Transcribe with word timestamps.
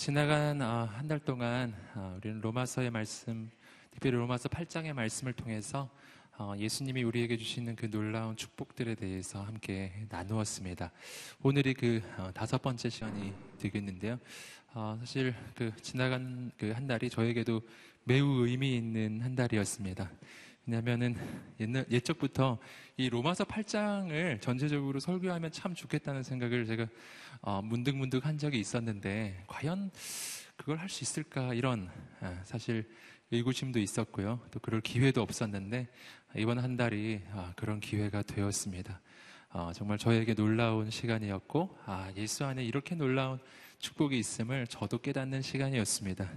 지나간 0.00 0.62
어, 0.62 0.88
한달 0.94 1.18
동안 1.18 1.74
어, 1.94 2.16
우리는 2.16 2.40
로마서의 2.40 2.90
말씀, 2.90 3.50
특별히 3.90 4.16
로마서 4.16 4.48
8장의 4.48 4.94
말씀을 4.94 5.34
통해서 5.34 5.90
어, 6.38 6.54
예수님이 6.56 7.02
우리에게 7.02 7.36
주시는 7.36 7.76
그 7.76 7.90
놀라운 7.90 8.34
축복들에 8.34 8.94
대해서 8.94 9.42
함께 9.42 9.92
나누었습니다. 10.08 10.90
오늘이 11.42 11.74
그 11.74 12.00
다섯 12.32 12.62
번째 12.62 12.88
시간이 12.88 13.34
되겠는데요. 13.58 14.18
사실 14.72 15.34
그 15.54 15.70
지나간 15.82 16.50
그 16.56 16.72
한 16.72 16.86
달이 16.86 17.10
저에게도 17.10 17.60
매우 18.04 18.46
의미 18.46 18.78
있는 18.78 19.20
한 19.20 19.34
달이었습니다. 19.34 20.10
왜냐하면은 20.66 21.16
옛날 21.58 21.84
예적부터 21.90 22.58
이 22.96 23.10
로마서 23.10 23.44
8장을 23.44 24.40
전체적으로 24.40 25.00
설교하면 25.00 25.50
참 25.52 25.74
좋겠다는 25.74 26.22
생각을 26.22 26.64
제가 26.64 26.86
어, 27.42 27.62
문득문득 27.62 28.26
한 28.26 28.36
적이 28.38 28.60
있었는데 28.60 29.44
과연 29.46 29.90
그걸 30.56 30.78
할 30.78 30.88
수 30.90 31.04
있을까 31.04 31.54
이런 31.54 31.90
아, 32.20 32.38
사실 32.44 32.88
의구심도 33.30 33.78
있었고요. 33.78 34.40
또 34.50 34.60
그럴 34.60 34.80
기회도 34.80 35.22
없었는데 35.22 35.88
이번 36.36 36.58
한 36.58 36.76
달이 36.76 37.22
아, 37.32 37.52
그런 37.56 37.80
기회가 37.80 38.22
되었습니다. 38.22 39.00
어, 39.52 39.72
정말 39.74 39.96
저에게 39.98 40.34
놀라운 40.34 40.90
시간이었고 40.90 41.78
아, 41.86 42.12
예수 42.16 42.44
안에 42.44 42.62
이렇게 42.64 42.94
놀라운 42.94 43.38
축복이 43.78 44.18
있음을 44.18 44.66
저도 44.66 44.98
깨닫는 44.98 45.40
시간이었습니다. 45.40 46.30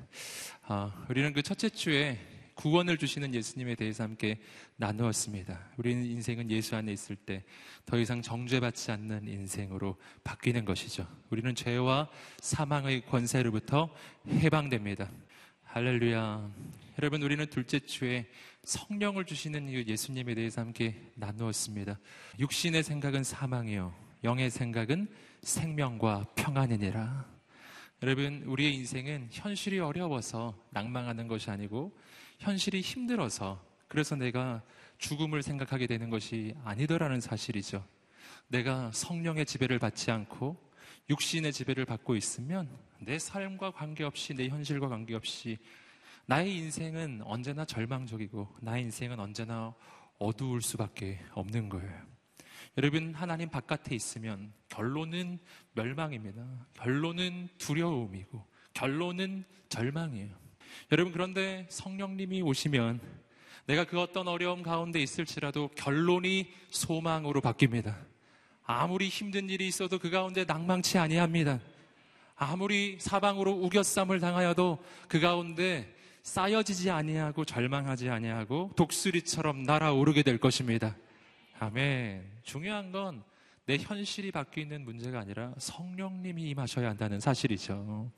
어, 0.69 1.05
우리는 1.09 1.33
그 1.33 1.41
첫째 1.41 1.67
주에 1.69 2.17
구원을 2.55 2.97
주시는 2.97 3.33
예수님에 3.33 3.75
대해서 3.75 4.03
함께 4.03 4.39
나누었습니다. 4.77 5.71
우리는 5.77 6.05
인생은 6.05 6.49
예수 6.51 6.75
안에 6.75 6.91
있을 6.91 7.15
때 7.15 7.43
더 7.85 7.99
이상 7.99 8.21
정죄받지 8.21 8.91
않는 8.91 9.27
인생으로 9.27 9.97
바뀌는 10.23 10.65
것이죠. 10.65 11.07
우리는 11.29 11.53
죄와 11.53 12.09
사망의 12.39 13.05
권세로부터 13.07 13.93
해방됩니다. 14.27 15.11
할렐루야. 15.63 16.49
여러분, 16.99 17.21
우리는 17.23 17.45
둘째 17.47 17.79
주에 17.79 18.25
성령을 18.63 19.25
주시는 19.25 19.69
예수님에 19.87 20.33
대해서 20.35 20.61
함께 20.61 21.11
나누었습니다. 21.15 21.99
육신의 22.39 22.83
생각은 22.83 23.23
사망이요. 23.23 23.93
영의 24.23 24.49
생각은 24.49 25.07
생명과 25.41 26.27
평안이니라. 26.35 27.25
여러분, 28.03 28.43
우리의 28.45 28.75
인생은 28.75 29.29
현실이 29.31 29.79
어려워서 29.79 30.57
낭망하는 30.69 31.27
것이 31.27 31.49
아니고 31.49 31.97
현실이 32.43 32.81
힘들어서 32.81 33.63
그래서 33.87 34.17
내가 34.17 34.61
죽음을 34.97 35.41
생각하게 35.41 35.87
되는 35.87 36.09
것이 36.09 36.53
아니더라는 36.65 37.21
사실이죠. 37.21 37.85
내가 38.49 38.91
성령의 38.91 39.45
지배를 39.45 39.79
받지 39.79 40.11
않고 40.11 40.57
육신의 41.09 41.53
지배를 41.53 41.85
받고 41.85 42.17
있으면 42.17 42.69
내 42.99 43.17
삶과 43.17 43.71
관계없이 43.71 44.33
내 44.33 44.49
현실과 44.49 44.89
관계없이 44.89 45.57
나의 46.25 46.57
인생은 46.57 47.21
언제나 47.23 47.63
절망적이고 47.63 48.57
나의 48.59 48.83
인생은 48.83 49.21
언제나 49.21 49.73
어두울 50.19 50.61
수밖에 50.61 51.19
없는 51.31 51.69
거예요. 51.69 52.01
여러분 52.77 53.13
하나님 53.13 53.49
바깥에 53.49 53.95
있으면 53.95 54.51
결론은 54.67 55.39
멸망입니다. 55.75 56.45
결론은 56.73 57.47
두려움이고 57.57 58.45
결론은 58.73 59.45
절망이에요. 59.69 60.42
여러분, 60.91 61.11
그런데 61.13 61.65
성령님이 61.69 62.41
오시면 62.41 62.99
내가 63.65 63.85
그 63.85 63.99
어떤 63.99 64.27
어려움 64.27 64.61
가운데 64.63 65.01
있을지라도 65.01 65.69
결론이 65.75 66.51
소망으로 66.69 67.41
바뀝니다. 67.41 67.95
아무리 68.65 69.09
힘든 69.09 69.49
일이 69.49 69.67
있어도 69.67 69.99
그 69.99 70.09
가운데 70.09 70.45
낭망치 70.45 70.97
아니합니다. 70.97 71.59
아무리 72.35 72.97
사방으로 72.99 73.51
우겨쌈을 73.51 74.19
당하여도 74.19 74.83
그 75.07 75.19
가운데 75.19 75.93
쌓여지지 76.23 76.89
아니하고 76.89 77.45
절망하지 77.45 78.09
아니하고 78.09 78.71
독수리처럼 78.75 79.63
날아오르게 79.63 80.23
될 80.23 80.37
것입니다. 80.37 80.95
아멘. 81.59 82.23
중요한 82.43 82.91
건 82.91 83.33
내 83.65 83.77
현실이 83.77 84.31
바뀌는 84.31 84.83
문제가 84.83 85.19
아니라 85.19 85.53
성령님이 85.57 86.49
임하셔야 86.49 86.89
한다는 86.89 87.19
사실이죠. 87.19 88.11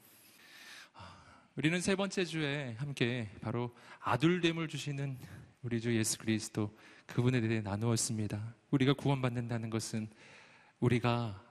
우리는 1.58 1.80
세 1.80 1.96
번째 1.96 2.26
주에 2.26 2.76
함께 2.78 3.30
바로 3.40 3.74
아들됨을 4.02 4.68
주시는 4.68 5.18
우리 5.62 5.80
주 5.80 5.96
예수 5.96 6.18
그리스도 6.18 6.78
그분에 7.06 7.40
대해 7.40 7.62
나누었습니다. 7.62 8.56
우리가 8.72 8.92
구원받는다는 8.92 9.70
것은 9.70 10.10
우리가 10.82 11.42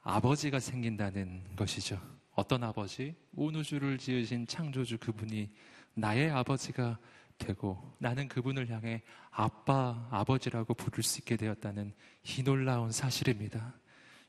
아버지가 0.00 0.60
생긴다는 0.60 1.56
것이죠. 1.56 2.00
어떤 2.34 2.64
아버지? 2.64 3.14
온 3.36 3.54
우주를 3.54 3.98
지으신 3.98 4.46
창조주 4.46 4.96
그분이 4.96 5.50
나의 5.92 6.30
아버지가 6.30 6.98
되고 7.36 7.94
나는 7.98 8.28
그분을 8.28 8.70
향해 8.70 9.02
아빠, 9.30 10.08
아버지라고 10.10 10.72
부를 10.72 11.04
수 11.04 11.18
있게 11.18 11.36
되었다는 11.36 11.92
이 12.22 12.42
놀라운 12.42 12.90
사실입니다. 12.90 13.74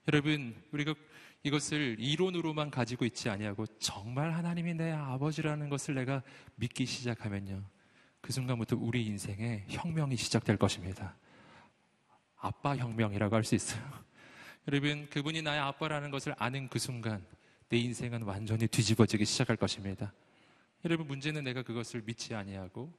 여러분, 0.09 0.61
우리가 0.73 0.93
이것을 1.45 1.97
이론으로만 1.99 2.71
가지고 2.71 3.05
있지 3.05 3.29
아니하고 3.29 3.67
정말 3.77 4.33
하나님이 4.33 4.73
내 4.73 4.91
아버지라는 4.91 5.69
것을 5.69 5.93
내가 5.93 6.23
믿기 6.55 6.87
시작하면요. 6.87 7.63
그 8.19 8.33
순간부터 8.33 8.75
우리 8.79 9.05
인생에 9.05 9.63
혁명이 9.69 10.17
시작될 10.17 10.57
것입니다. 10.57 11.15
아빠 12.37 12.75
혁명이라고 12.75 13.35
할 13.35 13.43
수 13.43 13.53
있어요. 13.53 13.79
여러분, 14.67 15.07
그분이 15.11 15.43
나의 15.43 15.59
아빠라는 15.59 16.09
것을 16.09 16.33
아는 16.39 16.67
그 16.67 16.79
순간 16.79 17.23
내 17.69 17.77
인생은 17.77 18.23
완전히 18.23 18.65
뒤집어지기 18.67 19.23
시작할 19.23 19.55
것입니다. 19.55 20.11
여러분, 20.83 21.05
문제는 21.05 21.43
내가 21.43 21.61
그것을 21.61 22.01
믿지 22.01 22.33
아니하고 22.33 22.91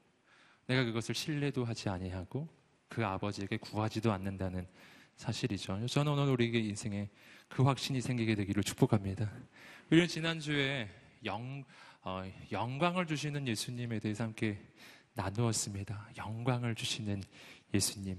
내가 0.68 0.84
그것을 0.84 1.16
신뢰도 1.16 1.64
하지 1.64 1.88
아니하고 1.88 2.48
그 2.88 3.04
아버지에게 3.04 3.56
구하지도 3.56 4.12
않는다는 4.12 4.68
사실이죠. 5.16 5.86
저는 5.86 6.12
오늘 6.12 6.32
우리에게 6.34 6.60
인생에 6.60 7.10
그 7.48 7.62
확신이 7.62 8.00
생기게 8.00 8.34
되기를 8.34 8.62
축복합니다. 8.62 9.30
우리는 9.90 10.08
지난주에 10.08 10.88
영, 11.24 11.64
어, 12.02 12.22
영광을 12.52 13.06
주시는 13.06 13.46
예수님에 13.48 13.98
대해서 14.00 14.24
함께 14.24 14.60
나누었습니다. 15.14 16.10
영광을 16.18 16.74
주시는 16.74 17.22
예수님. 17.74 18.18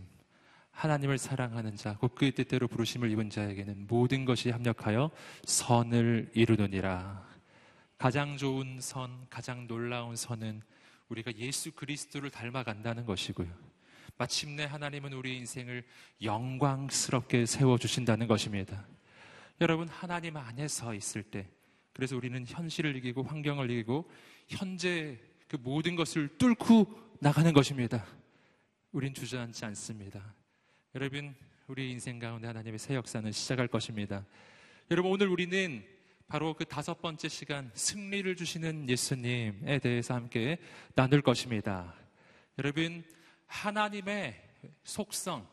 하나님을 0.71 1.17
사랑하는 1.17 1.75
자, 1.75 1.97
곧 1.97 2.13
그의 2.13 2.31
뜻대로 2.33 2.67
부르심을 2.67 3.09
입은 3.11 3.29
자에게는 3.29 3.88
모든 3.88 4.25
것이 4.25 4.51
합력하여 4.51 5.09
선을 5.45 6.31
이루느니라. 6.35 7.25
가장 7.97 8.38
좋은 8.38 8.79
선, 8.79 9.25
가장 9.29 9.65
놀라운 9.67 10.15
선은 10.15 10.61
우리가 11.09 11.31
예수 11.38 11.71
그리스도를 11.71 12.29
닮아간다는 12.29 13.05
것이고요. 13.05 13.47
마침내 14.17 14.65
하나님은 14.65 15.13
우리 15.13 15.38
인생을 15.38 15.83
영광스럽게 16.21 17.45
세워주신다는 17.45 18.27
것입니다. 18.27 18.85
여러분, 19.59 19.88
하나님 19.88 20.38
안에서 20.38 20.94
있을 20.94 21.23
때, 21.23 21.50
그래서 21.94 22.16
우리는 22.16 22.45
현실을 22.45 22.95
이기고 22.97 23.23
환경을 23.23 23.72
이기고 23.72 24.09
현재 24.47 25.19
그 25.47 25.56
모든 25.56 25.95
것을 25.95 26.38
뚫고 26.38 27.18
나가는 27.19 27.51
것입니다. 27.53 28.06
우린 28.91 29.13
주저앉지 29.13 29.66
않습니다. 29.66 30.35
여러분, 30.94 31.35
우리 31.66 31.91
인생 31.91 32.19
가운데 32.19 32.47
하나님의 32.47 32.78
새 32.78 32.95
역사는 32.95 33.31
시작할 33.31 33.68
것입니다. 33.68 34.25
여러분, 34.91 35.12
오늘 35.12 35.28
우리는 35.28 35.84
바로 36.28 36.53
그 36.53 36.63
다섯 36.66 37.01
번째 37.01 37.28
시간 37.28 37.72
승리를 37.74 38.35
주시는 38.35 38.89
예수님에 38.89 39.80
대해서 39.80 40.13
함께 40.13 40.59
나눌 40.94 41.21
것입니다. 41.21 41.95
여러분, 42.59 43.04
하나님의 43.48 44.39
속성, 44.83 45.48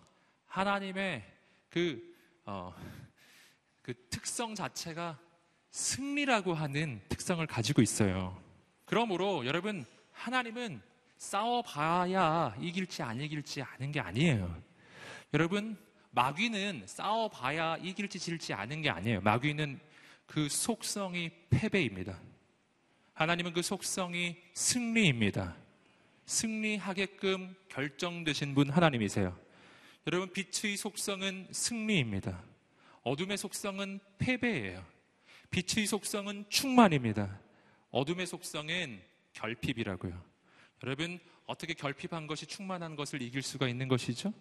하나님의 0.46 1.24
그, 1.70 2.14
어, 2.44 2.74
그 3.84 3.92
특성 4.08 4.54
자체가 4.54 5.18
승리라고 5.70 6.54
하는 6.54 7.02
특성을 7.10 7.46
가지고 7.46 7.82
있어요. 7.82 8.42
그러므로 8.86 9.44
여러분, 9.44 9.84
하나님은 10.10 10.80
싸워봐야 11.18 12.56
이길지 12.60 13.02
안 13.02 13.20
이길지 13.20 13.60
아는 13.60 13.92
게 13.92 14.00
아니에요. 14.00 14.62
여러분, 15.34 15.76
마귀는 16.12 16.84
싸워봐야 16.86 17.76
이길지 17.76 18.18
질지 18.18 18.54
아는 18.54 18.80
게 18.80 18.88
아니에요. 18.88 19.20
마귀는 19.20 19.78
그 20.24 20.48
속성이 20.48 21.30
패배입니다. 21.50 22.18
하나님은 23.12 23.52
그 23.52 23.60
속성이 23.60 24.38
승리입니다. 24.54 25.56
승리하게끔 26.24 27.54
결정되신 27.68 28.54
분 28.54 28.70
하나님이세요. 28.70 29.38
여러분, 30.06 30.32
빛의 30.32 30.78
속성은 30.78 31.48
승리입니다. 31.50 32.53
어둠의 33.04 33.38
속성은 33.38 34.00
패배예요. 34.18 34.84
빛의 35.50 35.86
속성은 35.86 36.46
충만입니다. 36.48 37.38
어둠의 37.90 38.26
속성은 38.26 39.00
결핍이라고요. 39.34 40.20
여러분, 40.82 41.18
어떻게 41.46 41.74
결핍한 41.74 42.26
것이 42.26 42.46
충만한 42.46 42.96
것을 42.96 43.22
이길 43.22 43.42
수가 43.42 43.68
있는 43.68 43.88
것이죠? 43.88 44.32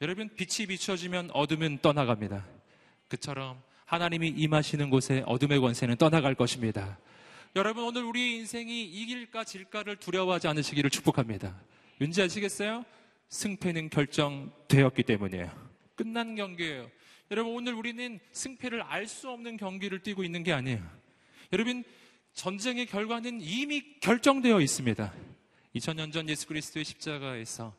여러분, 0.00 0.30
빛이 0.34 0.66
비춰지면 0.66 1.30
어둠은 1.32 1.78
떠나갑니다. 1.82 2.46
그처럼 3.08 3.62
하나님이 3.84 4.28
임하시는 4.28 4.90
곳에 4.90 5.22
어둠의 5.26 5.60
권세는 5.60 5.96
떠나갈 5.96 6.34
것입니다. 6.34 6.98
여러분 7.54 7.84
오늘 7.84 8.02
우리의 8.02 8.36
인생이 8.36 8.84
이길까 8.84 9.44
질까를 9.44 9.96
두려워하지 9.96 10.46
않으시기를 10.48 10.90
축복합니다. 10.90 11.58
왠지 11.98 12.20
아시겠어요? 12.20 12.84
승패는 13.30 13.88
결정되었기 13.88 15.02
때문이에요. 15.04 15.50
끝난 15.94 16.34
경기예요. 16.34 16.90
여러분 17.30 17.54
오늘 17.54 17.74
우리는 17.74 18.20
승패를 18.32 18.82
알 18.82 19.06
수 19.06 19.30
없는 19.30 19.56
경기를 19.56 20.00
뛰고 20.00 20.22
있는 20.24 20.42
게 20.42 20.52
아니에요. 20.52 20.82
여러분 21.52 21.84
전쟁의 22.34 22.86
결과는 22.86 23.40
이미 23.40 23.98
결정되어 24.00 24.60
있습니다. 24.60 25.12
2000년 25.74 26.12
전 26.12 26.28
예수 26.28 26.46
그리스도의 26.46 26.84
십자가에서 26.84 27.74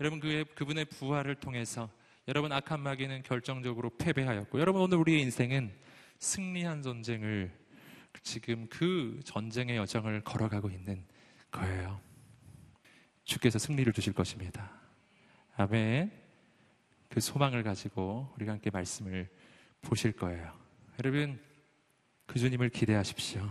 여러분 0.00 0.20
그의 0.20 0.44
그분의 0.54 0.86
부활을 0.86 1.34
통해서 1.36 1.90
여러분 2.26 2.52
악한 2.52 2.80
마귀는 2.80 3.22
결정적으로 3.22 3.90
패배하였고 3.96 4.60
여러분 4.60 4.82
오늘 4.82 4.98
우리의 4.98 5.22
인생은 5.22 5.72
승리한 6.18 6.82
전쟁을 6.82 7.50
지금 8.22 8.66
그 8.68 9.20
전쟁의 9.24 9.76
여정을 9.76 10.22
걸어가고 10.22 10.70
있는 10.70 11.04
거예요. 11.50 12.00
주께서 13.24 13.58
승리를 13.58 13.92
주실 13.92 14.12
것입니다. 14.12 14.70
아멘. 15.56 16.27
그 17.08 17.20
소망을 17.20 17.62
가지고 17.62 18.32
우리가 18.36 18.52
함께 18.52 18.70
말씀을 18.70 19.28
보실 19.80 20.12
거예요. 20.12 20.52
여러분, 21.02 21.40
그 22.26 22.38
주님을 22.38 22.68
기대하십시오. 22.68 23.48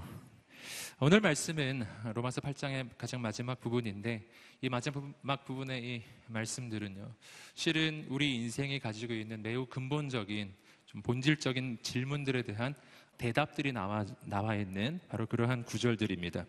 오늘 0.99 1.21
말씀은 1.21 1.85
로마서 2.13 2.41
8장의 2.41 2.89
가장 2.97 3.21
마지막 3.21 3.59
부분인데 3.59 4.27
이 4.61 4.69
마지막 4.69 5.45
부분의 5.45 5.83
이 5.83 6.03
말씀들은요. 6.27 7.13
실은 7.53 8.05
우리 8.09 8.35
인생이 8.35 8.79
가지고 8.79 9.13
있는 9.13 9.41
매우 9.41 9.65
근본적인 9.65 10.53
좀 10.85 11.01
본질적인 11.01 11.79
질문들에 11.81 12.43
대한 12.43 12.73
대답들이 13.17 13.71
나와, 13.71 14.05
나와 14.25 14.55
있는 14.55 14.99
바로 15.07 15.25
그러한 15.25 15.63
구절들입니다. 15.63 16.45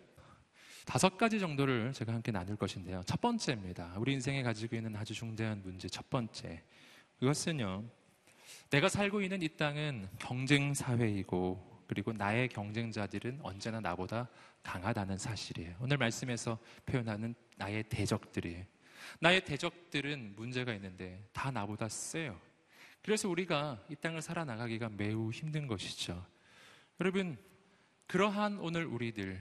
다섯 0.84 1.19
가지 1.19 1.38
정도를 1.38 1.93
제가 1.93 2.14
함께 2.14 2.32
나눌 2.32 2.56
것인데요. 2.56 3.02
첫 3.04 3.20
번째입니다. 3.20 3.94
우리 3.99 4.14
인생에 4.14 4.43
가지고 4.43 4.76
있는 4.76 4.96
아주 4.96 5.12
중대한 5.12 5.61
문제 5.62 5.88
첫 5.88 6.08
번째. 6.08 6.62
그것은요. 7.18 7.84
내가 8.70 8.88
살고 8.88 9.22
있는 9.22 9.42
이 9.42 9.48
땅은 9.48 10.08
경쟁 10.18 10.74
사회이고 10.74 11.84
그리고 11.86 12.12
나의 12.12 12.48
경쟁자들은 12.48 13.40
언제나 13.42 13.80
나보다 13.80 14.28
강하다는 14.62 15.16
사실이에요. 15.16 15.76
오늘 15.80 15.96
말씀에서 15.96 16.58
표현하는 16.84 17.34
나의 17.56 17.84
대적들이에요. 17.84 18.64
나의 19.20 19.44
대적들은 19.44 20.34
문제가 20.36 20.74
있는데 20.74 21.24
다 21.32 21.50
나보다 21.50 21.88
세요. 21.88 22.38
그래서 23.02 23.28
우리가 23.28 23.82
이 23.88 23.94
땅을 23.96 24.20
살아나가기가 24.20 24.90
매우 24.90 25.30
힘든 25.30 25.66
것이죠. 25.66 26.26
여러분, 27.00 27.38
그러한 28.06 28.58
오늘 28.58 28.84
우리들 28.84 29.40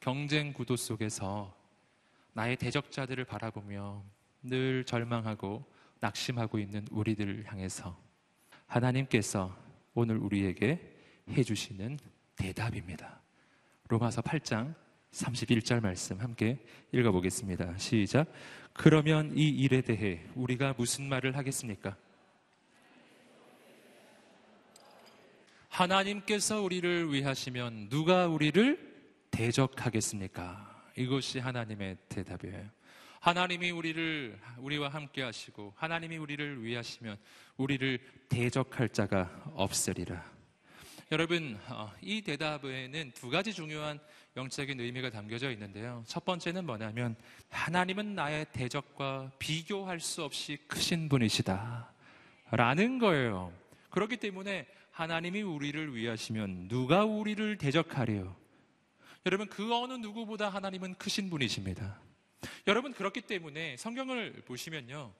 경쟁 0.00 0.52
구도 0.52 0.76
속에서 0.76 1.56
나의 2.34 2.56
대적자들을 2.56 3.24
바라보며 3.24 4.04
늘 4.42 4.84
절망하고 4.84 5.71
낙심하고 6.02 6.58
있는 6.58 6.84
우리들을 6.90 7.44
향해서 7.46 7.96
하나님께서 8.66 9.56
오늘 9.94 10.18
우리에게 10.18 10.80
해주시는 11.30 11.98
대답입니다. 12.36 13.20
로마서 13.88 14.20
8장 14.20 14.74
31절 15.12 15.80
말씀 15.80 16.20
함께 16.20 16.58
읽어보겠습니다. 16.90 17.78
시작. 17.78 18.26
그러면 18.72 19.32
이 19.36 19.48
일에 19.48 19.80
대해 19.80 20.24
우리가 20.34 20.74
무슨 20.76 21.08
말을 21.08 21.36
하겠습니까? 21.36 21.96
하나님께서 25.68 26.62
우리를 26.62 27.12
위하시면 27.12 27.90
누가 27.90 28.26
우리를 28.26 28.92
대적하겠습니까? 29.30 30.90
이것이 30.96 31.38
하나님의 31.38 31.96
대답이에요. 32.08 32.81
하나님이 33.22 33.70
우리를 33.70 34.36
우리와 34.58 34.88
함께 34.88 35.22
하시고 35.22 35.74
하나님이 35.76 36.16
우리를 36.16 36.64
위하시면 36.64 37.16
우리를 37.56 38.00
대적할 38.28 38.88
자가 38.88 39.30
없으리라. 39.54 40.24
여러분, 41.12 41.56
어, 41.68 41.92
이 42.00 42.20
대답에는 42.22 43.12
두 43.12 43.30
가지 43.30 43.52
중요한 43.52 44.00
영적인 44.36 44.80
의미가 44.80 45.10
담겨져 45.10 45.52
있는데요. 45.52 46.02
첫 46.08 46.24
번째는 46.24 46.66
뭐냐면 46.66 47.14
하나님은 47.48 48.16
나의 48.16 48.46
대적과 48.50 49.30
비교할 49.38 50.00
수 50.00 50.24
없이 50.24 50.58
크신 50.66 51.08
분이시다. 51.08 51.92
라는 52.50 52.98
거예요. 52.98 53.52
그렇기 53.90 54.16
때문에 54.16 54.66
하나님이 54.90 55.42
우리를 55.42 55.94
위하시면 55.94 56.66
누가 56.66 57.04
우리를 57.04 57.56
대적하리요? 57.56 58.34
여러분, 59.26 59.46
그 59.46 59.72
어느 59.72 59.92
누구보다 59.92 60.48
하나님은 60.48 60.96
크신 60.96 61.30
분이십니다. 61.30 62.00
여러분, 62.66 62.92
그렇기 62.92 63.22
때문에 63.22 63.76
성경을 63.76 64.42
보시면요. 64.46 65.12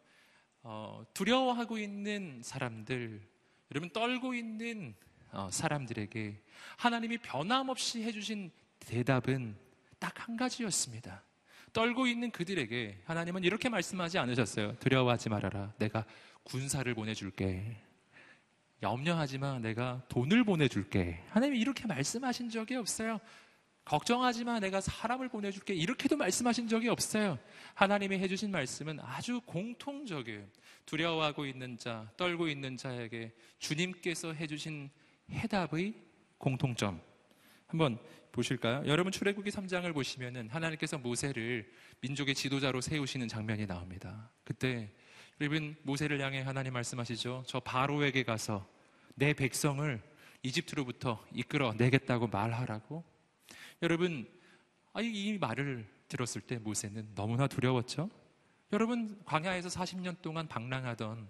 어, 0.65 1.05
두려워하고 1.15 1.79
있는 1.79 2.41
사람들, 2.43 3.21
여러분, 3.73 3.91
떨고 3.91 4.35
있는 4.35 4.95
어, 5.33 5.49
사람들에게 5.51 6.41
하나님이 6.77 7.19
변함없이 7.19 8.03
해주신 8.03 8.51
대답은 8.81 9.57
딱 9.99 10.13
한 10.27 10.37
가지였습니다. 10.37 11.23
떨고 11.73 12.07
있는 12.07 12.31
그들에게 12.31 13.03
하나님은 13.07 13.45
이렇게 13.45 13.69
말씀하지 13.69 14.19
않으셨어요. 14.19 14.77
두려워하지 14.79 15.31
말아라. 15.31 15.73
내가 15.79 16.05
군사를 16.43 16.93
보내줄게. 16.95 17.77
염려하지 18.83 19.39
마. 19.39 19.59
내가 19.59 20.03
돈을 20.09 20.45
보내줄게. 20.45 21.23
하나님이 21.31 21.59
이렇게 21.61 21.87
말씀하신 21.87 22.51
적이 22.51 22.77
없어요. 22.77 23.21
걱정하지 23.85 24.45
마. 24.45 24.61
내가 24.61 24.81
사람을 24.81 25.29
보내줄게. 25.29 25.75
이렇게도 25.75 26.17
말씀하신 26.17 26.69
적이 26.69 26.89
없어요. 26.89 27.39
하나님이 27.75 28.19
해주신 28.19 28.51
말씀은 28.51 29.01
아주 29.01 29.41
공통적이에요. 29.45 30.47
두려워하고 30.87 31.47
있는 31.47 31.79
자, 31.79 32.11
떨고 32.17 32.49
있는 32.49 32.77
자에게 32.77 33.33
주님께서 33.59 34.33
해주신 34.33 34.91
해답의 35.31 35.95
공통점. 36.39 37.01
한번 37.67 37.99
보실까요? 38.33 38.83
여러분 38.87 39.13
출애굽기 39.13 39.51
3장을 39.51 39.93
보시면은 39.93 40.49
하나님께서 40.49 40.99
모세를 40.99 41.71
민족의 42.01 42.35
지도자로 42.35 42.81
세우시는 42.81 43.29
장면이 43.29 43.67
나옵니다. 43.67 44.31
그때 44.45 44.91
여러분 45.41 45.77
모세를 45.83 46.21
향해 46.21 46.41
하나님 46.41 46.73
말씀하시죠. 46.73 47.45
저 47.47 47.61
바로에게 47.61 48.23
가서 48.23 48.67
내 49.15 49.35
백성을 49.35 50.01
이집트로부터 50.43 51.25
이끌어 51.35 51.75
내겠다고 51.75 52.29
말하라고. 52.29 53.12
여러분 53.83 54.27
이 55.01 55.39
말을 55.39 55.87
들었을 56.09 56.41
때 56.43 56.59
모세는 56.59 57.15
너무나 57.15 57.47
두려웠죠. 57.47 58.11
여러분 58.73 59.21
광야에서 59.25 59.69
40년 59.69 60.21
동안 60.23 60.47
방랑하던 60.47 61.29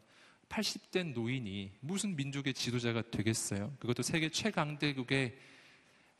80대 0.49 1.13
노인이 1.13 1.73
무슨 1.81 2.15
민족의 2.15 2.53
지도자가 2.55 3.03
되겠어요? 3.11 3.75
그것도 3.81 4.03
세계 4.03 4.29
최강대국의 4.29 5.37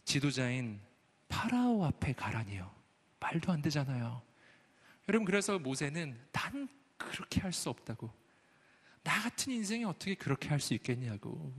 지도자인 0.05 0.81
파라오 1.29 1.85
앞에 1.85 2.15
가라니요. 2.15 2.71
말도 3.21 3.53
안 3.53 3.61
되잖아요. 3.63 4.23
여러분 5.09 5.27
그래서 5.27 5.59
모세는 5.59 6.19
단 6.33 6.69
그렇게 6.97 7.41
할 7.41 7.53
수 7.53 7.69
없다고. 7.69 8.11
나 9.03 9.21
같은 9.21 9.53
인생이 9.53 9.85
어떻게 9.85 10.15
그렇게 10.15 10.49
할 10.49 10.61
수 10.61 10.75
있겠냐고. 10.75 11.53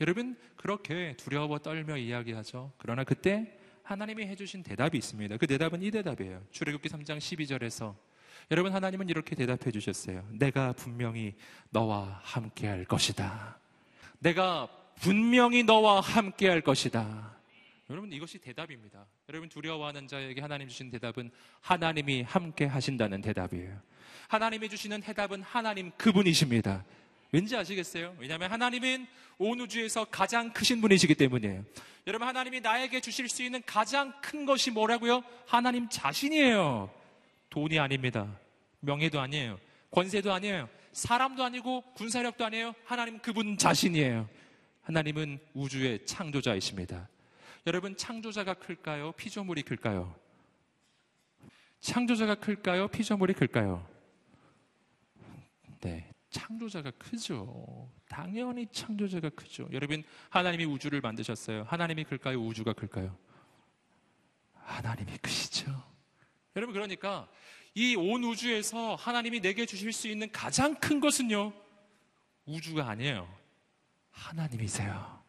여러분 0.00 0.36
그렇게 0.56 1.16
두려워 1.16 1.58
떨며 1.58 1.96
이야기하죠. 1.96 2.72
그러나 2.78 3.04
그때 3.04 3.58
하나님이 3.84 4.26
해주신 4.26 4.62
대답이 4.62 4.96
있습니다. 4.98 5.36
그 5.36 5.46
대답은 5.46 5.82
이 5.82 5.90
대답이에요. 5.90 6.42
출애굽기 6.50 6.88
3장 6.88 7.18
12절에서 7.18 7.94
여러분 8.50 8.72
하나님은 8.72 9.08
이렇게 9.10 9.36
대답해 9.36 9.70
주셨어요. 9.70 10.26
내가 10.32 10.72
분명히 10.72 11.34
너와 11.70 12.20
함께 12.22 12.66
할 12.66 12.84
것이다. 12.84 13.58
내가 14.18 14.68
분명히 14.96 15.62
너와 15.62 16.00
함께 16.00 16.48
할 16.48 16.62
것이다. 16.62 17.36
여러분 17.90 18.10
이것이 18.10 18.38
대답입니다. 18.38 19.06
여러분 19.28 19.50
두려워하는 19.50 20.08
자에게 20.08 20.40
하나님 20.40 20.68
주신 20.68 20.90
대답은 20.90 21.30
하나님이 21.60 22.22
함께 22.22 22.64
하신다는 22.64 23.20
대답이에요. 23.20 23.78
하나님이 24.28 24.70
주시는 24.70 25.02
해답은 25.02 25.42
하나님 25.42 25.90
그분이십니다. 25.98 26.84
왠지 27.32 27.56
아시겠어요? 27.56 28.16
왜냐하면 28.18 28.50
하나님은 28.50 29.06
온 29.38 29.60
우주에서 29.60 30.04
가장 30.06 30.52
크신 30.52 30.80
분이시기 30.80 31.14
때문이에요. 31.14 31.64
여러분 32.06 32.28
하나님이 32.28 32.60
나에게 32.60 33.00
주실 33.00 33.28
수 33.28 33.42
있는 33.42 33.62
가장 33.64 34.12
큰 34.20 34.44
것이 34.44 34.70
뭐라고요? 34.70 35.22
하나님 35.46 35.88
자신이에요. 35.88 36.90
돈이 37.50 37.78
아닙니다. 37.78 38.28
명예도 38.80 39.20
아니에요. 39.20 39.58
권세도 39.90 40.32
아니에요. 40.32 40.68
사람도 40.92 41.42
아니고 41.42 41.82
군사력도 41.94 42.44
아니에요. 42.44 42.74
하나님 42.84 43.18
그분 43.18 43.56
자신이에요. 43.56 44.28
하나님은 44.82 45.38
우주의 45.54 46.04
창조자이십니다. 46.04 47.08
여러분 47.66 47.96
창조자가 47.96 48.54
클까요? 48.54 49.12
피조물이 49.12 49.62
클까요? 49.62 50.14
창조자가 51.80 52.36
클까요? 52.36 52.88
피조물이 52.88 53.32
클까요? 53.34 53.86
네, 55.80 56.10
창조자가 56.34 56.90
크죠. 56.98 57.88
당연히 58.08 58.66
창조자가 58.66 59.30
크죠. 59.30 59.68
여러분 59.72 60.02
하나님이 60.30 60.64
우주를 60.64 61.00
만드셨어요. 61.00 61.62
하나님이 61.62 62.02
클까요? 62.04 62.38
우주가 62.38 62.72
클까요? 62.72 63.16
하나님이 64.54 65.16
크시죠. 65.18 65.70
여러분 66.56 66.72
그러니까 66.72 67.28
이 67.76 67.94
온 67.96 68.24
우주에서 68.24 68.96
하나님이 68.96 69.40
내게 69.40 69.64
주실 69.64 69.92
수 69.92 70.08
있는 70.08 70.30
가장 70.32 70.74
큰 70.74 70.98
것은요. 71.00 71.52
우주가 72.46 72.88
아니에요. 72.88 73.28
하나님이세요. 74.10 75.22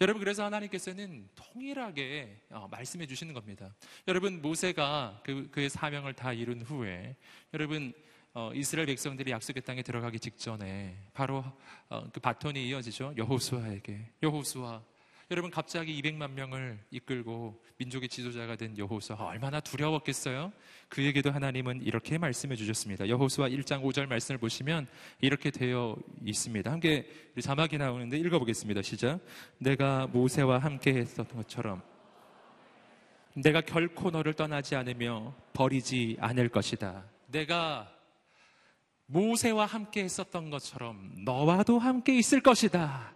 여러분 0.00 0.20
그래서 0.20 0.44
하나님께서는 0.44 1.28
통일하게 1.34 2.46
어, 2.50 2.68
말씀해 2.70 3.06
주시는 3.08 3.34
겁니다. 3.34 3.74
여러분 4.06 4.40
모세가 4.40 5.22
그, 5.24 5.50
그의 5.50 5.68
사명을 5.68 6.14
다 6.14 6.32
이룬 6.32 6.62
후에 6.62 7.16
여러분 7.52 7.92
어, 8.40 8.52
이스라엘 8.54 8.86
백성들이 8.86 9.32
약속의 9.32 9.64
땅에 9.64 9.82
들어가기 9.82 10.20
직전에 10.20 10.96
바로 11.12 11.44
어, 11.88 12.08
그 12.12 12.20
바톤이 12.20 12.68
이어지죠. 12.68 13.14
여호수아에게 13.16 14.12
여호수아 14.22 14.80
여러분 15.32 15.50
갑자기 15.50 16.00
200만 16.00 16.30
명을 16.30 16.78
이끌고 16.92 17.60
민족의 17.78 18.08
지도자가 18.08 18.54
된 18.54 18.78
여호수아 18.78 19.16
얼마나 19.16 19.58
두려웠겠어요? 19.58 20.52
그에게도 20.88 21.32
하나님은 21.32 21.82
이렇게 21.82 22.16
말씀해 22.16 22.54
주셨습니다. 22.54 23.08
여호수아 23.08 23.48
1장 23.48 23.82
5절 23.82 24.06
말씀을 24.06 24.38
보시면 24.38 24.86
이렇게 25.20 25.50
되어 25.50 25.96
있습니다. 26.24 26.70
함께 26.70 27.10
자막이 27.42 27.76
나오는데 27.76 28.18
읽어보겠습니다. 28.18 28.82
시작. 28.82 29.18
내가 29.58 30.06
모세와 30.06 30.58
함께 30.60 30.94
했었던 30.94 31.26
것처럼 31.36 31.82
내가 33.34 33.62
결코 33.62 34.10
너를 34.10 34.34
떠나지 34.34 34.76
않으며 34.76 35.34
버리지 35.54 36.18
않을 36.20 36.50
것이다. 36.50 37.04
내가 37.26 37.97
모세와 39.08 39.66
함께 39.66 40.04
했었던 40.04 40.50
것처럼 40.50 41.24
너와도 41.24 41.78
함께 41.78 42.16
있을 42.18 42.40
것이다. 42.40 43.14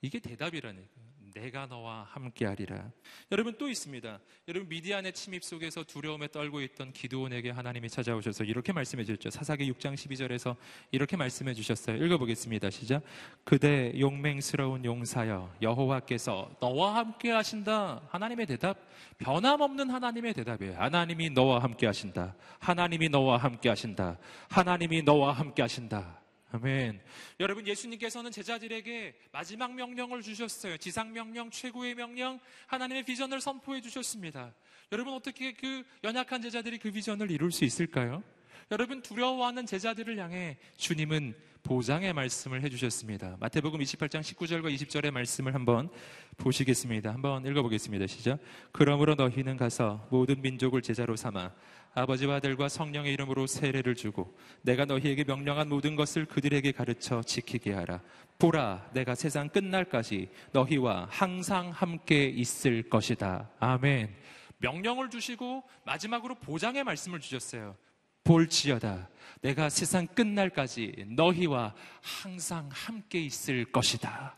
이게 0.00 0.18
대답이라는 0.18 0.76
거예요. 0.76 1.11
내가 1.34 1.66
너와 1.66 2.06
함께하리라. 2.10 2.90
여러분 3.30 3.56
또 3.58 3.68
있습니다. 3.68 4.20
여러분 4.48 4.68
미디안의 4.68 5.12
침입 5.12 5.44
속에서 5.44 5.84
두려움에 5.84 6.28
떨고 6.28 6.60
있던 6.62 6.92
기드온에게 6.92 7.50
하나님이 7.50 7.88
찾아오셔서 7.88 8.44
이렇게 8.44 8.72
말씀해 8.72 9.04
주셨죠. 9.04 9.30
사사기 9.30 9.70
6장 9.72 9.94
12절에서 9.94 10.56
이렇게 10.90 11.16
말씀해 11.16 11.54
주셨어요. 11.54 12.02
읽어보겠습니다. 12.04 12.70
시작. 12.70 13.02
그대 13.44 13.92
용맹스러운 13.98 14.84
용사여 14.84 15.56
여호와께서 15.62 16.50
너와 16.60 16.96
함께하신다. 16.96 18.02
하나님의 18.08 18.46
대답 18.46 18.78
변함없는 19.18 19.90
하나님의 19.90 20.34
대답이에요. 20.34 20.76
하나님이 20.78 21.30
너와 21.30 21.62
함께하신다. 21.62 22.34
하나님이 22.58 23.08
너와 23.08 23.38
함께하신다. 23.38 24.18
하나님이 24.48 25.02
너와 25.02 25.32
함께하신다. 25.32 26.21
아멘. 26.54 27.00
여러분, 27.40 27.66
예수님께서는 27.66 28.30
제자들에게 28.30 29.14
마지막 29.32 29.74
명령을 29.74 30.20
주셨어요. 30.20 30.76
지상 30.76 31.12
명령, 31.12 31.50
최고의 31.50 31.94
명령, 31.94 32.38
하나님의 32.66 33.04
비전을 33.04 33.40
선포해 33.40 33.80
주셨습니다. 33.80 34.52
여러분, 34.92 35.14
어떻게 35.14 35.54
그 35.54 35.82
연약한 36.04 36.42
제자들이 36.42 36.76
그 36.78 36.90
비전을 36.90 37.30
이룰 37.30 37.50
수 37.50 37.64
있을까요? 37.64 38.22
여러분, 38.70 39.00
두려워하는 39.00 39.64
제자들을 39.64 40.18
향해 40.18 40.58
주님은 40.76 41.34
보장의 41.62 42.12
말씀을 42.12 42.62
해주셨습니다. 42.62 43.36
마태복음 43.40 43.80
28장 43.80 44.20
19절과 44.20 44.74
20절의 44.74 45.10
말씀을 45.10 45.54
한번 45.54 45.88
보시겠습니다. 46.36 47.12
한번 47.12 47.46
읽어보겠습니다. 47.46 48.06
시작. 48.08 48.40
그러므로 48.72 49.14
너희는 49.14 49.56
가서 49.56 50.06
모든 50.10 50.42
민족을 50.42 50.82
제자로 50.82 51.16
삼아 51.16 51.52
아버지와 51.94 52.36
아들과 52.36 52.68
성령의 52.68 53.12
이름으로 53.12 53.46
세례를 53.46 53.94
주고 53.94 54.36
내가 54.62 54.84
너희에게 54.84 55.24
명령한 55.24 55.68
모든 55.68 55.94
것을 55.94 56.24
그들에게 56.24 56.72
가르쳐 56.72 57.22
지키게 57.22 57.72
하라. 57.72 58.00
보라, 58.38 58.90
내가 58.92 59.14
세상 59.14 59.48
끝날까지 59.48 60.28
너희와 60.52 61.08
항상 61.10 61.70
함께 61.70 62.24
있을 62.24 62.88
것이다. 62.88 63.50
아멘. 63.60 64.14
명령을 64.58 65.10
주시고 65.10 65.64
마지막으로 65.84 66.36
보장의 66.36 66.84
말씀을 66.84 67.20
주셨어요. 67.20 67.76
볼지어다. 68.24 69.08
내가 69.40 69.68
세상 69.68 70.06
끝날까지 70.06 71.06
너희와 71.16 71.74
항상 72.00 72.68
함께 72.72 73.20
있을 73.20 73.64
것이다. 73.66 74.36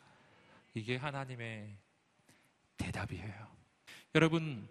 이게 0.72 0.96
하나님의 0.96 1.76
대답이에요. 2.78 3.46
여러분, 4.14 4.66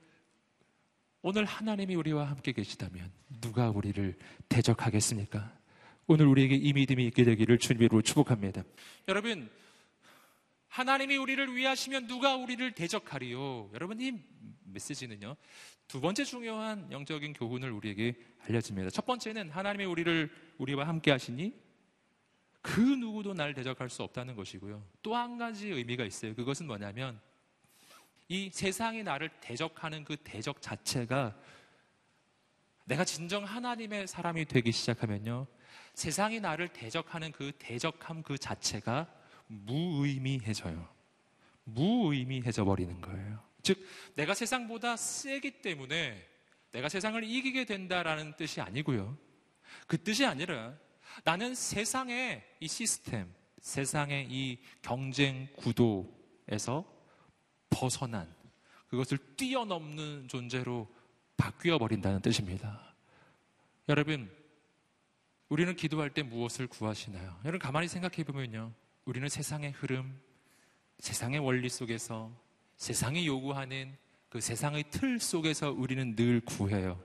오늘 1.25 1.45
하나님이 1.45 1.95
우리와 1.95 2.25
함께 2.29 2.51
계시다면 2.51 3.09
누가 3.39 3.69
우리를 3.69 4.13
대적하겠습니까? 4.49 5.57
오늘 6.05 6.27
우리에게 6.27 6.55
이 6.55 6.73
믿음이 6.73 7.05
있게 7.07 7.23
되기를 7.23 7.59
주님으로 7.59 8.01
축복합니다. 8.01 8.63
여러분, 9.07 9.49
하나님이 10.67 11.15
우리를 11.15 11.55
위하시면 11.55 12.07
누가 12.07 12.35
우리를 12.35 12.73
대적하리요? 12.73 13.69
여러분, 13.73 14.01
이 14.01 14.19
메시지는요, 14.65 15.37
두 15.87 16.01
번째 16.01 16.25
중요한 16.25 16.91
영적인 16.91 17.31
교훈을 17.31 17.71
우리에게 17.71 18.15
알려집니다. 18.45 18.89
첫 18.89 19.05
번째는 19.05 19.49
하나님이 19.49 19.85
우리를, 19.85 20.29
우리와 20.57 20.85
함께 20.89 21.11
하시니 21.11 21.53
그 22.61 22.81
누구도 22.81 23.33
날 23.33 23.53
대적할 23.53 23.89
수 23.89 24.03
없다는 24.03 24.35
것이고요. 24.35 24.83
또 25.01 25.15
한 25.15 25.37
가지 25.37 25.69
의미가 25.69 26.03
있어요. 26.03 26.35
그것은 26.35 26.67
뭐냐면 26.67 27.17
이 28.27 28.49
세상이 28.51 29.03
나를 29.03 29.29
대적하는 29.41 30.03
그 30.03 30.17
대적 30.17 30.61
자체가 30.61 31.35
내가 32.85 33.05
진정 33.05 33.43
하나님의 33.43 34.07
사람이 34.07 34.45
되기 34.45 34.71
시작하면요. 34.71 35.47
세상이 35.93 36.39
나를 36.39 36.67
대적하는 36.69 37.31
그 37.31 37.51
대적함 37.59 38.23
그 38.23 38.37
자체가 38.37 39.07
무의미해져요. 39.47 40.87
무의미해져 41.65 42.65
버리는 42.65 42.99
거예요. 42.99 43.39
즉, 43.61 43.85
내가 44.15 44.33
세상보다 44.33 44.97
세기 44.97 45.61
때문에 45.61 46.27
내가 46.71 46.89
세상을 46.89 47.23
이기게 47.23 47.65
된다라는 47.65 48.35
뜻이 48.35 48.59
아니고요. 48.59 49.17
그 49.87 50.01
뜻이 50.01 50.25
아니라 50.25 50.75
나는 51.23 51.55
세상의 51.55 52.43
이 52.59 52.67
시스템, 52.67 53.33
세상의 53.61 54.27
이 54.29 54.59
경쟁 54.81 55.47
구도에서 55.55 56.92
벗어난 57.73 58.27
그것을 58.87 59.17
뛰어넘는 59.35 60.27
존재로 60.27 60.87
바뀌어 61.35 61.77
버린다는 61.79 62.21
뜻입니다. 62.21 62.93
여러분, 63.89 64.29
우리는 65.49 65.75
기도할 65.75 66.11
때 66.11 66.23
무엇을 66.23 66.67
구하시나요? 66.67 67.39
여러분 67.43 67.59
가만히 67.59 67.87
생각해 67.87 68.23
보면요. 68.23 68.71
우리는 69.05 69.27
세상의 69.27 69.71
흐름, 69.71 70.19
세상의 70.99 71.39
원리 71.39 71.69
속에서 71.69 72.31
세상이 72.77 73.27
요구하는 73.27 73.97
그 74.29 74.39
세상의 74.39 74.85
틀 74.89 75.19
속에서 75.19 75.71
우리는 75.71 76.15
늘 76.15 76.39
구해요. 76.41 77.03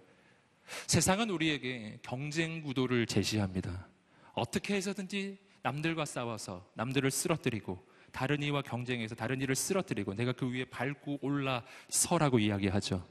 세상은 0.86 1.30
우리에게 1.30 1.98
경쟁 2.02 2.62
구도를 2.62 3.06
제시합니다. 3.06 3.88
어떻게 4.34 4.74
해서든지 4.74 5.38
남들과 5.62 6.04
싸워서 6.04 6.70
남들을 6.74 7.10
쓰러뜨리고 7.10 7.87
다른 8.12 8.42
이와 8.42 8.62
경쟁해서 8.62 9.14
다른 9.14 9.40
이를 9.40 9.54
쓰러뜨리고 9.54 10.14
내가 10.14 10.32
그 10.32 10.50
위에 10.50 10.64
밟고 10.64 11.18
올라서라고 11.22 12.38
이야기하죠. 12.38 13.06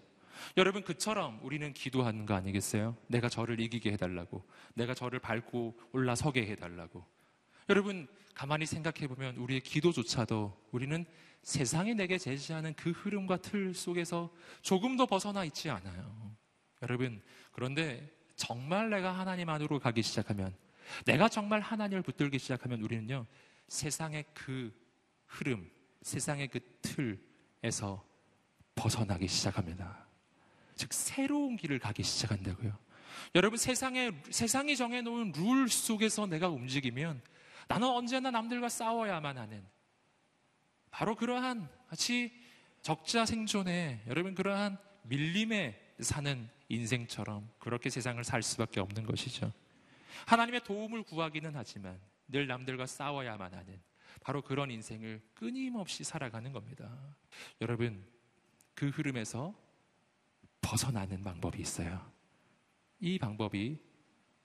여러분 0.55 0.83
그처럼 0.83 1.39
우리는 1.41 1.73
기도하는 1.73 2.25
거 2.25 2.35
아니겠어요? 2.35 2.95
내가 3.07 3.27
저를 3.27 3.59
이기게 3.59 3.91
해달라고, 3.93 4.43
내가 4.75 4.93
저를 4.93 5.19
밟고 5.19 5.79
올라서게 5.93 6.45
해달라고. 6.47 7.03
여러분 7.69 8.07
가만히 8.33 8.65
생각해 8.65 9.07
보면 9.07 9.37
우리의 9.37 9.61
기도조차도 9.61 10.67
우리는 10.71 11.05
세상이 11.41 11.95
내게 11.95 12.17
제시하는 12.17 12.73
그 12.75 12.91
흐름과 12.91 13.37
틀 13.37 13.73
속에서 13.73 14.31
조금도 14.61 15.07
벗어나 15.07 15.43
있지 15.45 15.69
않아요. 15.69 16.35
여러분 16.83 17.21
그런데 17.51 18.15
정말 18.35 18.89
내가 18.89 19.11
하나님 19.11 19.49
안으로 19.49 19.79
가기 19.79 20.03
시작하면, 20.03 20.53
내가 21.05 21.27
정말 21.27 21.59
하나님을 21.61 22.03
붙들기 22.03 22.37
시작하면 22.37 22.81
우리는요 22.81 23.25
세상의 23.67 24.25
그 24.33 24.71
흐름, 25.27 25.69
세상의 26.01 26.47
그 26.47 26.59
틀에서 27.61 28.03
벗어나기 28.75 29.27
시작합니다. 29.27 30.07
즉, 30.75 30.93
새로운 30.93 31.55
길을 31.57 31.79
가기 31.79 32.03
시작한다고요. 32.03 32.77
여러분, 33.35 33.57
세상에, 33.57 34.11
세상이 34.29 34.75
정해놓은 34.75 35.33
룰 35.35 35.69
속에서 35.69 36.25
내가 36.27 36.49
움직이면 36.49 37.21
나는 37.67 37.87
언제나 37.87 38.31
남들과 38.31 38.69
싸워야만 38.69 39.37
하는 39.37 39.65
바로 40.89 41.15
그러한 41.15 41.69
마치 41.89 42.31
적자 42.81 43.25
생존에 43.25 44.03
여러분 44.07 44.33
그러한 44.33 44.77
밀림에 45.03 45.95
사는 45.99 46.49
인생처럼 46.69 47.49
그렇게 47.59 47.89
세상을 47.89 48.23
살 48.23 48.41
수밖에 48.41 48.79
없는 48.79 49.05
것이죠. 49.05 49.51
하나님의 50.25 50.63
도움을 50.63 51.03
구하기는 51.03 51.51
하지만 51.55 51.99
늘 52.27 52.47
남들과 52.47 52.85
싸워야만 52.85 53.53
하는 53.53 53.81
바로 54.21 54.41
그런 54.41 54.71
인생을 54.71 55.21
끊임없이 55.33 56.03
살아가는 56.03 56.51
겁니다. 56.51 56.97
여러분, 57.61 58.05
그 58.73 58.89
흐름에서 58.89 59.55
벗어나는 60.61 61.23
방법이 61.23 61.59
있어요. 61.61 62.11
이 62.99 63.17
방법이 63.17 63.79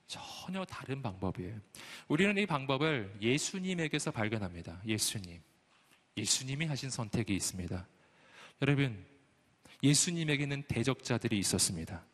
전혀 0.07 0.65
다른 0.65 1.03
방법이에요. 1.03 1.61
우리는 2.09 2.37
이 2.37 2.47
방법을 2.47 3.17
예수님에게서 3.21 4.11
발견합니다. 4.11 4.83
예수님. 4.87 5.41
예수님이 6.17 6.67
하신 6.67 6.91
선택이 6.91 7.35
있습니다. 7.35 7.89
여러분, 8.61 9.05
예수님에게는 9.83 10.65
대적자들이 10.69 11.39
있었습니다. 11.39 12.05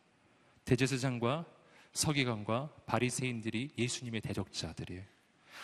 대제사장과 0.65 1.45
서기관과 1.93 2.73
바리새인들이 2.85 3.71
예수님의 3.77 4.21
대적자들이에요. 4.21 5.03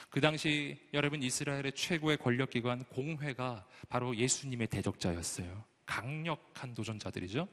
그 0.09 0.21
당시 0.21 0.77
여러분 0.93 1.21
이스라엘의 1.21 1.73
최고의 1.73 2.17
권력기관 2.17 2.85
공회가 2.85 3.65
바로 3.89 4.15
예수님의 4.15 4.67
대적자였어요. 4.67 5.63
강력한 5.85 6.73
도전자들이죠. 6.73 7.47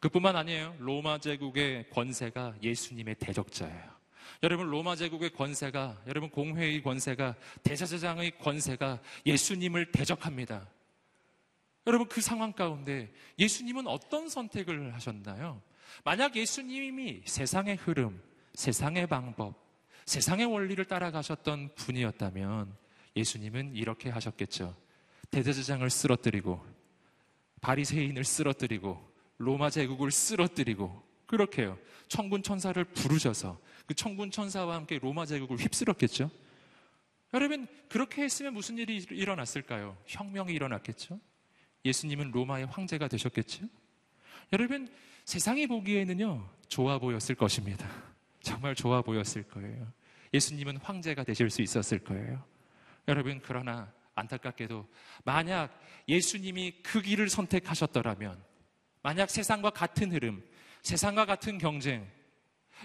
그뿐만 0.00 0.36
아니에요. 0.36 0.74
로마 0.78 1.18
제국의 1.18 1.90
권세가 1.90 2.56
예수님의 2.62 3.16
대적자예요. 3.16 3.94
여러분 4.42 4.68
로마 4.68 4.96
제국의 4.96 5.30
권세가 5.30 6.02
여러분 6.06 6.30
공회의 6.30 6.82
권세가 6.82 7.34
대사제장의 7.62 8.38
권세가 8.38 9.00
예수님을 9.26 9.92
대적합니다. 9.92 10.68
여러분 11.86 12.08
그 12.08 12.20
상황 12.20 12.52
가운데 12.52 13.12
예수님은 13.38 13.86
어떤 13.86 14.28
선택을 14.28 14.94
하셨나요? 14.94 15.60
만약 16.02 16.34
예수님이 16.36 17.22
세상의 17.26 17.76
흐름, 17.76 18.22
세상의 18.54 19.06
방법, 19.06 19.63
세상의 20.06 20.46
원리를 20.46 20.84
따라가셨던 20.84 21.74
분이었다면 21.74 22.74
예수님은 23.16 23.74
이렇게 23.74 24.10
하셨겠죠. 24.10 24.76
대제사장을 25.30 25.88
쓰러뜨리고 25.88 26.64
바리새인을 27.60 28.24
쓰러뜨리고 28.24 29.12
로마 29.38 29.70
제국을 29.70 30.10
쓰러뜨리고 30.10 31.02
그렇게요. 31.26 31.78
천군 32.08 32.42
천사를 32.42 32.82
부르셔서 32.84 33.58
그 33.86 33.94
천군 33.94 34.30
천사와 34.30 34.74
함께 34.74 34.98
로마 34.98 35.26
제국을 35.26 35.56
휩쓸었겠죠. 35.58 36.30
여러분 37.32 37.66
그렇게 37.88 38.22
했으면 38.22 38.54
무슨 38.54 38.78
일이 38.78 39.04
일어났을까요? 39.10 39.96
혁명이 40.06 40.52
일어났겠죠. 40.52 41.18
예수님은 41.84 42.30
로마의 42.30 42.66
황제가 42.66 43.08
되셨겠죠. 43.08 43.66
여러분 44.52 44.88
세상이 45.24 45.66
보기에는요 45.66 46.48
좋아 46.68 46.98
보였을 46.98 47.34
것입니다. 47.34 48.13
정말 48.44 48.74
좋아 48.74 49.02
보였을 49.02 49.42
거예요. 49.42 49.92
예수님은 50.32 50.76
황제가 50.76 51.24
되실 51.24 51.50
수 51.50 51.62
있었을 51.62 51.98
거예요. 51.98 52.44
여러분 53.08 53.40
그러나 53.42 53.92
안타깝게도 54.14 54.88
만약 55.24 55.80
예수님이 56.08 56.82
그 56.82 57.00
길을 57.00 57.28
선택하셨더라면 57.28 58.42
만약 59.02 59.30
세상과 59.30 59.70
같은 59.70 60.12
흐름, 60.12 60.44
세상과 60.82 61.24
같은 61.26 61.58
경쟁, 61.58 62.08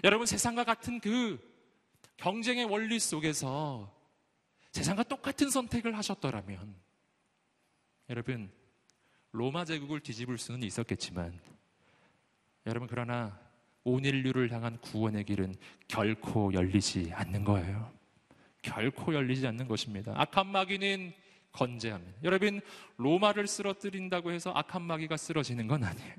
여러분 0.04 0.26
세상과 0.26 0.64
같은 0.64 1.00
그 1.00 1.38
경쟁의 2.16 2.64
원리 2.64 2.98
속에서 2.98 3.94
세상과 4.72 5.04
똑같은 5.04 5.50
선택을 5.50 5.96
하셨더라면 5.96 6.74
여러분 8.08 8.50
로마 9.32 9.64
제국을 9.64 10.00
뒤집을 10.00 10.38
수는 10.38 10.62
있었겠지만 10.62 11.40
여러분 12.66 12.88
그러나 12.88 13.49
온 13.84 14.04
인류를 14.04 14.52
향한 14.52 14.78
구원의 14.78 15.24
길은 15.24 15.54
결코 15.88 16.52
열리지 16.52 17.10
않는 17.14 17.44
거예요. 17.44 17.92
결코 18.62 19.14
열리지 19.14 19.46
않는 19.46 19.68
것입니다. 19.68 20.12
악한 20.16 20.46
마귀는 20.48 21.12
건재합니다. 21.52 22.18
여러분 22.22 22.60
로마를 22.96 23.46
쓰러뜨린다고 23.46 24.32
해서 24.32 24.52
악한 24.52 24.82
마귀가 24.82 25.16
쓰러지는 25.16 25.66
건 25.66 25.84
아니에요. 25.84 26.16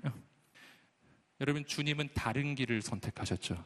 여러분 1.40 1.66
주님은 1.66 2.10
다른 2.14 2.56
길을 2.56 2.82
선택하셨죠. 2.82 3.64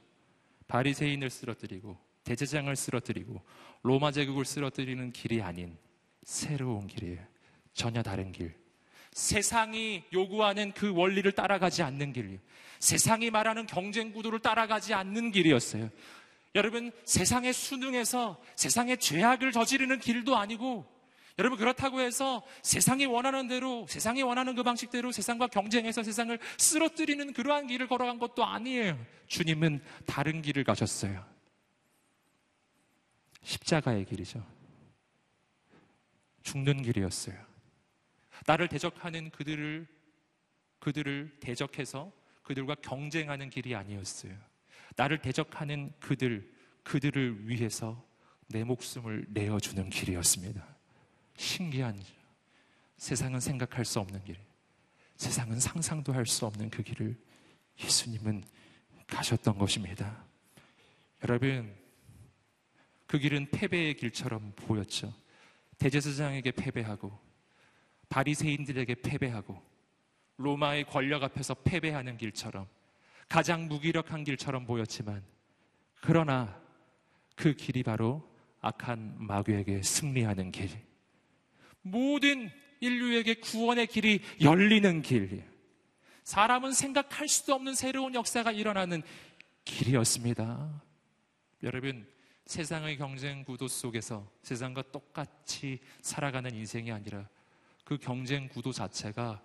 바리새인을 0.67 1.29
쓰러뜨리고 1.29 1.97
대제장을 2.23 2.75
쓰러뜨리고 2.75 3.41
로마 3.83 4.11
제국을 4.11 4.45
쓰러뜨리는 4.45 5.11
길이 5.11 5.41
아닌 5.41 5.77
새로운 6.23 6.87
길이에요. 6.87 7.23
전혀 7.73 8.01
다른 8.01 8.31
길. 8.31 8.53
세상이 9.15 10.03
요구하는 10.11 10.73
그 10.73 10.93
원리를 10.93 11.31
따라가지 11.31 11.81
않는 11.83 12.11
길이에요. 12.11 12.37
세상이 12.79 13.31
말하는 13.31 13.65
경쟁 13.65 14.11
구도를 14.11 14.39
따라가지 14.39 14.93
않는 14.93 15.31
길이었어요. 15.31 15.89
여러분 16.53 16.91
세상의 17.05 17.53
수능에서 17.53 18.41
세상의 18.57 18.97
죄악을 18.97 19.53
저지르는 19.53 19.99
길도 19.99 20.35
아니고 20.35 20.85
여러분 21.39 21.57
그렇다고 21.57 22.01
해서 22.01 22.43
세상이 22.61 23.05
원하는 23.05 23.47
대로 23.47 23.85
세상이 23.87 24.21
원하는 24.21 24.53
그 24.53 24.63
방식대로 24.63 25.13
세상과 25.13 25.47
경쟁해서 25.47 26.03
세상을 26.03 26.37
쓰러뜨리는 26.57 27.31
그러한 27.31 27.67
길을 27.67 27.87
걸어간 27.87 28.19
것도 28.19 28.43
아니에요. 28.43 28.99
주님은 29.27 29.81
다른 30.05 30.41
길을 30.41 30.65
가셨어요. 30.65 31.25
십자가의 33.43 34.03
길이죠. 34.05 34.45
죽는 36.43 36.81
길이었어요. 36.83 37.54
나를 38.45 38.67
대적하는 38.67 39.29
그들을 39.31 39.87
그들을 40.79 41.37
대적해서 41.39 42.11
그들과 42.43 42.75
경쟁하는 42.75 43.49
길이 43.49 43.73
아니었어요. 43.75 44.35
나를 44.95 45.21
대적하는 45.21 45.91
그들 45.99 46.53
그들을 46.83 47.49
위해서 47.49 48.05
내 48.47 48.63
목숨을 48.63 49.25
내어 49.29 49.59
주는 49.59 49.89
길이었습니다. 49.89 50.63
신기한 51.37 51.99
세상은 52.97 53.39
생각할 53.39 53.83
수 53.83 53.99
없는 53.99 54.23
길, 54.23 54.37
세상은 55.17 55.59
상상도 55.59 56.13
할 56.13 56.25
수 56.25 56.45
없는 56.45 56.69
그 56.69 56.83
길을 56.83 57.17
예수님은 57.83 58.43
가셨던 59.07 59.57
것입니다. 59.57 60.23
여러분, 61.23 61.75
그 63.07 63.17
길은 63.17 63.49
패배의 63.51 63.95
길처럼 63.97 64.53
보였죠. 64.55 65.13
대제사장에게 65.77 66.51
패배하고 66.51 67.24
바리새인들에게 68.09 68.95
패배하고 68.95 69.61
로마의 70.37 70.85
권력 70.85 71.23
앞에서 71.23 71.53
패배하는 71.53 72.17
길처럼 72.17 72.67
가장 73.27 73.67
무기력한 73.67 74.23
길처럼 74.23 74.65
보였지만 74.65 75.23
그러나 76.01 76.61
그 77.35 77.53
길이 77.53 77.83
바로 77.83 78.23
악한 78.61 79.15
마귀에게 79.19 79.83
승리하는 79.83 80.51
길. 80.51 80.69
모든 81.81 82.49
인류에게 82.79 83.35
구원의 83.35 83.87
길이 83.87 84.21
열리는 84.41 85.01
길. 85.01 85.43
사람은 86.23 86.71
생각할 86.71 87.27
수도 87.27 87.53
없는 87.53 87.75
새로운 87.75 88.15
역사가 88.15 88.51
일어나는 88.51 89.03
길이었습니다. 89.65 90.81
여러분, 91.63 92.07
세상의 92.45 92.97
경쟁 92.97 93.43
구도 93.43 93.67
속에서 93.67 94.31
세상과 94.41 94.83
똑같이 94.91 95.79
살아가는 96.01 96.53
인생이 96.53 96.91
아니라 96.91 97.27
그 97.85 97.97
경쟁 97.97 98.49
구도 98.49 98.73
자체가 98.73 99.41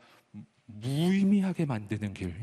무의미하게 0.66 1.66
만드는 1.66 2.14
길. 2.14 2.34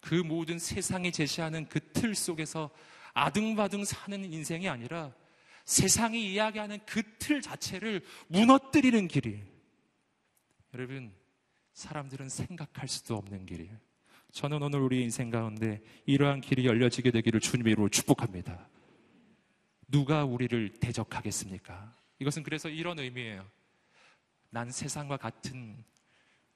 그 0.00 0.14
모든 0.14 0.58
세상이 0.58 1.12
제시하는 1.12 1.68
그 1.68 1.80
틀 1.92 2.14
속에서 2.14 2.70
아등바등 3.12 3.84
사는 3.84 4.24
인생이 4.24 4.68
아니라 4.68 5.12
세상이 5.66 6.32
이야기하는 6.32 6.78
그 6.86 7.02
틀 7.18 7.42
자체를 7.42 8.02
무너뜨리는 8.28 9.06
길이에요. 9.08 9.44
여러분, 10.74 11.12
사람들은 11.74 12.28
생각할 12.28 12.88
수도 12.88 13.16
없는 13.16 13.44
길이에요. 13.46 13.76
저는 14.32 14.62
오늘 14.62 14.80
우리 14.80 15.02
인생 15.02 15.28
가운데 15.30 15.82
이러한 16.06 16.40
길이 16.40 16.64
열려지게 16.66 17.10
되기를 17.10 17.40
주님의 17.40 17.72
이름으로 17.72 17.88
축복합니다. 17.90 18.68
누가 19.88 20.24
우리를 20.24 20.74
대적하겠습니까? 20.80 21.94
이것은 22.20 22.44
그래서 22.44 22.68
이런 22.68 22.98
의미예요. 23.00 23.44
난 24.50 24.70
세상과 24.70 25.16
같은 25.16 25.82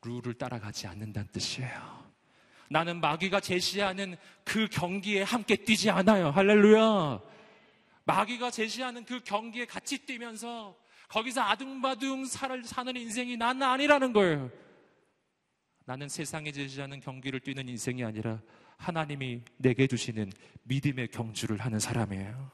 룰을 0.03 0.35
따라가지 0.35 0.87
않는다는 0.87 1.29
뜻이에요. 1.33 2.05
나는 2.69 3.01
마귀가 3.01 3.41
제시하는 3.41 4.17
그 4.45 4.69
경기에 4.69 5.23
함께 5.23 5.57
뛰지 5.57 5.91
않아요. 5.91 6.31
할렐루야. 6.31 7.21
마귀가 8.05 8.51
제시하는 8.51 9.05
그 9.05 9.21
경기에 9.21 9.65
같이 9.65 9.99
뛰면서 9.99 10.77
거기서 11.09 11.43
아둥바둥 11.43 12.27
사는 12.27 12.97
인생이 12.97 13.37
나는 13.37 13.63
아니라는 13.63 14.13
거예요. 14.13 14.51
나는 15.85 16.09
세상에 16.09 16.51
제시하는 16.51 17.01
경기를 17.01 17.41
뛰는 17.41 17.69
인생이 17.69 18.05
아니라 18.05 18.41
하나님이 18.77 19.43
내게 19.57 19.87
주시는 19.87 20.33
믿음의 20.65 21.09
경주를 21.09 21.61
하는 21.61 21.79
사람이에요. 21.79 22.51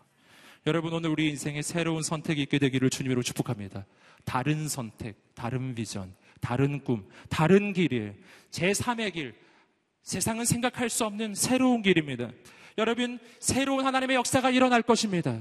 여러분 0.67 0.93
오늘 0.93 1.11
우리 1.11 1.29
인생에 1.29 1.63
새로운 1.63 2.03
선택이 2.03 2.43
있게 2.43 2.59
되기를 2.59 2.91
주님으로 2.91 3.23
축복합니다. 3.23 3.87
다른 4.25 4.69
선택, 4.69 5.17
다른 5.35 5.75
비전, 5.75 6.15
다른 6.41 6.85
꿈, 6.85 7.09
다른 7.29 7.73
길이에요. 7.73 8.15
제3의 8.51 9.13
길. 9.15 9.35
세상은 10.03 10.45
생각할 10.45 10.91
수 10.91 11.05
없는 11.05 11.35
새로운 11.35 11.83
길입니다. 11.83 12.31
여러분, 12.79 13.19
새로운 13.39 13.85
하나님의 13.85 14.17
역사가 14.17 14.51
일어날 14.51 14.83
것입니다. 14.83 15.41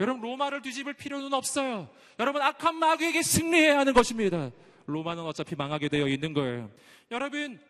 여러분, 0.00 0.22
로마를 0.22 0.62
뒤집을 0.62 0.94
필요는 0.94 1.32
없어요. 1.32 1.88
여러분, 2.18 2.42
악한 2.42 2.76
마귀에게 2.76 3.22
승리해야 3.22 3.78
하는 3.78 3.92
것입니다. 3.92 4.50
로마는 4.86 5.22
어차피 5.24 5.54
망하게 5.54 5.88
되어 5.88 6.08
있는 6.08 6.32
거예요. 6.32 6.70
여러분, 7.10 7.60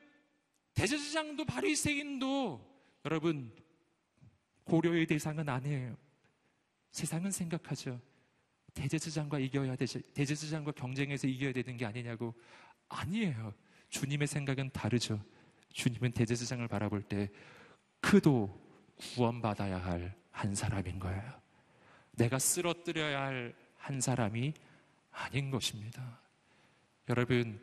대제사장도 0.75 1.45
바리새인도 1.45 2.61
여러분 3.05 3.53
고려의 4.65 5.07
대상은 5.07 5.49
아니에요. 5.49 5.97
세상은 6.93 7.31
생각하죠. 7.31 8.01
대제사장과 8.75 9.39
이겨야 9.39 9.77
되지, 9.77 10.01
대제사장과 10.15 10.73
경쟁해서 10.73 11.27
이겨야 11.27 11.53
되는 11.53 11.77
게 11.77 11.85
아니냐고. 11.85 12.35
아니에요. 12.89 13.53
주님의 13.91 14.27
생각은 14.29 14.71
다르죠. 14.71 15.23
주님은 15.73 16.13
대제사장을 16.13 16.67
바라볼 16.69 17.03
때 17.03 17.31
그도 18.01 18.61
구원받아야 18.97 19.79
할 19.79 20.23
한 20.33 20.55
사람인 20.55 20.99
거예요. 20.99 21.23
내가 22.13 22.39
쓰러뜨려야 22.39 23.21
할 23.23 23.55
한 23.83 24.01
사람이 24.01 24.55
아닌 25.11 25.51
것입니다. 25.51 26.21
여러분, 27.09 27.61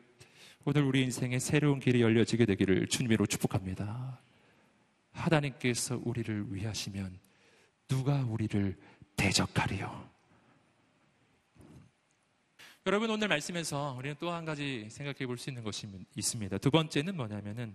오늘 0.66 0.82
우리 0.82 1.02
인생에 1.02 1.38
새로운 1.38 1.80
길이 1.80 2.02
열려지게 2.02 2.44
되기를 2.44 2.88
주님으로 2.88 3.24
축복합니다. 3.24 4.20
하나님께서 5.12 5.98
우리를 6.04 6.54
위하시면 6.54 7.18
누가 7.88 8.22
우리를 8.22 8.78
대적하리요? 9.20 10.08
여러분 12.86 13.10
오늘 13.10 13.28
말씀에서 13.28 13.94
우리는 13.98 14.16
또 14.18 14.32
한 14.32 14.46
가지 14.46 14.88
생각해 14.88 15.26
볼 15.26 15.36
수 15.36 15.50
있는 15.50 15.62
것이 15.62 15.86
있습니다. 16.16 16.56
두 16.56 16.70
번째는 16.70 17.14
뭐냐면은 17.14 17.74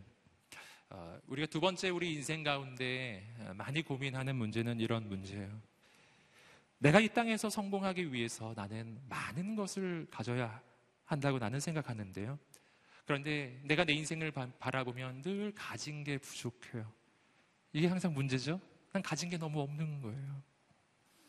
어, 0.90 1.20
우리가 1.28 1.46
두 1.46 1.60
번째 1.60 1.90
우리 1.90 2.14
인생 2.16 2.42
가운데 2.42 3.24
많이 3.54 3.84
고민하는 3.84 4.36
문제는 4.36 4.80
이런 4.80 5.08
문제예요. 5.08 5.62
내가 6.80 7.00
이 7.00 7.10
땅에서 7.10 7.52
성공하기 7.52 8.12
위해서 8.12 8.54
나는 8.56 9.00
많은 9.08 9.56
것을 9.56 10.08
가져야 10.10 10.60
한다고 11.06 11.38
나는 11.38 11.60
생각하는데요. 11.60 12.40
그런데 13.06 13.62
내가 13.66 13.84
내 13.84 13.94
인생을 13.94 14.32
바 14.32 14.50
라보면 14.72 15.22
늘 15.22 15.54
가진 15.54 16.04
게 16.04 16.18
부족해요. 16.18 16.92
이게 17.72 17.86
항상 17.86 18.16
문제죠. 18.16 18.60
난 18.92 19.04
가진 19.04 19.30
게 19.30 19.38
너무 19.38 19.62
없는 19.62 20.02
거예요. 20.02 20.55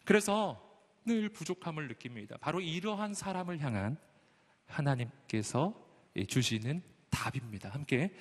그래서 0.07 0.63
늘 1.05 1.29
부족함을 1.29 1.89
느낍니다. 1.89 2.37
바로 2.41 2.61
이러한 2.61 3.13
사람을 3.13 3.61
향한 3.61 3.99
하나님께서 4.69 5.75
주시는 6.29 6.81
답입니다. 7.11 7.69
함께 7.71 8.15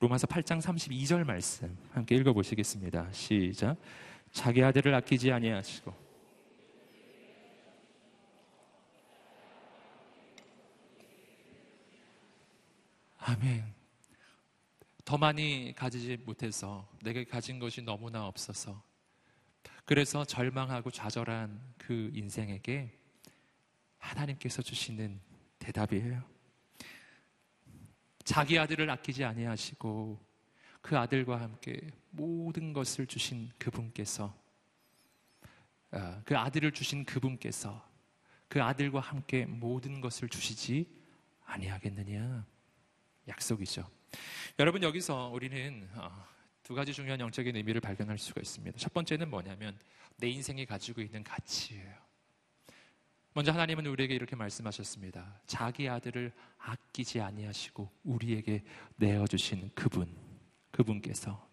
로마서 0.00 0.26
8장 0.26 0.62
32절 0.62 1.24
말씀 1.24 1.76
함께 1.92 2.16
읽어 2.16 2.32
보시겠습니다. 2.32 3.12
시작. 3.12 3.76
자기 4.32 4.64
아들을 4.64 4.94
아끼지 4.94 5.30
아니하시고 5.30 5.94
아멘. 13.18 13.74
더 15.04 15.18
많이 15.18 15.74
가지지 15.76 16.16
못해서 16.16 16.88
내게 17.02 17.24
가진 17.24 17.58
것이 17.58 17.82
너무나 17.82 18.26
없어서 18.26 18.82
그래서 19.86 20.24
절망하고 20.24 20.90
좌절한 20.90 21.74
그 21.78 22.10
인생에게 22.12 22.98
하나님께서 23.98 24.60
주시는 24.60 25.20
대답이에요. 25.60 26.24
자기 28.24 28.58
아들을 28.58 28.90
아끼지 28.90 29.24
아니하시고 29.24 30.20
그 30.82 30.98
아들과 30.98 31.40
함께 31.40 31.80
모든 32.10 32.72
것을 32.72 33.06
주신 33.06 33.48
그분께서 33.58 34.36
아, 35.92 36.20
그 36.24 36.36
아들을 36.36 36.72
주신 36.72 37.04
그분께서 37.04 37.88
그 38.48 38.60
아들과 38.60 38.98
함께 38.98 39.46
모든 39.46 40.00
것을 40.00 40.28
주시지 40.28 40.92
아니하겠느냐 41.44 42.44
약속이죠. 43.28 43.88
여러분 44.58 44.82
여기서 44.82 45.28
우리는 45.28 45.88
어, 45.94 46.26
두 46.66 46.74
가지 46.74 46.92
중요한 46.92 47.20
영적인 47.20 47.54
의미를 47.54 47.80
발견할 47.80 48.18
수가 48.18 48.40
있습니다. 48.40 48.76
첫 48.76 48.92
번째는 48.92 49.30
뭐냐면 49.30 49.78
내 50.16 50.28
인생이 50.28 50.66
가지고 50.66 51.00
있는 51.00 51.22
가치예요. 51.22 51.94
먼저 53.34 53.52
하나님은 53.52 53.86
우리에게 53.86 54.16
이렇게 54.16 54.34
말씀하셨습니다. 54.34 55.42
자기 55.46 55.88
아들을 55.88 56.32
아끼지 56.58 57.20
아니하시고 57.20 57.88
우리에게 58.02 58.64
내어 58.96 59.28
주신 59.28 59.70
그분, 59.76 60.12
그분께서 60.72 61.48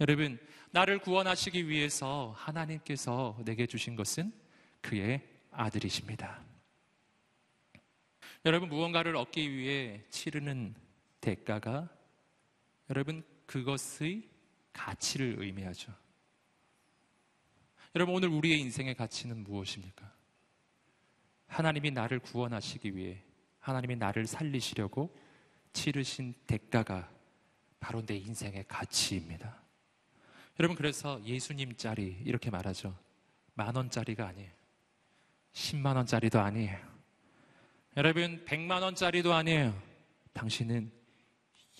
여러분 0.00 0.36
나를 0.72 0.98
구원하시기 0.98 1.68
위해서 1.68 2.34
하나님께서 2.36 3.38
내게 3.44 3.66
주신 3.66 3.94
것은 3.94 4.32
그의 4.80 5.22
아들이십니다. 5.52 6.42
여러분 8.44 8.68
무언가를 8.68 9.14
얻기 9.14 9.48
위해 9.48 10.02
치르는 10.10 10.74
대가가 11.20 11.88
여러분 12.90 13.22
그것의 13.46 14.34
가치를 14.76 15.36
의미하죠. 15.38 15.92
여러분, 17.94 18.14
오늘 18.14 18.28
우리의 18.28 18.60
인생의 18.60 18.94
가치는 18.94 19.42
무엇입니까? 19.42 20.12
하나님이 21.46 21.92
나를 21.92 22.18
구원하시기 22.18 22.94
위해 22.94 23.22
하나님이 23.60 23.96
나를 23.96 24.26
살리시려고 24.26 25.16
치르신 25.72 26.34
대가가 26.46 27.10
바로 27.80 28.04
내 28.04 28.16
인생의 28.16 28.66
가치입니다. 28.68 29.62
여러분, 30.60 30.76
그래서 30.76 31.22
예수님 31.24 31.76
짜리 31.76 32.20
이렇게 32.24 32.50
말하죠. 32.50 32.96
만 33.54 33.74
원짜리가 33.74 34.26
아니에요. 34.26 34.50
10만 35.52 35.96
원짜리도 35.96 36.38
아니에요. 36.38 36.78
여러분, 37.96 38.44
100만 38.44 38.82
원짜리도 38.82 39.32
아니에요. 39.32 39.82
당신은 40.34 40.92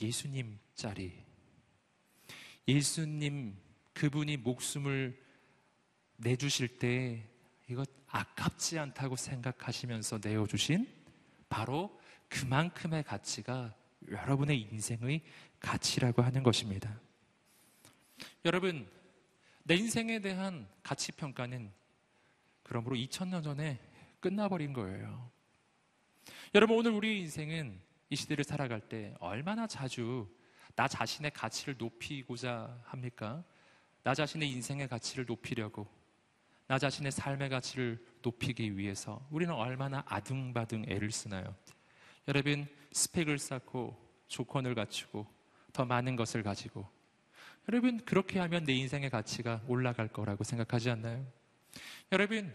예수님 0.01 0.59
짜리 0.75 1.26
예수님 2.69 3.57
그분이 3.93 4.39
목숨을 4.39 5.19
내주실 6.17 6.79
때 6.79 7.23
이것 7.69 7.89
아깝지 8.09 8.79
않다고 8.79 9.17
생각하시면서 9.17 10.21
내어주신 10.23 10.89
바로 11.49 12.01
그만큼의 12.29 13.03
가치가 13.05 13.75
여러분의 14.09 14.69
인생의 14.73 15.23
가치라고 15.61 16.23
하는 16.23 16.43
것입니다. 16.43 17.01
여러분, 18.45 18.89
내 19.65 19.75
인생에 19.75 20.21
대한 20.21 20.69
가치 20.83 21.13
평가는 21.13 21.73
그러므로 22.63 22.97
2000년 22.97 23.43
전에 23.43 23.81
끝나버린 24.21 24.73
거예요. 24.73 25.31
여러분, 26.55 26.77
오늘 26.77 26.93
우리 26.93 27.21
인생은 27.21 27.81
이 28.11 28.17
시대를 28.17 28.45
살아갈 28.45 28.81
때 28.81 29.15
얼마나 29.19 29.67
자주 29.67 30.29
나 30.77 30.87
자신의 30.87 31.33
가치를 31.33 31.75
높이고자 31.79 32.83
합니까? 32.85 33.43
나 34.03 34.15
자신의 34.15 34.49
인생의 34.51 34.89
가치를 34.89 35.25
높이려고 35.27 35.89
나 36.69 36.79
자신의 36.79 37.13
삶의 37.13 37.49
가치를 37.49 38.05
높이기 38.23 38.77
위해서 38.77 39.27
우리는 39.31 39.53
얼마나 39.55 40.05
아둥바둥 40.07 40.85
애를 40.89 41.11
쓰나요? 41.11 41.57
여러분 42.29 42.69
스펙을 42.93 43.39
쌓고 43.39 43.97
조건을 44.29 44.75
갖추고 44.75 45.27
더 45.73 45.85
많은 45.85 46.15
것을 46.15 46.43
가지고 46.43 46.89
여러분 47.69 47.99
그렇게 48.05 48.39
하면 48.41 48.65
내 48.65 48.75
인생의 48.75 49.11
가치가 49.11 49.63
올라갈 49.67 50.09
거라고 50.09 50.45
생각하지 50.45 50.91
않나요? 50.91 51.27
여러분 52.13 52.55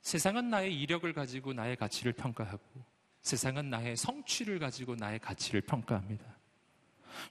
세상은 0.00 0.50
나의 0.50 0.78
이력을 0.80 1.12
가지고 1.12 1.52
나의 1.52 1.76
가치를 1.76 2.12
평가하고 2.12 2.84
세상은 3.22 3.70
나의 3.70 3.96
성취를 3.96 4.60
가지고 4.60 4.94
나의 4.94 5.18
가치를 5.18 5.62
평가합니다. 5.62 6.35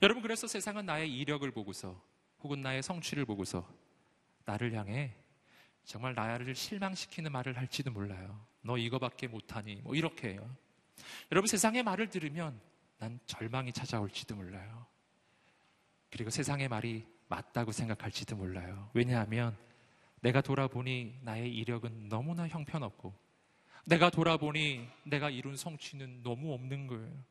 여러분, 0.01 0.21
그래서 0.21 0.47
세상은 0.47 0.85
나의 0.85 1.13
이력을 1.15 1.49
보고서 1.51 2.01
혹은 2.41 2.61
나의 2.61 2.83
성취를 2.83 3.25
보고서 3.25 3.67
나를 4.45 4.73
향해 4.73 5.15
정말 5.83 6.13
나를 6.13 6.55
실망시키는 6.55 7.31
말을 7.31 7.57
할지도 7.57 7.91
몰라요. 7.91 8.45
너 8.61 8.77
이거밖에 8.77 9.27
못하니. 9.27 9.75
뭐 9.83 9.95
이렇게 9.95 10.29
해요. 10.29 10.55
여러분, 11.31 11.47
세상의 11.47 11.83
말을 11.83 12.09
들으면 12.09 12.59
난 12.97 13.19
절망이 13.25 13.71
찾아올지도 13.73 14.35
몰라요. 14.35 14.85
그리고 16.09 16.29
세상의 16.29 16.67
말이 16.69 17.05
맞다고 17.27 17.71
생각할지도 17.71 18.35
몰라요. 18.35 18.89
왜냐하면 18.93 19.57
내가 20.21 20.41
돌아보니 20.41 21.19
나의 21.21 21.53
이력은 21.55 22.09
너무나 22.09 22.47
형편없고 22.47 23.13
내가 23.85 24.09
돌아보니 24.09 24.87
내가 25.03 25.29
이룬 25.29 25.55
성취는 25.55 26.23
너무 26.23 26.53
없는 26.53 26.87
거예요. 26.87 27.23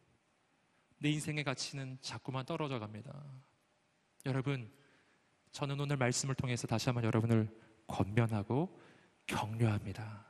내 1.05 1.11
인생의 1.11 1.45
가치는 1.45 1.99
자꾸만 2.01 2.47
떨어져 2.47 2.79
갑니다. 2.79 3.13
여러분, 4.25 4.73
저는 5.53 5.79
오늘 5.79 5.99
말씀을 5.99 6.35
통해서 6.35 6.67
다시 6.67 6.87
한번 6.87 7.05
여러분을 7.05 7.47
권면하고 7.87 8.81
격려합니다. 9.27 10.25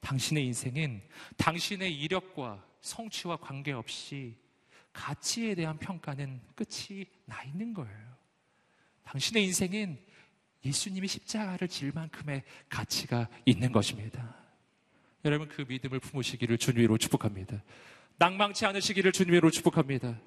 당신의 0.00 0.46
인생은 0.46 1.06
당신의 1.36 1.94
이력과 2.00 2.66
성취와 2.80 3.36
관계없이 3.36 4.38
가치에 4.94 5.54
대한 5.54 5.76
평가는 5.76 6.40
끝이 6.54 7.04
나 7.26 7.44
있는 7.44 7.74
거예요. 7.74 8.16
당신의 9.02 9.44
인생은 9.44 10.02
예수님이 10.64 11.08
십자가를 11.08 11.68
질 11.68 11.92
만큼의 11.92 12.42
가치가 12.70 13.28
있는 13.44 13.70
것입니다. 13.70 14.34
여러분 15.26 15.46
그 15.46 15.66
믿음을 15.68 16.00
품으시기를 16.00 16.56
주님으로 16.56 16.96
축복합니다. 16.96 17.62
낭망치 18.20 18.66
않으시기를 18.66 19.12
주님으로 19.12 19.50
축복합니다. 19.50 20.20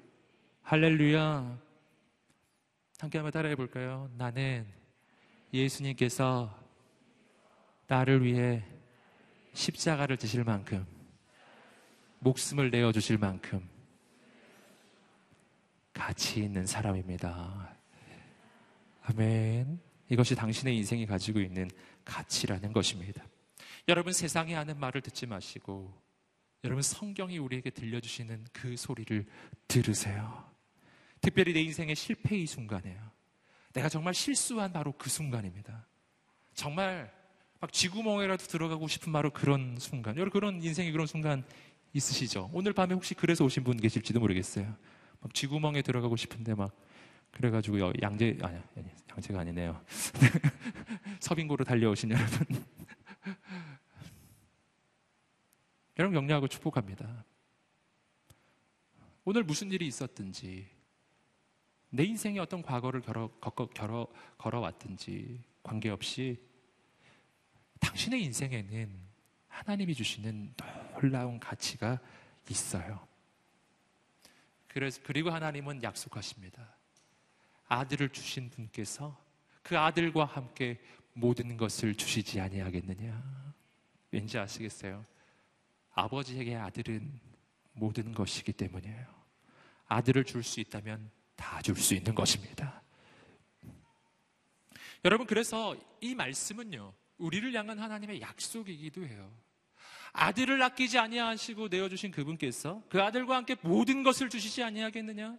할렐루야. 0.62 1.56
함께 2.98 3.18
한번 3.18 3.30
따라해 3.30 3.54
볼까요? 3.54 4.10
나는 4.16 4.66
예수님께서 5.52 6.52
나를 7.86 8.24
위해 8.24 8.64
십자가를 9.52 10.16
지실 10.16 10.42
만큼 10.42 10.84
목숨을 12.18 12.72
내어 12.72 12.90
주실 12.90 13.16
만큼 13.16 13.64
가치 15.92 16.40
있는 16.40 16.66
사람입니다. 16.66 17.76
아멘. 19.02 19.78
이것이 20.08 20.34
당신의 20.34 20.76
인생이 20.78 21.06
가지고 21.06 21.38
있는 21.38 21.70
가치라는 22.04 22.72
것입니다. 22.72 23.24
여러분 23.86 24.12
세상에 24.12 24.54
하는 24.54 24.80
말을 24.80 25.00
듣지 25.00 25.26
마시고 25.26 26.03
여러분 26.64 26.82
성경이 26.82 27.38
우리에게 27.38 27.70
들려주시는 27.70 28.46
그 28.52 28.76
소리를 28.76 29.26
들으세요. 29.68 30.44
특별히 31.20 31.52
내 31.52 31.60
인생의 31.60 31.94
실패의 31.94 32.46
순간이에요. 32.46 32.98
내가 33.74 33.88
정말 33.88 34.14
실수한 34.14 34.72
바로 34.72 34.92
그 34.96 35.10
순간입니다. 35.10 35.86
정말 36.54 37.12
막 37.60 37.72
쥐구멍에라도 37.72 38.46
들어가고 38.46 38.88
싶은 38.88 39.12
바로 39.12 39.30
그런 39.30 39.76
순간. 39.78 40.16
여러분 40.16 40.32
그런 40.32 40.62
인생의 40.62 40.92
그런 40.92 41.06
순간 41.06 41.44
있으시죠? 41.92 42.50
오늘 42.52 42.72
밤에 42.72 42.94
혹시 42.94 43.14
그래서 43.14 43.44
오신 43.44 43.64
분 43.64 43.76
계실지도 43.76 44.20
모르겠어요. 44.20 44.74
막 45.20 45.34
쥐구멍에 45.34 45.82
들어가고 45.82 46.16
싶은데 46.16 46.54
막 46.54 46.74
그래가지고 47.30 47.92
양재 48.00 48.38
아니 48.42 48.56
아니 48.76 48.86
양재가 49.10 49.40
아니네요. 49.40 49.84
서빙고로 51.20 51.64
달려오신 51.64 52.10
여러분. 52.12 52.64
여러분 55.98 56.20
격려하고 56.20 56.48
축복합니다. 56.48 57.24
오늘 59.24 59.44
무슨 59.44 59.70
일이 59.70 59.86
있었든지 59.86 60.68
내 61.90 62.04
인생에 62.04 62.40
어떤 62.40 62.62
과거를 62.62 63.00
걸어, 63.00 63.28
걸어, 63.38 64.08
걸어왔든지 64.36 65.40
관계없이 65.62 66.42
당신의 67.80 68.24
인생에는 68.24 68.90
하나님이 69.48 69.94
주시는 69.94 70.54
놀라운 71.00 71.38
가치가 71.38 72.00
있어요. 72.50 73.06
그래서, 74.66 75.00
그리고 75.04 75.30
하나님은 75.30 75.84
약속하십니다. 75.84 76.76
아들을 77.68 78.08
주신 78.08 78.50
분께서 78.50 79.16
그 79.62 79.78
아들과 79.78 80.24
함께 80.24 80.80
모든 81.12 81.56
것을 81.56 81.94
주시지 81.94 82.40
아니하겠느냐. 82.40 83.54
왠지 84.10 84.36
아시겠어요? 84.36 85.04
아버지에게 85.94 86.56
아들은 86.56 87.20
모든 87.72 88.12
것이기 88.12 88.52
때문이에요. 88.52 89.06
아들을 89.86 90.24
줄 90.24 90.42
수 90.42 90.60
있다면 90.60 91.10
다 91.36 91.60
줄 91.62 91.76
수 91.76 91.94
있는 91.94 92.14
것입니다. 92.14 92.82
여러분, 95.04 95.26
그래서 95.26 95.76
이 96.00 96.14
말씀은요, 96.14 96.94
우리를 97.18 97.52
향한 97.54 97.78
하나님의 97.78 98.20
약속이기도 98.20 99.06
해요. 99.06 99.30
아들을 100.12 100.62
아끼지 100.62 100.98
아니하시고 100.98 101.68
내어주신 101.68 102.10
그분께서 102.12 102.82
그 102.88 103.02
아들과 103.02 103.36
함께 103.36 103.56
모든 103.62 104.02
것을 104.02 104.30
주시지 104.30 104.62
아니하겠느냐? 104.62 105.36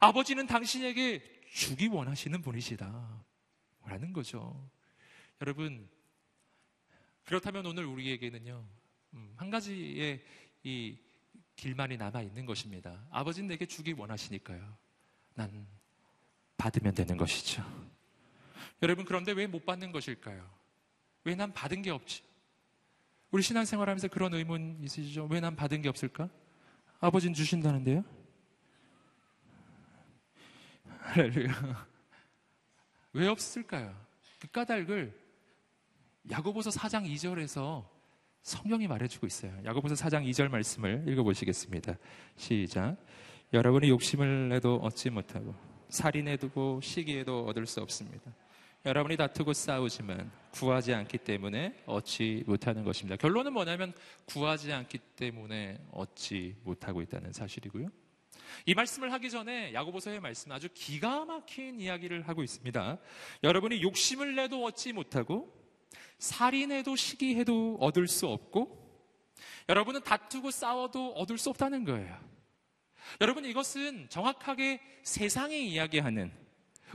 아버지는 0.00 0.46
당신에게 0.46 1.42
주기 1.52 1.88
원하시는 1.88 2.40
분이시다. 2.40 3.24
라는 3.84 4.12
거죠. 4.12 4.70
여러분, 5.40 5.88
그렇다면 7.24 7.66
오늘 7.66 7.84
우리에게는요, 7.84 8.64
음, 8.64 8.81
한 9.36 9.50
가지의 9.50 10.22
이 10.62 10.96
길만이 11.56 11.96
남아 11.96 12.22
있는 12.22 12.46
것입니다. 12.46 12.98
아버지는 13.10 13.48
내게 13.48 13.66
주기 13.66 13.92
원하시니까요. 13.92 14.76
난 15.34 15.66
받으면 16.56 16.94
되는 16.94 17.16
것이죠. 17.16 17.64
여러분, 18.82 19.04
그런데 19.04 19.32
왜 19.32 19.46
못 19.46 19.64
받는 19.64 19.92
것일까요? 19.92 20.48
왜 21.24 21.34
난 21.36 21.52
받은 21.52 21.82
게 21.82 21.90
없지? 21.90 22.22
우리 23.30 23.42
신앙생활 23.42 23.88
하면서 23.88 24.08
그런 24.08 24.34
의문 24.34 24.78
있으시죠? 24.82 25.26
왜 25.30 25.40
난 25.40 25.54
받은 25.56 25.82
게 25.82 25.88
없을까? 25.88 26.28
아버지는 27.00 27.34
주신다는데요? 27.34 28.04
할렐루야. 31.00 31.86
왜 33.14 33.26
없을까요? 33.28 33.94
그 34.40 34.48
까닭을 34.48 35.20
야고보서 36.30 36.70
4장 36.70 37.04
2절에서 37.12 37.86
성경이 38.42 38.88
말해주고 38.88 39.26
있어요. 39.26 39.56
야고보서 39.64 39.94
4장 39.94 40.28
2절 40.28 40.48
말씀을 40.48 41.04
읽어보시겠습니다. 41.06 41.96
시작. 42.36 42.96
여러분이 43.52 43.88
욕심을 43.88 44.48
내도 44.48 44.76
얻지 44.76 45.10
못하고 45.10 45.54
살인해두고 45.88 46.80
시기에도 46.82 47.44
얻을 47.46 47.66
수 47.66 47.80
없습니다. 47.80 48.34
여러분이 48.84 49.16
다투고 49.16 49.52
싸우지만 49.52 50.32
구하지 50.50 50.92
않기 50.92 51.18
때문에 51.18 51.84
얻지 51.86 52.42
못하는 52.46 52.82
것입니다. 52.82 53.16
결론은 53.16 53.52
뭐냐면 53.52 53.92
구하지 54.24 54.72
않기 54.72 54.98
때문에 54.98 55.78
얻지 55.92 56.56
못하고 56.64 57.00
있다는 57.00 57.32
사실이고요. 57.32 57.88
이 58.66 58.74
말씀을 58.74 59.12
하기 59.12 59.30
전에 59.30 59.72
야고보서의 59.72 60.18
말씀 60.18 60.50
아주 60.50 60.68
기가 60.74 61.24
막힌 61.24 61.80
이야기를 61.80 62.26
하고 62.26 62.42
있습니다. 62.42 62.98
여러분이 63.44 63.82
욕심을 63.82 64.34
내도 64.34 64.64
얻지 64.64 64.94
못하고 64.94 65.61
살인해도 66.22 66.94
시기해도 66.94 67.78
얻을 67.80 68.06
수 68.06 68.28
없고 68.28 68.80
여러분은 69.68 70.02
다투고 70.04 70.52
싸워도 70.52 71.14
얻을 71.14 71.36
수 71.36 71.50
없다는 71.50 71.84
거예요. 71.84 72.16
여러분 73.20 73.44
이것은 73.44 74.08
정확하게 74.08 74.80
세상이 75.02 75.68
이야기하는 75.68 76.32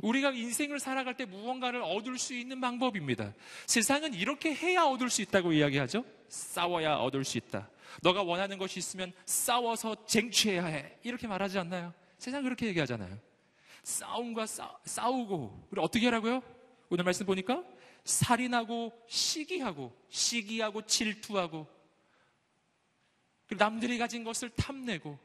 우리가 0.02 0.32
인생을 0.32 0.80
살아갈 0.80 1.18
때 1.18 1.26
무언가를 1.26 1.82
얻을 1.82 2.18
수 2.18 2.34
있는 2.34 2.62
방법입니다. 2.62 3.34
세상은 3.66 4.14
이렇게 4.14 4.54
해야 4.54 4.84
얻을 4.84 5.10
수 5.10 5.22
있다고 5.22 5.52
이야기하죠. 5.52 6.06
싸워야 6.30 6.96
얻을 6.96 7.26
수 7.26 7.38
있다. 7.38 7.70
너가 8.04 8.24
원하는 8.24 8.58
것이 8.58 8.80
있으면 8.80 9.12
싸워서 9.26 10.06
쟁취해야 10.06 10.66
해. 10.68 10.98
이렇게 11.04 11.28
말하지 11.28 11.60
않나요? 11.60 11.94
세상 12.18 12.44
그렇게 12.44 12.68
얘기하잖아요. 12.68 13.18
싸움과 13.84 14.46
싸, 14.46 14.78
싸우고 14.86 15.68
우리 15.72 15.82
어떻게 15.82 16.06
하라고요? 16.06 16.42
오늘 16.90 17.04
말씀 17.04 17.26
보니까 17.26 17.64
살인하고 18.08 19.06
시기하고 19.08 19.94
시기하고 20.10 20.86
질투하고 20.86 21.68
남들이 23.58 23.98
가진 23.98 24.24
것을 24.24 24.50
탐내고 24.50 25.18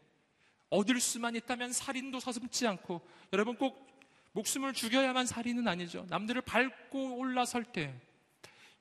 얻을 0.71 1.01
수만 1.01 1.37
있다면 1.37 1.73
살인도 1.73 2.21
서슴지 2.21 2.67
않고 2.67 3.01
여러분 3.33 3.57
꼭 3.57 3.87
목숨을 4.33 4.73
죽여야만 4.73 5.27
살인은 5.27 5.69
아니죠. 5.69 6.07
남들을 6.09 6.43
밟고 6.43 7.19
올라설 7.19 7.65
때 7.65 7.95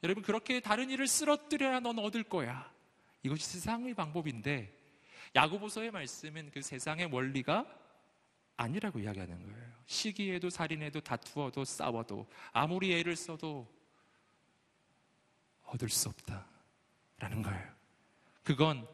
여러분 0.04 0.24
그렇게 0.24 0.60
다른 0.60 0.90
일을 0.90 1.08
쓰러뜨려야 1.08 1.80
넌 1.82 2.00
얻을 2.00 2.24
거야. 2.24 2.72
이것이 3.24 3.46
세상의 3.46 3.94
방법인데 3.94 4.74
야고보서의 5.36 5.92
말씀은 5.92 6.52
그 6.52 6.62
세상의 6.62 7.08
원리가 7.12 7.68
아니라고 8.58 9.00
이야기하는 9.00 9.44
거예요. 9.44 9.72
시기에도 9.86 10.50
살인해도 10.50 11.02
다투어도 11.02 11.66
싸워도 11.66 12.28
아무리 12.52 12.94
애를 12.94 13.16
써도 13.16 13.68
얻을 15.74 15.90
수 15.90 16.10
없다라는 16.10 17.42
거예요. 17.44 17.72
그건 18.44 18.88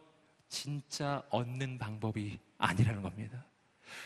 진짜 0.49 1.23
얻는 1.29 1.77
방법이 1.77 2.39
아니라는 2.57 3.01
겁니다. 3.01 3.45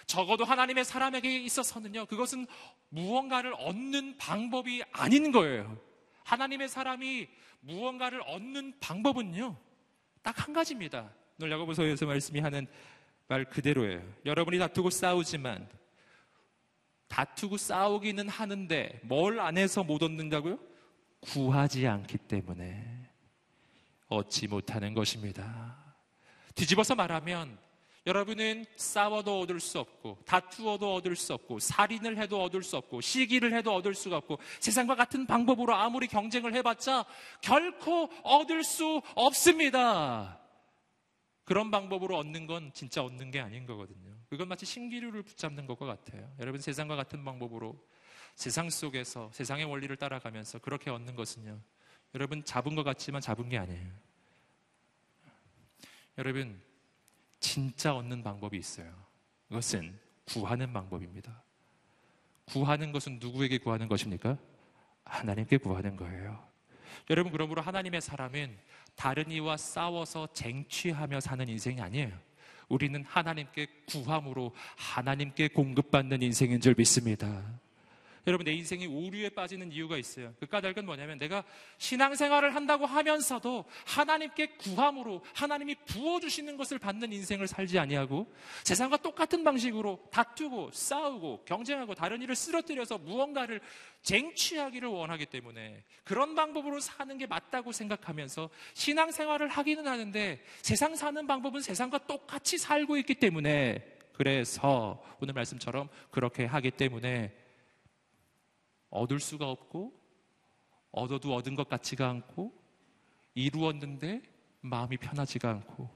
적어도 0.05 0.45
하나님의 0.45 0.85
사람에게 0.85 1.39
있어서는요, 1.43 2.05
그것은 2.05 2.45
무언가를 2.89 3.53
얻는 3.57 4.17
방법이 4.17 4.83
아닌 4.91 5.31
거예요. 5.31 5.77
하나님의 6.23 6.69
사람이 6.69 7.27
무언가를 7.61 8.21
얻는 8.25 8.79
방법은요, 8.79 9.57
딱 10.21 10.39
한 10.39 10.53
가지입니다. 10.53 11.11
오늘 11.39 11.51
야고보서에서 11.53 12.05
말씀이 12.05 12.39
하는 12.39 12.67
말 13.27 13.45
그대로예요. 13.45 14.01
여러분이 14.25 14.59
다투고 14.59 14.89
싸우지만 14.91 15.67
다투고 17.07 17.57
싸우기는 17.57 18.29
하는데 18.29 18.99
뭘 19.03 19.39
안 19.39 19.57
해서 19.57 19.83
못 19.83 20.03
얻는다고요? 20.03 20.59
구하지 21.21 21.87
않기 21.87 22.17
때문에 22.17 23.09
얻지 24.07 24.47
못하는 24.47 24.93
것입니다. 24.93 25.95
뒤집어서 26.55 26.95
말하면 26.95 27.57
여러분은 28.07 28.65
싸워도 28.75 29.41
얻을 29.41 29.59
수 29.59 29.79
없고 29.79 30.17
다투어도 30.25 30.95
얻을 30.95 31.15
수 31.15 31.33
없고 31.33 31.59
살인을 31.59 32.17
해도 32.17 32.41
얻을 32.41 32.63
수 32.63 32.75
없고 32.77 32.99
시기를 32.99 33.53
해도 33.53 33.75
얻을 33.75 33.93
수가 33.93 34.17
없고 34.17 34.39
세상과 34.59 34.95
같은 34.95 35.27
방법으로 35.27 35.75
아무리 35.75 36.07
경쟁을 36.07 36.55
해봤자 36.55 37.05
결코 37.41 38.09
얻을 38.23 38.63
수 38.63 39.01
없습니다. 39.15 40.39
그런 41.43 41.69
방법으로 41.69 42.17
얻는 42.17 42.47
건 42.47 42.71
진짜 42.73 43.03
얻는 43.03 43.29
게 43.29 43.39
아닌 43.39 43.65
거거든요. 43.65 44.15
그건 44.29 44.47
마치 44.47 44.65
신기루를 44.65 45.21
붙잡는 45.21 45.67
것과 45.67 45.85
같아요. 45.85 46.33
여러분 46.39 46.59
세상과 46.59 46.95
같은 46.95 47.23
방법으로 47.23 47.77
세상 48.35 48.69
속에서 48.69 49.29
세상의 49.33 49.65
원리를 49.65 49.95
따라가면서 49.97 50.59
그렇게 50.59 50.89
얻는 50.89 51.15
것은요. 51.15 51.59
여러분 52.15 52.43
잡은 52.43 52.75
것 52.75 52.83
같지만 52.83 53.21
잡은 53.21 53.49
게 53.49 53.57
아니에요. 53.57 53.87
여러분 56.17 56.61
진짜 57.39 57.95
얻는 57.95 58.23
방법이 58.23 58.57
있어요. 58.57 58.93
그것은 59.47 59.97
구하는 60.25 60.71
방법입니다. 60.71 61.43
구하는 62.45 62.91
것은 62.91 63.19
누구에게 63.19 63.57
구하는 63.57 63.87
것입니까? 63.87 64.37
하나님께 65.05 65.57
구하는 65.57 65.95
거예요. 65.95 66.51
여러분, 67.09 67.31
그러므로 67.31 67.61
하나님의 67.61 68.01
사람은 68.01 68.57
다른 68.95 69.31
이와 69.31 69.57
싸워서 69.57 70.27
쟁취하며 70.33 71.19
사는 71.19 71.47
인생이 71.47 71.81
아니에요. 71.81 72.11
우리는 72.69 73.03
하나님께 73.03 73.67
구함으로 73.87 74.53
하나님께 74.77 75.49
공급받는 75.49 76.21
인생인 76.21 76.61
줄 76.61 76.75
믿습니다. 76.77 77.43
여러분 78.27 78.45
내 78.45 78.53
인생이 78.53 78.85
오류에 78.85 79.29
빠지는 79.29 79.71
이유가 79.71 79.97
있어요. 79.97 80.33
그 80.39 80.45
까닭은 80.45 80.85
뭐냐면 80.85 81.17
내가 81.17 81.43
신앙생활을 81.77 82.53
한다고 82.53 82.85
하면서도 82.85 83.65
하나님께 83.85 84.57
구함으로 84.57 85.23
하나님이 85.33 85.75
부어주시는 85.85 86.57
것을 86.57 86.77
받는 86.77 87.11
인생을 87.11 87.47
살지 87.47 87.79
아니하고 87.79 88.31
세상과 88.63 88.97
똑같은 88.97 89.43
방식으로 89.43 90.07
다투고 90.11 90.69
싸우고 90.71 91.45
경쟁하고 91.45 91.95
다른 91.95 92.21
일을 92.21 92.35
쓰러뜨려서 92.35 92.99
무언가를 92.99 93.59
쟁취하기를 94.03 94.87
원하기 94.87 95.27
때문에 95.27 95.83
그런 96.03 96.35
방법으로 96.35 96.79
사는 96.79 97.17
게 97.17 97.25
맞다고 97.25 97.71
생각하면서 97.71 98.49
신앙생활을 98.73 99.47
하기는 99.47 99.87
하는데 99.87 100.43
세상 100.61 100.95
사는 100.95 101.25
방법은 101.25 101.61
세상과 101.61 102.05
똑같이 102.05 102.57
살고 102.57 102.97
있기 102.97 103.15
때문에 103.15 103.83
그래서 104.13 105.03
오늘 105.19 105.33
말씀처럼 105.33 105.89
그렇게 106.11 106.45
하기 106.45 106.71
때문에 106.71 107.40
얻을 108.91 109.19
수가 109.19 109.49
없고 109.49 109.99
얻어도 110.91 111.33
얻은 111.33 111.55
것 111.55 111.67
같지가 111.67 112.09
않고 112.09 112.53
이루었는데 113.33 114.21
마음이 114.61 114.97
편하지가 114.97 115.49
않고 115.49 115.89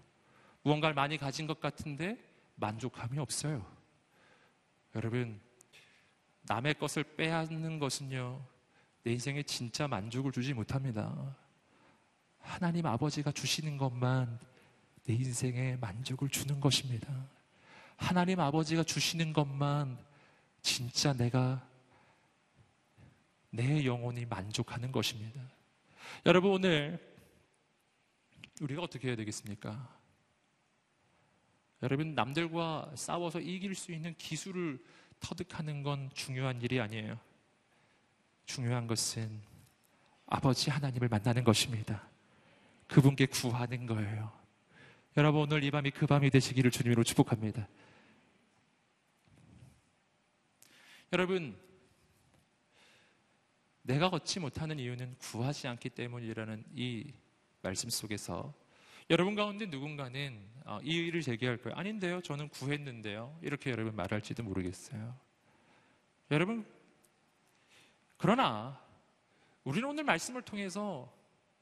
무언가를 0.63 0.95
많이 0.95 1.17
가진 1.17 1.45
것 1.45 1.60
같은데 1.60 2.17
만족함이 2.55 3.19
없어요. 3.19 3.63
여러분 4.95 5.39
남의 6.43 6.75
것을 6.75 7.03
빼앗는 7.03 7.79
것은요 7.79 8.43
내 9.03 9.12
인생에 9.12 9.43
진짜 9.43 9.88
만족을 9.88 10.31
주지 10.31 10.53
못합니다. 10.53 11.36
하나님 12.39 12.86
아버지가 12.86 13.31
주시는 13.31 13.77
것만 13.77 14.39
내 15.03 15.13
인생에 15.13 15.75
만족을 15.75 16.29
주는 16.29 16.60
것입니다. 16.60 17.08
하나님 17.97 18.39
아버지가 18.39 18.84
주시는 18.84 19.34
것만 19.34 19.97
진짜 20.62 21.13
내가 21.13 21.67
내 23.55 23.85
영혼이 23.85 24.25
만족하는 24.25 24.91
것입니다. 24.91 25.41
여러분, 26.25 26.51
오늘 26.51 26.99
우리가 28.61 28.81
어떻게 28.81 29.07
해야 29.07 29.15
되겠습니까? 29.15 29.95
여러분, 31.81 32.15
남들과 32.15 32.91
싸워서 32.95 33.39
이길 33.39 33.75
수 33.75 33.91
있는 33.91 34.15
기술을 34.17 34.83
터득하는 35.19 35.83
건 35.83 36.09
중요한 36.13 36.61
일이 36.61 36.79
아니에요. 36.79 37.19
중요한 38.45 38.87
것은 38.87 39.41
아버지 40.25 40.69
하나님을 40.69 41.07
만나는 41.07 41.43
것입니다. 41.43 42.07
그분께 42.87 43.27
구하는 43.27 43.85
거예요. 43.85 44.31
여러분, 45.17 45.41
오늘 45.41 45.63
이 45.63 45.71
밤이 45.71 45.91
그 45.91 46.05
밤이 46.05 46.29
되시기를 46.29 46.71
주님으로 46.71 47.03
축복합니다. 47.03 47.67
여러분, 51.13 51.64
내가 53.86 54.08
얻지 54.08 54.39
못하는 54.39 54.80
이유는 54.80 55.15
구하지 55.19 55.67
않기 55.67 55.89
때문이라는 55.89 56.65
이 56.76 57.13
말씀 57.62 57.89
속에서 57.89 58.54
여러분 59.12 59.36
가운데 59.36 59.67
누군가는 59.67 60.39
어, 60.65 60.80
이 60.82 60.95
일을 60.95 61.21
제기할 61.21 61.58
거예요. 61.58 61.78
아닌데요. 61.78 62.21
저는 62.21 62.50
구했는데요. 62.50 63.38
이렇게 63.43 63.69
여러분 63.69 63.95
말할지도 63.95 64.41
모르겠어요. 64.41 65.15
여러분, 66.32 66.65
그러나 68.17 68.82
우리는 69.63 69.88
오늘 69.88 70.04
말씀을 70.04 70.41
통해서 70.41 71.13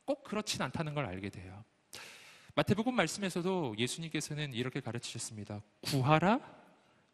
꼭 0.05 0.23
그렇진 0.23 0.61
않다는 0.61 0.93
걸 0.93 1.05
알게 1.05 1.29
돼요. 1.29 1.65
마태복음 2.55 2.95
말씀에서도 2.95 3.75
예수님께서는 3.77 4.53
이렇게 4.53 4.79
가르치셨습니다. 4.79 5.61
구하라 5.81 6.39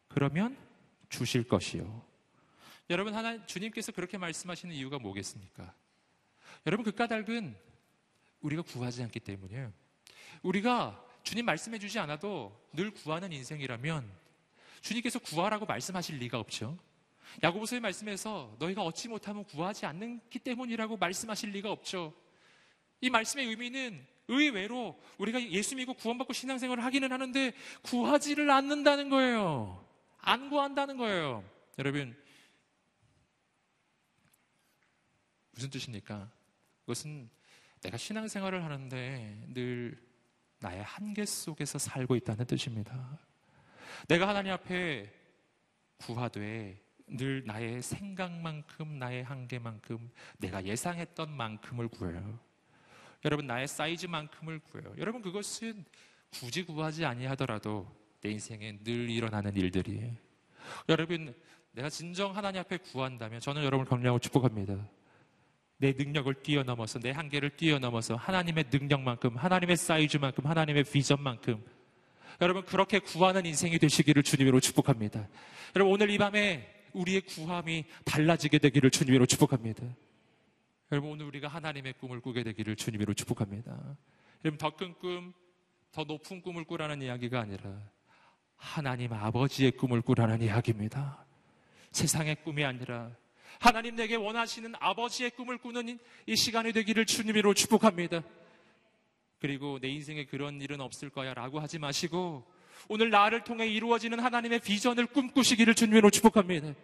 그러면 0.06 0.56
주실 1.08 1.48
것이요. 1.48 2.09
여러분 2.90 3.14
하나 3.14 3.46
주님께서 3.46 3.92
그렇게 3.92 4.18
말씀하시는 4.18 4.74
이유가 4.74 4.98
뭐겠습니까? 4.98 5.72
여러분 6.66 6.84
그 6.84 6.90
까닭은 6.90 7.56
우리가 8.40 8.62
구하지 8.62 9.04
않기 9.04 9.20
때문이에요. 9.20 9.72
우리가 10.42 11.06
주님 11.22 11.44
말씀해 11.44 11.78
주지 11.78 12.00
않아도 12.00 12.68
늘 12.72 12.90
구하는 12.90 13.32
인생이라면 13.32 14.10
주님께서 14.80 15.20
구하라고 15.20 15.66
말씀하실 15.66 16.18
리가 16.18 16.40
없죠. 16.40 16.76
야고보서의 17.44 17.80
말씀에서 17.80 18.56
너희가 18.58 18.82
얻지 18.82 19.08
못하면 19.08 19.44
구하지 19.44 19.86
않기 19.86 20.40
때문이라고 20.40 20.96
말씀하실 20.96 21.50
리가 21.50 21.70
없죠. 21.70 22.12
이 23.00 23.08
말씀의 23.08 23.46
의미는 23.46 24.04
의외로 24.26 25.00
우리가 25.18 25.40
예수 25.50 25.76
믿고 25.76 25.94
구원받고 25.94 26.32
신앙생활을 26.32 26.84
하기는 26.84 27.12
하는데 27.12 27.52
구하지를 27.82 28.50
않는다는 28.50 29.10
거예요. 29.10 29.86
안 30.18 30.50
구한다는 30.50 30.96
거예요. 30.96 31.44
여러분 31.78 32.16
무슨 35.52 35.70
뜻입니까? 35.70 36.30
그것은 36.80 37.28
내가 37.82 37.96
신앙생활을 37.96 38.64
하는데 38.64 39.46
늘 39.54 39.98
나의 40.58 40.82
한계 40.82 41.24
속에서 41.24 41.78
살고 41.78 42.16
있다는 42.16 42.44
뜻입니다. 42.44 43.18
내가 44.08 44.28
하나님 44.28 44.52
앞에 44.52 45.12
구하되 45.98 46.80
늘 47.06 47.44
나의 47.44 47.82
생각만큼 47.82 48.98
나의 48.98 49.24
한계만큼 49.24 50.10
내가 50.38 50.64
예상했던 50.64 51.30
만큼을 51.30 51.88
구해요. 51.88 52.38
여러분 53.24 53.46
나의 53.46 53.66
사이즈만큼을 53.68 54.60
구해요. 54.60 54.94
여러분 54.98 55.20
그것은 55.22 55.84
굳이 56.32 56.64
구하지 56.64 57.04
아니하더라도 57.04 57.86
내 58.20 58.30
인생에 58.30 58.78
늘 58.84 59.10
일어나는 59.10 59.56
일들이에요. 59.56 60.14
여러분 60.88 61.34
내가 61.72 61.88
진정 61.88 62.36
하나님 62.36 62.60
앞에 62.60 62.78
구한다면 62.78 63.40
저는 63.40 63.64
여러분을 63.64 63.88
격려하고 63.88 64.18
축복합니다. 64.18 64.88
내 65.80 65.92
능력을 65.96 66.32
뛰어넘어서 66.42 66.98
내 66.98 67.10
한계를 67.10 67.56
뛰어넘어서 67.56 68.14
하나님의 68.14 68.66
능력만큼 68.70 69.36
하나님의 69.36 69.78
사이즈만큼 69.78 70.46
하나님의 70.46 70.84
비전만큼 70.84 71.64
여러분 72.42 72.64
그렇게 72.64 72.98
구하는 72.98 73.46
인생이 73.46 73.78
되시기를 73.78 74.22
주님으로 74.22 74.60
축복합니다. 74.60 75.26
여러분 75.74 75.94
오늘 75.94 76.10
이 76.10 76.18
밤에 76.18 76.70
우리의 76.92 77.22
구함이 77.22 77.84
달라지게 78.04 78.58
되기를 78.58 78.90
주님으로 78.90 79.24
축복합니다. 79.24 79.82
여러분 80.92 81.12
오늘 81.12 81.24
우리가 81.26 81.48
하나님의 81.48 81.94
꿈을 81.94 82.20
꾸게 82.20 82.42
되기를 82.42 82.76
주님으로 82.76 83.14
축복합니다. 83.14 83.96
여러분 84.44 84.58
더 84.58 84.70
큰 84.76 84.94
꿈, 84.98 85.32
더 85.92 86.04
높은 86.04 86.42
꿈을 86.42 86.64
꾸라는 86.64 87.00
이야기가 87.00 87.40
아니라 87.40 87.78
하나님 88.56 89.14
아버지의 89.14 89.72
꿈을 89.72 90.02
꾸라는 90.02 90.42
이야기입니다. 90.42 91.24
세상의 91.92 92.36
꿈이 92.44 92.64
아니라 92.64 93.12
하나님 93.58 93.96
내게 93.96 94.16
원하시는 94.16 94.74
아버지의 94.78 95.30
꿈을 95.32 95.58
꾸는 95.58 95.98
이 96.26 96.36
시간이 96.36 96.72
되기를 96.72 97.06
주님으로 97.06 97.54
축복합니다. 97.54 98.22
그리고 99.38 99.78
내 99.80 99.88
인생에 99.88 100.26
그런 100.26 100.60
일은 100.60 100.80
없을 100.80 101.10
거야 101.10 101.34
라고 101.34 101.60
하지 101.60 101.78
마시고 101.78 102.44
오늘 102.88 103.10
나를 103.10 103.44
통해 103.44 103.66
이루어지는 103.66 104.20
하나님의 104.20 104.60
비전을 104.60 105.06
꿈꾸시기를 105.06 105.74
주님으로 105.74 106.10
축복합니다. 106.10 106.74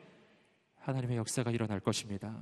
하나님의 0.80 1.16
역사가 1.18 1.50
일어날 1.50 1.80
것입니다. 1.80 2.34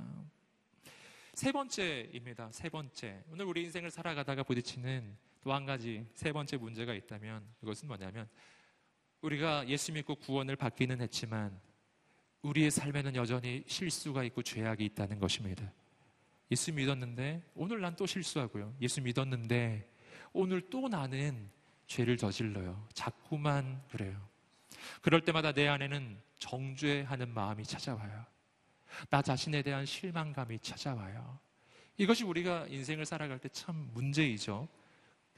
세 1.33 1.51
번째입니다. 1.51 2.49
세 2.51 2.69
번째. 2.69 3.23
오늘 3.31 3.45
우리 3.45 3.63
인생을 3.63 3.91
살아가다가 3.91 4.43
부딪히는 4.43 5.17
또 5.43 5.53
한 5.53 5.65
가지 5.65 6.07
세 6.15 6.31
번째 6.31 6.57
문제가 6.57 6.93
있다면 6.95 7.43
그것은 7.59 7.87
뭐냐면 7.87 8.27
우리가 9.21 9.67
예수 9.67 9.91
믿고 9.93 10.15
구원을 10.15 10.55
받기는 10.55 11.01
했지만 11.01 11.59
우리의 12.45 12.69
삶에는 12.71 13.15
여전히 13.15 13.63
실수가 13.65 14.23
있고 14.25 14.43
죄악이 14.43 14.85
있다는 14.85 15.19
것입니다. 15.19 15.71
예수 16.51 16.71
믿었는데 16.71 17.41
오늘 17.55 17.81
난 17.81 17.95
또 17.95 18.05
실수하고요. 18.05 18.75
예수 18.81 19.01
믿었는데 19.01 19.89
오늘 20.31 20.61
또 20.69 20.87
나는 20.87 21.49
죄를 21.87 22.17
저질러요. 22.17 22.87
자꾸만 22.93 23.81
그래요. 23.89 24.15
그럴 25.01 25.21
때마다 25.21 25.53
내 25.53 25.67
안에는 25.67 26.17
정죄하는 26.37 27.29
마음이 27.33 27.63
찾아와요. 27.63 28.25
나 29.09 29.21
자신에 29.21 29.61
대한 29.63 29.85
실망감이 29.85 30.59
찾아와요. 30.59 31.39
이것이 31.97 32.23
우리가 32.23 32.67
인생을 32.67 33.05
살아갈 33.05 33.39
때 33.39 33.49
참 33.49 33.89
문제이죠. 33.93 34.67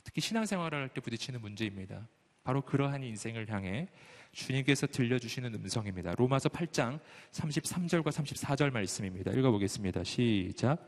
특히 0.03 0.21
신앙생활을 0.21 0.77
할 0.77 0.89
때 0.89 0.99
부딪히는 0.99 1.39
문제입니다. 1.39 2.07
바로 2.43 2.61
그러한 2.61 3.03
인생을 3.03 3.49
향해 3.49 3.87
주님께서 4.31 4.87
들려주시는 4.87 5.53
음성입니다. 5.55 6.13
로마서 6.15 6.49
8장 6.49 6.99
33절과 7.31 8.07
34절 8.07 8.71
말씀입니다. 8.71 9.31
읽어보겠습니다. 9.31 10.03
시작. 10.03 10.87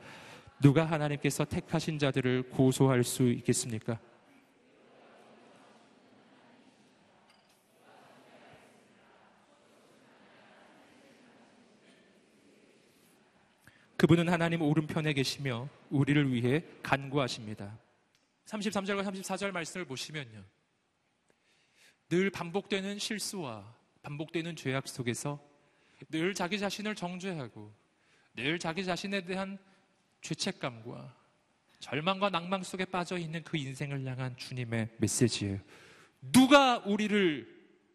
누가 0.61 0.85
하나님께서 0.85 1.45
택하신 1.45 1.99
자들을 1.99 2.49
고소할 2.49 3.03
수 3.03 3.23
있겠습니까? 3.29 3.99
그분은 13.99 14.29
하나님 14.29 14.61
오른편에 14.61 15.11
계시며 15.11 15.67
우리를 15.89 16.31
위해 16.31 16.63
간구하십니다. 16.81 17.77
33절과 18.45 19.03
34절 19.03 19.51
말씀을 19.51 19.85
보시면요. 19.85 20.41
늘 22.09 22.29
반복되는 22.31 22.97
실수와 22.97 23.75
반복되는 24.01 24.55
죄악 24.55 24.87
속에서 24.87 25.39
늘 26.09 26.33
자기 26.33 26.57
자신을 26.57 26.95
정죄하고 26.95 27.71
늘 28.35 28.57
자기 28.57 28.83
자신에 28.83 29.25
대한 29.25 29.59
죄책감과 30.21 31.15
절망과 31.79 32.29
낭망 32.29 32.63
속에 32.63 32.85
빠져 32.85 33.17
있는 33.17 33.43
그 33.43 33.57
인생을 33.57 34.05
향한 34.05 34.35
주님의 34.37 34.89
메시지예요. 34.97 35.59
누가 36.21 36.79
우리를 36.79 37.47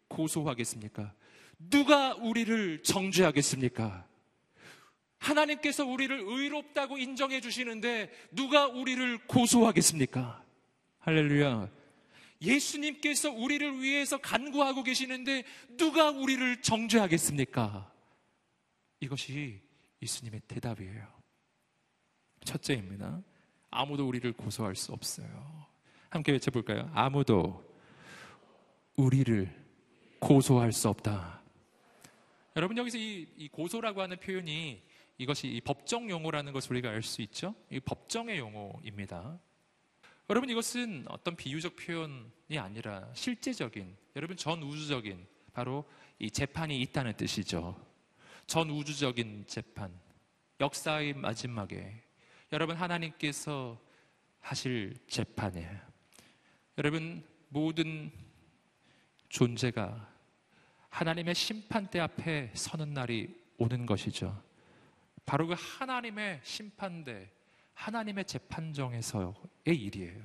고소하겠습니까? 0.07 1.13
누가 1.57 2.15
우리를 2.15 2.83
정죄하겠습니까? 2.83 4.07
하나님께서 5.19 5.85
우리를 5.85 6.19
의롭다고 6.25 6.97
인정해 6.97 7.41
주시는데 7.41 8.11
누가 8.31 8.67
우리를 8.67 9.27
고소하겠습니까? 9.27 10.43
할렐루야. 10.99 11.69
예수님께서 12.41 13.31
우리를 13.31 13.81
위해서 13.81 14.17
간구하고 14.17 14.83
계시는데 14.83 15.43
누가 15.77 16.09
우리를 16.11 16.61
정죄하겠습니까? 16.61 17.91
이것이 18.99 19.61
예수님의 20.01 20.41
대답이에요. 20.47 21.07
첫째입니다. 22.43 23.21
아무도 23.71 24.07
우리를 24.07 24.31
고소할 24.33 24.75
수 24.75 24.91
없어요. 24.93 25.65
함께 26.09 26.31
외쳐볼까요? 26.31 26.91
아무도 26.93 27.63
우리를 28.95 29.49
고소할 30.19 30.71
수 30.71 30.89
없다. 30.89 31.41
여러분 32.55 32.77
여기서 32.77 32.97
이, 32.97 33.27
이 33.37 33.49
고소라고 33.49 34.01
하는 34.01 34.17
표현이 34.17 34.81
이것이 35.17 35.47
이 35.47 35.61
법정 35.61 36.09
용어라는 36.09 36.53
것을 36.53 36.71
우리가 36.71 36.89
알 36.89 37.01
수 37.01 37.21
있죠. 37.21 37.55
이 37.69 37.79
법정의 37.79 38.37
용어입니다. 38.37 39.39
여러분 40.27 40.49
이것은 40.49 41.05
어떤 41.07 41.35
비유적 41.35 41.75
표현이 41.75 42.57
아니라 42.57 43.07
실제적인 43.13 43.95
여러분 44.15 44.35
전 44.35 44.63
우주적인 44.63 45.25
바로 45.53 45.85
이 46.17 46.31
재판이 46.31 46.81
있다는 46.81 47.15
뜻이죠. 47.15 47.79
전 48.47 48.71
우주적인 48.71 49.45
재판 49.45 49.93
역사의 50.59 51.13
마지막에 51.13 52.01
여러분 52.51 52.75
하나님께서 52.75 53.79
하실 54.39 54.95
재판에 55.07 55.69
여러분 56.79 57.23
모든 57.49 58.11
존재가 59.29 60.11
하나님의 60.89 61.35
심판대 61.35 61.99
앞에 61.99 62.51
서는 62.55 62.93
날이 62.93 63.29
오는 63.57 63.85
것이죠. 63.85 64.41
바로 65.25 65.47
그 65.47 65.55
하나님의 65.57 66.41
심판대, 66.43 67.29
하나님의 67.75 68.25
재판정에서의 68.25 69.33
일이에요. 69.65 70.23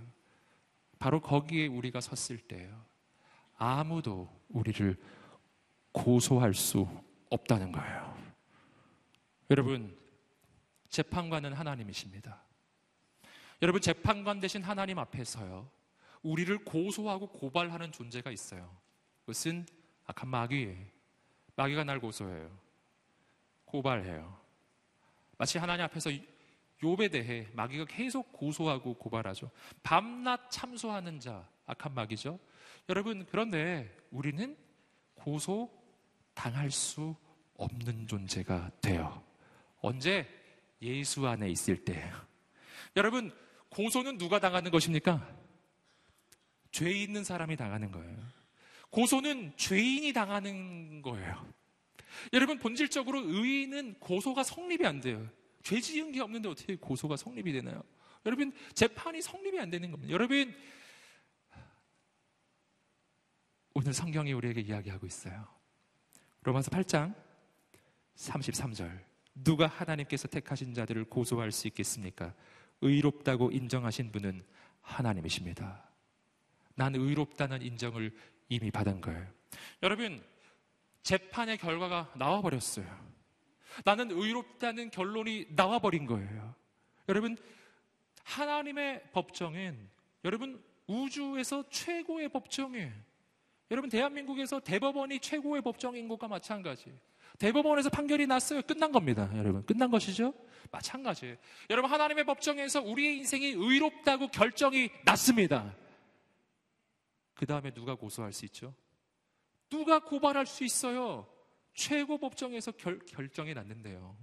바로 0.98 1.20
거기에 1.20 1.66
우리가 1.66 2.00
섰을 2.00 2.38
때예요. 2.38 2.84
아무도 3.56 4.28
우리를 4.48 4.96
고소할 5.92 6.54
수 6.54 6.88
없다는 7.28 7.72
거예요. 7.72 8.16
여러분, 9.50 9.98
재판관은 10.88 11.52
하나님이십니다. 11.52 12.42
여러분, 13.62 13.80
재판관 13.80 14.40
대신 14.40 14.62
하나님 14.62 14.98
앞에서요. 14.98 15.68
우리를 16.22 16.64
고소하고 16.64 17.28
고발하는 17.28 17.92
존재가 17.92 18.30
있어요. 18.30 18.74
그것은 19.20 19.66
악한 20.06 20.28
마귀. 20.28 20.76
마귀가 21.56 21.84
날 21.84 22.00
고소해요. 22.00 22.50
고발해요. 23.64 24.40
마치 25.38 25.58
하나님 25.58 25.84
앞에서 25.84 26.10
욥에 26.82 27.10
대해 27.10 27.46
마귀가 27.52 27.84
계속 27.84 28.32
고소하고 28.32 28.94
고발하죠. 28.94 29.50
밤낮 29.82 30.50
참소하는 30.50 31.20
자, 31.20 31.48
악한 31.66 31.94
마귀죠. 31.94 32.38
여러분, 32.88 33.26
그런데 33.30 33.94
우리는 34.10 34.56
고소 35.14 35.70
당할 36.34 36.70
수 36.70 37.14
없는 37.54 38.06
존재가 38.06 38.70
돼요. 38.80 39.22
언제? 39.80 40.26
예수 40.82 41.26
안에 41.26 41.50
있을 41.50 41.84
때예요. 41.84 42.14
여러분, 42.96 43.30
고소는 43.68 44.16
누가 44.18 44.40
당하는 44.40 44.70
것입니까? 44.70 45.28
죄 46.72 46.90
있는 46.90 47.22
사람이 47.22 47.56
당하는 47.56 47.90
거예요. 47.90 48.16
고소는 48.88 49.56
죄인이 49.56 50.12
당하는 50.12 51.02
거예요. 51.02 51.46
여러분, 52.32 52.58
본질적으로 52.58 53.20
의인은 53.20 53.94
고소가 54.00 54.42
성립이 54.42 54.86
안 54.86 55.00
돼요. 55.00 55.28
죄 55.62 55.80
지은 55.80 56.12
게 56.12 56.20
없는데 56.20 56.48
어떻게 56.48 56.76
고소가 56.76 57.16
성립이 57.16 57.52
되나요? 57.52 57.82
여러분, 58.26 58.52
재판이 58.74 59.22
성립이 59.22 59.58
안 59.58 59.70
되는 59.70 59.90
겁니다. 59.90 60.12
여러분, 60.12 60.54
오늘 63.74 63.94
성경이 63.94 64.32
우리에게 64.32 64.60
이야기하고 64.60 65.06
있어요. 65.06 65.46
로마서 66.42 66.70
8장 66.70 67.14
33절. 68.16 69.04
누가 69.34 69.66
하나님께서 69.66 70.28
택하신 70.28 70.74
자들을 70.74 71.04
고소할 71.04 71.52
수 71.52 71.66
있겠습니까? 71.68 72.34
의롭다고 72.80 73.50
인정하신 73.50 74.12
분은 74.12 74.44
하나님이십니다. 74.82 75.88
난 76.74 76.94
의롭다는 76.94 77.62
인정을 77.62 78.14
이미 78.48 78.70
받은 78.70 79.00
거예요. 79.00 79.26
여러분, 79.82 80.22
재판의 81.02 81.58
결과가 81.58 82.12
나와버렸어요. 82.16 83.10
나는 83.84 84.10
의롭다는 84.10 84.90
결론이 84.90 85.46
나와버린 85.50 86.06
거예요. 86.06 86.54
여러분, 87.08 87.36
하나님의 88.24 89.10
법정은 89.12 89.88
여러분, 90.24 90.62
우주에서 90.86 91.64
최고의 91.70 92.28
법정이에요. 92.28 92.92
여러분, 93.70 93.88
대한민국에서 93.88 94.60
대법원이 94.60 95.20
최고의 95.20 95.62
법정인 95.62 96.08
것과 96.08 96.28
마찬가지. 96.28 96.92
대법원에서 97.38 97.88
판결이 97.90 98.26
났어요. 98.26 98.60
끝난 98.62 98.90
겁니다. 98.92 99.30
여러분. 99.36 99.64
끝난 99.64 99.90
것이죠? 99.90 100.34
마찬가지예요. 100.70 101.36
여러분, 101.70 101.90
하나님의 101.90 102.24
법정에서 102.24 102.82
우리의 102.82 103.18
인생이 103.18 103.46
의롭다고 103.46 104.28
결정이 104.28 104.90
났습니다. 105.04 105.74
그 107.34 107.46
다음에 107.46 107.72
누가 107.72 107.94
고소할 107.94 108.32
수 108.32 108.44
있죠? 108.46 108.74
누가 109.70 110.00
고발할 110.00 110.46
수 110.46 110.64
있어요? 110.64 111.29
최고 111.74 112.18
법정에서 112.18 112.72
결, 112.72 112.98
결정이 113.00 113.54
났는데요. 113.54 114.16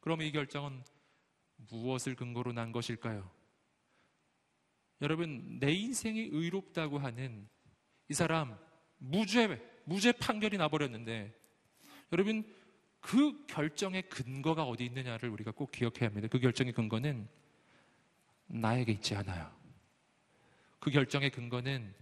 그럼 0.00 0.22
이 0.22 0.30
결정은 0.30 0.82
무엇을 1.56 2.14
근거로 2.14 2.52
난 2.52 2.72
것일까요? 2.72 3.30
여러분, 5.02 5.58
내 5.58 5.72
인생이 5.72 6.28
의롭다고 6.32 6.98
하는 6.98 7.48
이 8.08 8.14
사람 8.14 8.56
무죄, 8.98 9.60
무죄 9.84 10.12
판결이 10.12 10.56
나버렸는데 10.58 11.34
여러분, 12.12 12.54
그 13.00 13.46
결정의 13.46 14.08
근거가 14.08 14.64
어디 14.64 14.84
있느냐를 14.84 15.28
우리가 15.30 15.52
꼭 15.52 15.70
기억해야 15.70 16.08
합니다. 16.08 16.28
그 16.30 16.38
결정의 16.38 16.72
근거는 16.72 17.28
나에게 18.46 18.92
있지 18.92 19.14
않아요. 19.14 19.54
그 20.78 20.90
결정의 20.90 21.30
근거는 21.30 21.94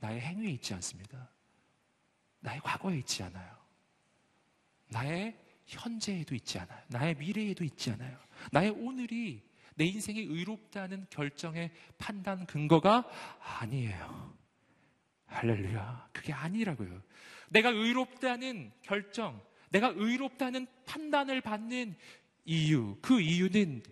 나의 0.00 0.20
행위에 0.20 0.50
있지 0.50 0.74
않습니다. 0.74 1.30
나의 2.40 2.60
과거에 2.60 2.98
있지 2.98 3.22
않아요. 3.22 3.57
나의 4.88 5.36
현재에도 5.66 6.34
있지 6.34 6.58
않아요. 6.58 6.80
나의 6.88 7.14
미래에도 7.16 7.64
있지 7.64 7.90
않아요. 7.90 8.18
나의 8.52 8.70
오늘이 8.70 9.42
내 9.74 9.84
인생이 9.84 10.20
의롭다는 10.20 11.06
결정의 11.10 11.70
판단 11.98 12.46
근거가 12.46 13.08
아니에요. 13.40 14.36
할렐루야. 15.26 16.08
그게 16.12 16.32
아니라고요. 16.32 17.02
내가 17.50 17.68
의롭다는 17.68 18.72
결정, 18.82 19.40
내가 19.70 19.92
의롭다는 19.94 20.66
판단을 20.86 21.40
받는 21.40 21.94
이유, 22.44 22.96
그 23.02 23.20
이유는 23.20 23.82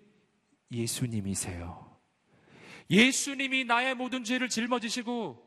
예수님이세요. 0.73 1.87
예수님이 2.91 3.65
나의 3.65 3.95
모든 3.95 4.25
죄를 4.25 4.49
짊어지시고 4.49 5.45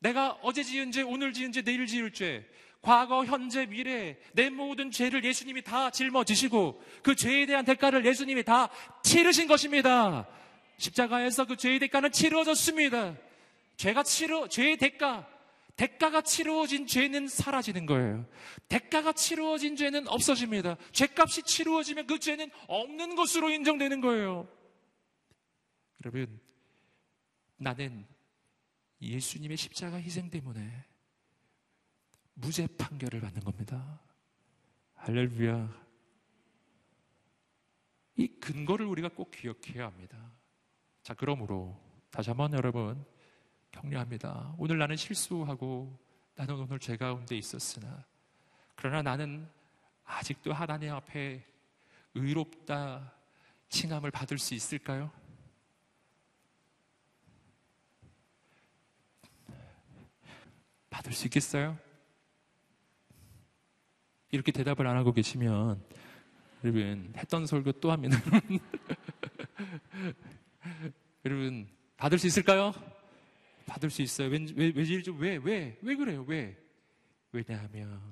내가 0.00 0.32
어제 0.42 0.62
지은 0.62 0.92
죄, 0.92 1.02
오늘 1.02 1.32
지은 1.32 1.52
죄, 1.52 1.62
내일 1.62 1.86
지을 1.86 2.12
죄, 2.12 2.48
과거, 2.84 3.24
현재, 3.24 3.64
미래, 3.64 4.18
내 4.34 4.50
모든 4.50 4.90
죄를 4.90 5.24
예수님이 5.24 5.62
다 5.62 5.88
짊어지시고 5.88 6.82
그 7.02 7.16
죄에 7.16 7.46
대한 7.46 7.64
대가를 7.64 8.04
예수님이 8.04 8.44
다 8.44 8.68
치르신 9.02 9.48
것입니다. 9.48 10.28
십자가에서 10.76 11.46
그 11.46 11.56
죄의 11.56 11.78
대가는 11.78 12.12
치러졌습니다. 12.12 13.16
죄가 13.78 14.02
치러, 14.02 14.48
죄의 14.48 14.76
대가, 14.76 15.26
대가가 15.76 16.20
치루어진 16.20 16.86
죄는 16.86 17.26
사라지는 17.26 17.86
거예요. 17.86 18.26
대가가 18.68 19.12
치루어진 19.12 19.76
죄는 19.76 20.06
없어집니다. 20.06 20.76
죄값이 20.92 21.42
치루어지면 21.44 22.06
그 22.06 22.18
죄는 22.18 22.50
없는 22.68 23.16
것으로 23.16 23.48
인정되는 23.48 24.02
거예요. 24.02 24.46
여러분, 26.04 26.38
나는 27.56 28.06
예수님의 29.00 29.56
십자가 29.56 29.96
희생 29.96 30.28
때문에 30.28 30.84
무죄 32.34 32.66
판결을 32.66 33.20
받는 33.20 33.42
겁니다. 33.42 34.00
할렐루야. 34.94 35.84
이 38.16 38.28
근거를 38.38 38.86
우리가 38.86 39.08
꼭 39.08 39.30
기억해야 39.30 39.86
합니다. 39.86 40.32
자, 41.02 41.14
그러므로 41.14 41.78
다시 42.10 42.30
한번 42.30 42.52
여러분 42.52 43.04
격려합니다. 43.72 44.54
오늘 44.58 44.78
나는 44.78 44.96
실수하고 44.96 45.98
나는 46.36 46.54
오늘 46.54 46.78
죄 46.78 46.96
가운데 46.96 47.36
있었으나 47.36 48.04
그러나 48.76 49.02
나는 49.02 49.48
아직도 50.04 50.52
하나님 50.52 50.92
앞에 50.92 51.44
의롭다 52.14 53.12
칭함을 53.68 54.10
받을 54.10 54.38
수 54.38 54.54
있을까요? 54.54 55.10
받을 60.90 61.12
수 61.12 61.26
있겠어요? 61.26 61.76
이렇게 64.34 64.50
대답을 64.50 64.86
안 64.88 64.96
하고 64.96 65.12
계시면 65.12 65.80
여러분 66.64 67.12
했던 67.16 67.46
설교 67.46 67.70
또 67.72 67.92
합니다. 67.92 68.18
여러분 71.24 71.68
받을 71.96 72.18
수 72.18 72.26
있을까요? 72.26 72.74
받을 73.64 73.90
수 73.90 74.02
있어요. 74.02 74.28
왜, 74.28 74.44
왜, 74.56 74.72
왜, 74.74 75.36
왜, 75.36 75.78
왜 75.80 75.96
그래요? 75.96 76.24
왜? 76.26 76.60
왜냐하면 77.30 78.02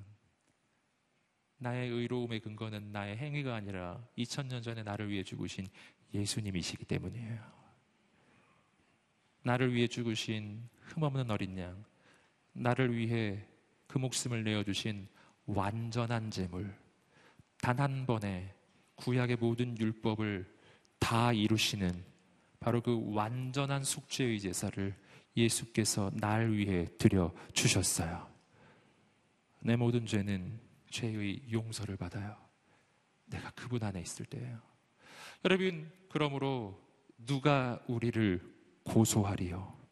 나의 1.57 1.89
의로움의 1.89 2.39
근거는 2.39 2.93
나의 2.93 3.17
행위가 3.17 3.55
아니라 3.55 4.07
2000년 4.17 4.63
전에 4.63 4.81
나를 4.81 5.09
위해 5.09 5.23
죽으신 5.23 5.67
예수님이시기 6.13 6.85
때문이에요. 6.85 7.37
나를 9.43 9.73
위해 9.73 9.87
죽으신 9.87 10.69
흠없는 10.83 11.29
어린 11.29 11.57
양, 11.57 11.83
나를 12.53 12.95
위해 12.95 13.45
그 13.87 13.97
목숨을 13.97 14.45
내어주신 14.45 15.09
완전한 15.45 16.31
제물, 16.31 16.75
단 17.61 17.79
한 17.79 18.05
번에 18.05 18.53
구약의 18.95 19.37
모든 19.37 19.77
율법을 19.77 20.45
다 20.99 21.33
이루시는 21.33 22.03
바로 22.59 22.81
그 22.81 23.13
완전한 23.13 23.83
숙제의 23.83 24.39
제사를 24.39 24.95
예수께서 25.35 26.11
날 26.13 26.51
위해 26.51 26.87
드려 26.97 27.33
주셨어요. 27.53 28.29
내 29.59 29.75
모든 29.75 30.05
죄는 30.05 30.59
죄의 30.89 31.51
용서를 31.51 31.97
받아요. 31.97 32.37
내가 33.25 33.49
그분 33.51 33.83
안에 33.83 34.01
있을 34.01 34.25
때예요. 34.25 34.59
여러분, 35.43 35.91
그러므로 36.09 36.79
누가 37.17 37.81
우리를 37.87 38.41
고소하리요? 38.83 39.82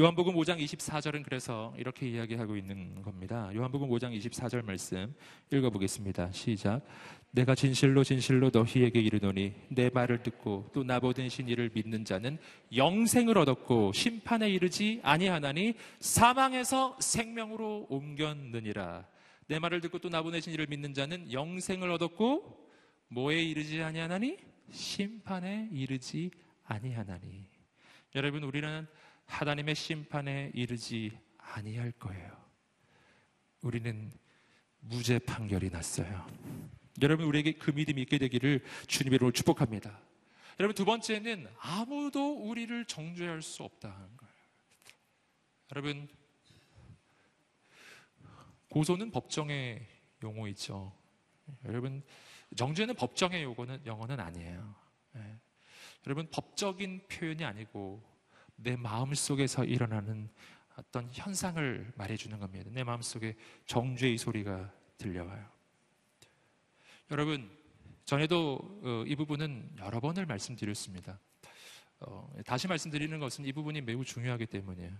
요한복음 0.00 0.32
5장 0.36 0.58
24절은 0.58 1.22
그래서 1.22 1.74
이렇게 1.76 2.08
이야기하고 2.08 2.56
있는 2.56 3.02
겁니다. 3.02 3.50
요한복음 3.54 3.90
5장 3.90 4.18
24절 4.18 4.64
말씀 4.64 5.14
읽어보겠습니다. 5.52 6.32
시작. 6.32 6.80
내가 7.30 7.54
진실로 7.54 8.02
진실로 8.02 8.48
너희에게 8.50 8.98
이르노니 9.00 9.52
내 9.68 9.90
말을 9.90 10.22
듣고 10.22 10.70
또 10.72 10.82
나보내신 10.82 11.46
이를 11.46 11.70
믿는 11.74 12.06
자는 12.06 12.38
영생을 12.74 13.36
얻었고 13.36 13.92
심판에 13.92 14.48
이르지 14.48 15.00
아니하나니 15.02 15.74
사망에서 16.00 16.96
생명으로 16.98 17.88
옮겼느니라. 17.90 19.06
내 19.46 19.58
말을 19.58 19.82
듣고 19.82 19.98
또 19.98 20.08
나보내신 20.08 20.54
이를 20.54 20.66
믿는 20.70 20.94
자는 20.94 21.30
영생을 21.30 21.90
얻었고 21.90 22.66
뭐에 23.08 23.42
이르지 23.42 23.82
아니하나니 23.82 24.38
심판에 24.70 25.68
이르지 25.70 26.30
아니하나니. 26.64 27.44
여러분 28.14 28.42
우리는 28.42 28.86
하나님의 29.26 29.74
심판에 29.74 30.50
이르지 30.54 31.18
아니할 31.38 31.92
거예요. 31.92 32.30
우리는 33.62 34.12
무죄 34.80 35.18
판결이 35.18 35.70
났어요. 35.70 36.26
여러분 37.00 37.26
우리에게 37.26 37.52
그 37.52 37.70
믿음이 37.70 38.02
있게 38.02 38.18
되기를 38.18 38.62
주님의 38.86 39.16
이름으로 39.16 39.32
축복합니다. 39.32 39.98
여러분 40.60 40.74
두 40.74 40.84
번째는 40.84 41.48
아무도 41.58 42.48
우리를 42.48 42.84
정죄할 42.84 43.42
수 43.42 43.62
없다는 43.62 44.16
거예요. 44.16 44.34
여러분 45.72 46.08
고소는 48.68 49.10
법정의 49.10 49.86
용어이죠. 50.22 50.92
여러분 51.64 52.02
정죄는 52.56 52.94
법정의 52.94 53.44
용어는 53.44 54.20
아니에요. 54.20 54.74
네. 55.12 55.38
여러분 56.06 56.28
법적인 56.30 57.06
표현이 57.08 57.44
아니고 57.44 58.02
내 58.62 58.76
마음 58.76 59.14
속에서 59.14 59.64
일어나는 59.64 60.28
어떤 60.76 61.08
현상을 61.12 61.92
말해주는 61.96 62.38
겁니다. 62.38 62.70
내 62.72 62.84
마음 62.84 63.02
속에 63.02 63.36
정죄의 63.66 64.16
소리가 64.18 64.72
들려와요. 64.98 65.44
여러분, 67.10 67.50
전에도 68.04 68.58
어, 68.82 69.04
이 69.06 69.14
부분은 69.16 69.76
여러 69.78 70.00
번을 70.00 70.26
말씀드렸습니다. 70.26 71.18
어, 72.00 72.32
다시 72.46 72.66
말씀드리는 72.68 73.18
것은 73.18 73.44
이 73.44 73.52
부분이 73.52 73.80
매우 73.82 74.04
중요하기 74.04 74.46
때문이에요. 74.46 74.92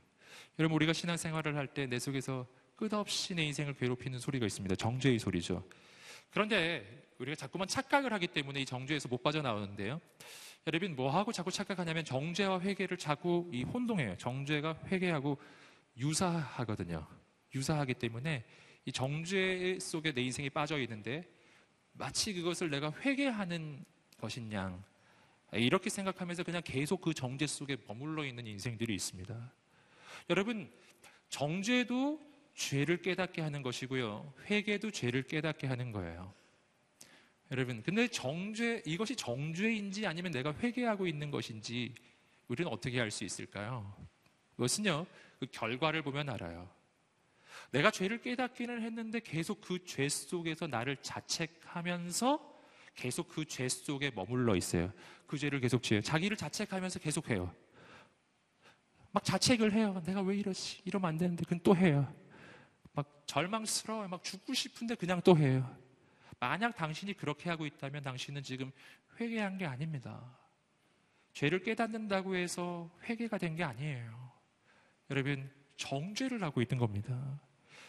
여러분, 0.59 0.77
우리가 0.77 0.93
신앙생활을 0.93 1.57
할 1.57 1.69
때 1.69 1.87
내 1.87 1.99
속에서 1.99 2.47
끝없이 2.77 3.35
내 3.35 3.45
인생을 3.45 3.75
괴롭히는 3.75 4.19
소리가 4.19 4.45
있습니다. 4.47 4.75
정죄의 4.77 5.19
소리죠. 5.19 5.65
그런데 6.31 7.07
우리가 7.19 7.37
자꾸만 7.37 7.69
착각을 7.69 8.13
하기 8.15 8.27
때문에 8.29 8.61
이 8.61 8.65
정죄에서 8.67 9.09
못 9.09 9.23
빠져나오는데요. 9.23 10.01
여러분 10.67 10.95
뭐하고 10.95 11.33
자꾸 11.33 11.51
착각하냐면 11.51 12.05
정죄와 12.05 12.61
회개를 12.61 12.97
자꾸 12.97 13.49
이 13.53 13.65
혼동해요. 13.65 14.17
정죄가 14.17 14.79
회개하고 14.87 15.39
유사하거든요. 15.97 17.07
유사하기 17.55 17.95
때문에 17.95 18.45
이 18.85 18.93
정죄 18.93 19.79
속에 19.81 20.13
내 20.13 20.23
인생이 20.23 20.51
빠져 20.51 20.79
있는데 20.81 21.29
마치 21.93 22.33
그것을 22.33 22.71
내가 22.71 22.93
회개하는 22.93 23.85
것인 24.19 24.53
양 24.53 24.83
이렇게 25.53 25.91
생각하면서 25.91 26.45
그냥 26.45 26.63
계속 26.65 27.01
그 27.01 27.13
정죄 27.13 27.47
속에 27.47 27.77
머물러 27.87 28.25
있는 28.25 28.47
인생들이 28.47 28.95
있습니다. 28.95 29.53
여러분 30.31 30.73
정죄도 31.29 32.21
죄를 32.55 33.03
깨닫게 33.03 33.43
하는 33.43 33.63
것이고요. 33.63 34.33
회개도 34.49 34.93
죄를 34.93 35.25
깨닫게 35.25 35.67
하는 35.67 35.91
거예요. 35.91 36.33
여러분, 37.53 37.83
근데 37.83 38.09
정죄, 38.09 38.83
이것이 38.87 39.15
정죄인지 39.15 40.07
아니면 40.07 40.33
내가 40.33 40.55
회개하고 40.55 41.07
있는 41.07 41.31
것인지 41.31 41.95
우리는 42.49 42.71
어떻게 42.73 42.99
알 43.01 43.11
수 43.11 43.25
있을까요? 43.25 43.95
그것은요, 44.57 45.07
그 45.39 45.47
결과를 45.53 46.03
보면 46.03 46.31
알아요. 46.31 46.69
내가 47.71 47.91
죄를 47.91 48.23
깨닫기는 48.23 48.83
했는데 48.83 49.21
계속 49.21 49.61
그 49.61 49.79
죄 49.85 50.09
속에서 50.09 50.67
나를 50.67 50.97
자책하면서 51.03 52.53
계속 52.95 53.29
그 53.29 53.45
죄 53.45 53.69
속에 53.69 54.11
머물러 54.15 54.57
있어요. 54.57 54.91
그 55.27 55.37
죄를 55.37 55.61
계속 55.61 55.83
지어요. 55.83 56.01
자기를 56.01 56.37
자책하면서 56.39 57.01
계속 57.01 57.29
해요. 57.29 57.55
막 59.13 59.23
자책을 59.25 59.75
해요. 59.75 60.03
내가 60.07 60.23
왜 60.23 60.37
이러지? 60.39 60.81
이러면 60.87 61.09
안 61.11 61.19
되는데 61.19 61.45
그건 61.45 61.61
또 61.63 61.77
해요. 61.77 62.11
막 62.95 63.25
절망스러워요. 63.27 64.09
막 64.09 64.25
죽고 64.25 64.55
싶은데 64.55 64.95
그냥 64.95 65.21
또 65.23 65.37
해요. 65.37 65.71
만약 66.43 66.75
당신이 66.75 67.13
그렇게 67.13 67.49
하고 67.51 67.67
있다면 67.67 68.03
당신은 68.03 68.43
지금 68.43 68.73
회개한 69.21 69.59
게 69.59 69.65
아닙니다. 69.65 70.21
죄를 71.33 71.63
깨닫는다고 71.63 72.35
해서 72.35 72.91
회개가 73.05 73.39
된 73.39 73.55
게 73.55 73.63
아니에요. 73.63 74.33
여러분, 75.11 75.49
정죄를 75.77 76.43
하고 76.43 76.61
있는 76.61 76.79
겁니다. 76.79 77.41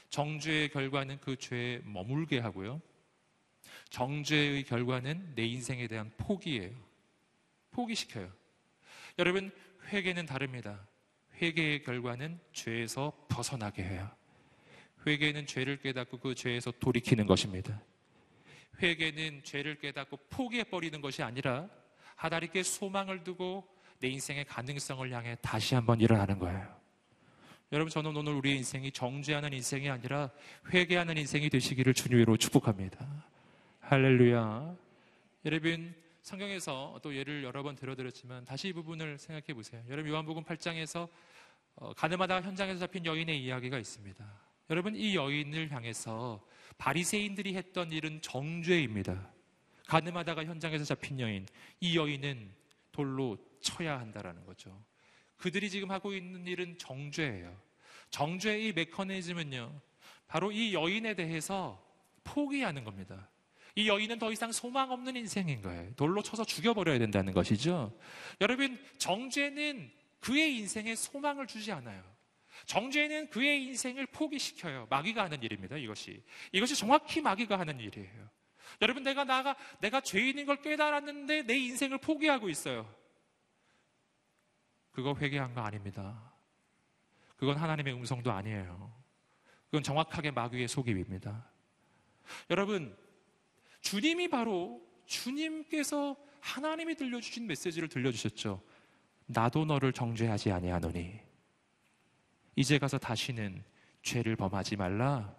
정죄의 0.10 0.70
결과는 0.70 1.20
그 1.20 1.36
죄에 1.36 1.82
머물게 1.84 2.38
하고요. 2.42 2.80
정죄의 3.90 4.66
결과는 4.66 5.34
내 5.34 5.46
인생에 5.48 5.88
대한 5.88 6.12
포기예요. 6.18 6.76
포기시켜요. 7.72 8.32
여러분, 9.18 9.52
회개는 9.88 10.28
다릅니다. 10.28 10.88
회개의 11.42 11.82
결과는 11.82 12.40
죄에서 12.52 13.14
벗어나게 13.30 13.84
해요. 13.84 14.12
회개는 15.08 15.48
죄를 15.48 15.78
깨닫고 15.78 16.20
그 16.20 16.36
죄에서 16.36 16.70
돌이키는 16.70 17.26
것입니다. 17.26 17.82
회개는 18.82 19.44
죄를 19.44 19.76
깨닫고 19.76 20.18
포기해버리는 20.30 21.00
것이 21.02 21.24
아니라 21.24 21.70
하나님께 22.16 22.64
소망을 22.64 23.24
두고 23.24 23.68
내 24.00 24.10
인생의 24.10 24.46
가능성을 24.46 25.12
향해 25.12 25.38
다시 25.42 25.76
한번 25.76 26.02
일어나는 26.02 26.40
거예요. 26.40 26.84
여러분, 27.72 27.90
저는 27.90 28.16
오늘 28.16 28.34
우리의 28.34 28.58
인생이 28.58 28.92
정죄하는 28.92 29.52
인생이 29.52 29.90
아니라 29.90 30.30
회개하는 30.72 31.18
인생이 31.18 31.50
되시기를 31.50 31.94
주님으로 31.94 32.38
축복합니다. 32.38 33.26
할렐루야. 33.80 34.76
여러분, 35.46 35.96
성경에서 36.22 37.00
또 37.02 37.16
예를 37.16 37.44
여러 37.44 37.64
번 37.64 37.76
들어드렸지만 37.76 38.46
다시 38.46 38.68
이 38.68 38.74
부분을 38.74 39.18
생각해 39.18 39.54
보세요. 39.56 39.82
여러분, 39.90 40.12
요한복음 40.12 40.44
8장에서 40.44 41.10
어, 41.76 41.94
가늠하다 41.94 42.42
현장에서 42.42 42.80
잡힌 42.82 43.06
여인의 43.06 43.44
이야기가 43.44 43.80
있습니다. 43.80 44.24
여러분, 44.70 44.96
이 44.96 45.16
여인을 45.16 45.72
향해서 45.72 46.46
바리새인들이 46.78 47.56
했던 47.56 47.92
일은 47.92 48.22
정죄입니다. 48.22 49.32
가늠하다가 49.88 50.46
현장에서 50.46 50.86
잡힌 50.86 51.20
여인, 51.20 51.46
이 51.80 51.98
여인은 51.98 52.52
돌로 52.92 53.38
쳐야 53.62 54.00
한다라는 54.00 54.46
거죠. 54.46 54.84
그들이 55.38 55.70
지금 55.70 55.92
하고 55.92 56.14
있는 56.14 56.48
일은 56.48 56.78
정죄예요. 56.78 57.56
정죄의 58.10 58.74
메커니즘은요, 58.74 59.82
바로 60.28 60.52
이 60.52 60.74
여인에 60.74 61.16
대해서 61.16 61.84
포기하는 62.24 62.84
겁니다. 62.84 63.30
이 63.76 63.88
여인은 63.88 64.20
더 64.20 64.32
이상 64.32 64.52
소망 64.52 64.92
없는 64.92 65.16
인생인 65.16 65.62
거예요. 65.62 65.94
돌로 65.96 66.22
쳐서 66.22 66.46
죽여버려야 66.46 67.00
된다는 67.00 67.34
것이죠. 67.34 67.98
여러분, 68.40 68.80
정죄는 69.00 69.92
그의 70.20 70.58
인생에 70.58 70.96
소망을 70.96 71.48
주지 71.48 71.72
않아요. 71.72 72.04
정죄는 72.66 73.30
그의 73.30 73.64
인생을 73.64 74.08
포기시켜요. 74.08 74.88
마귀가 74.90 75.24
하는 75.24 75.42
일입니다. 75.44 75.78
이것이. 75.78 76.24
이것이 76.52 76.76
정확히 76.76 77.22
마귀가 77.22 77.60
하는 77.60 77.80
일이에요. 77.80 78.30
여러분, 78.82 79.04
내가 79.04 79.24
나가, 79.24 79.56
내가 79.80 80.02
죄인인 80.02 80.46
걸 80.46 80.62
깨달았는데 80.62 81.44
내 81.44 81.58
인생을 81.58 81.98
포기하고 82.00 82.50
있어요. 82.50 82.94
그거 84.92 85.16
회개한 85.20 85.54
거 85.54 85.62
아닙니다. 85.62 86.34
그건 87.36 87.58
하나님의 87.58 87.94
음성도 87.94 88.32
아니에요. 88.32 88.94
그건 89.66 89.84
정확하게 89.84 90.32
마귀의 90.32 90.68
속임입니다. 90.68 91.50
여러분, 92.50 92.96
주님이 93.82 94.30
바로 94.30 94.82
주님께서 95.06 96.16
하나님이 96.40 96.96
들려주신 96.96 97.48
메시지를 97.48 97.90
들려주셨죠. 97.90 98.62
나도 99.26 99.66
너를 99.66 99.92
정죄하지 99.94 100.52
아니하노니 100.52 101.33
이제 102.56 102.78
가서 102.78 102.98
다시는 102.98 103.64
죄를 104.02 104.36
범하지 104.36 104.76
말라. 104.76 105.36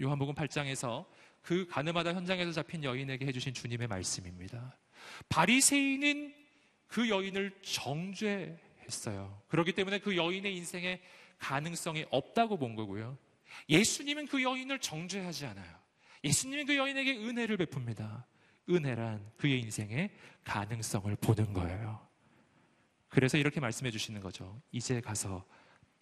요한복음 0.00 0.34
8장에서 0.34 1.06
그 1.42 1.66
가늠하다 1.66 2.14
현장에서 2.14 2.52
잡힌 2.52 2.84
여인에게 2.84 3.26
해주신 3.26 3.54
주님의 3.54 3.88
말씀입니다. 3.88 4.76
바리새인은 5.28 6.34
그 6.86 7.08
여인을 7.08 7.58
정죄했어요. 7.62 9.42
그렇기 9.48 9.72
때문에 9.72 9.98
그 9.98 10.16
여인의 10.16 10.56
인생에 10.56 11.00
가능성이 11.38 12.06
없다고 12.10 12.58
본 12.58 12.76
거고요. 12.76 13.18
예수님은 13.68 14.26
그 14.26 14.42
여인을 14.42 14.78
정죄하지 14.78 15.46
않아요. 15.46 15.82
예수님은 16.24 16.66
그 16.66 16.76
여인에게 16.76 17.16
은혜를 17.16 17.56
베풉니다. 17.56 18.24
은혜란 18.70 19.32
그의 19.36 19.60
인생에 19.60 20.10
가능성을 20.44 21.14
보는 21.16 21.52
거예요. 21.52 22.06
그래서 23.08 23.36
이렇게 23.36 23.60
말씀해 23.60 23.90
주시는 23.90 24.20
거죠. 24.20 24.62
이제 24.70 25.00
가서 25.00 25.44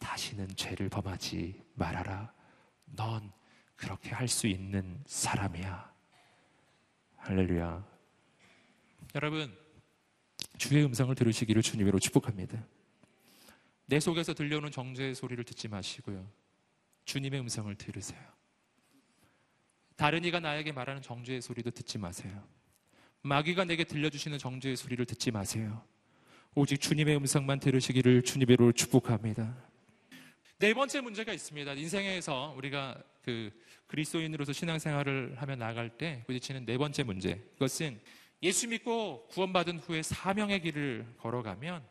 다시는 0.00 0.48
죄를 0.56 0.88
범하지 0.88 1.62
말아라. 1.74 2.32
넌 2.96 3.30
그렇게 3.76 4.10
할 4.10 4.26
수 4.26 4.46
있는 4.48 5.00
사람이야. 5.06 5.90
할렐루야. 7.18 7.86
여러분, 9.14 9.56
주의 10.58 10.84
음성을 10.84 11.14
들으시기를 11.14 11.62
주님으로 11.62 11.98
축복합니다. 11.98 12.62
내 13.86 14.00
속에서 14.00 14.34
들려오는 14.34 14.70
정죄의 14.70 15.14
소리를 15.14 15.42
듣지 15.44 15.68
마시고요. 15.68 16.28
주님의 17.04 17.40
음성을 17.40 17.74
들으세요. 17.76 18.20
다른 19.96 20.24
이가 20.24 20.40
나에게 20.40 20.72
말하는 20.72 21.02
정죄의 21.02 21.42
소리도 21.42 21.70
듣지 21.72 21.98
마세요. 21.98 22.42
마귀가 23.22 23.64
내게 23.64 23.84
들려주시는 23.84 24.38
정죄의 24.38 24.76
소리를 24.76 25.04
듣지 25.04 25.30
마세요. 25.30 25.84
오직 26.54 26.80
주님의 26.80 27.16
음성만 27.16 27.60
들으시기를 27.60 28.22
주님으로 28.22 28.72
축복합니다. 28.72 29.69
네 30.60 30.74
번째 30.74 31.00
문제가 31.00 31.32
있습니다. 31.32 31.72
인생에서 31.72 32.52
우리가 32.54 33.02
그 33.22 33.50
그리스도인으로서 33.86 34.52
신앙생활을 34.52 35.36
하며 35.38 35.56
나갈 35.56 35.88
때 35.88 36.22
부딪히는 36.26 36.66
네 36.66 36.76
번째 36.76 37.02
문제. 37.02 37.36
그것은 37.54 37.98
예수 38.42 38.68
믿고 38.68 39.26
구원받은 39.28 39.78
후에 39.78 40.02
사명의 40.02 40.60
길을 40.60 41.14
걸어가면 41.16 41.82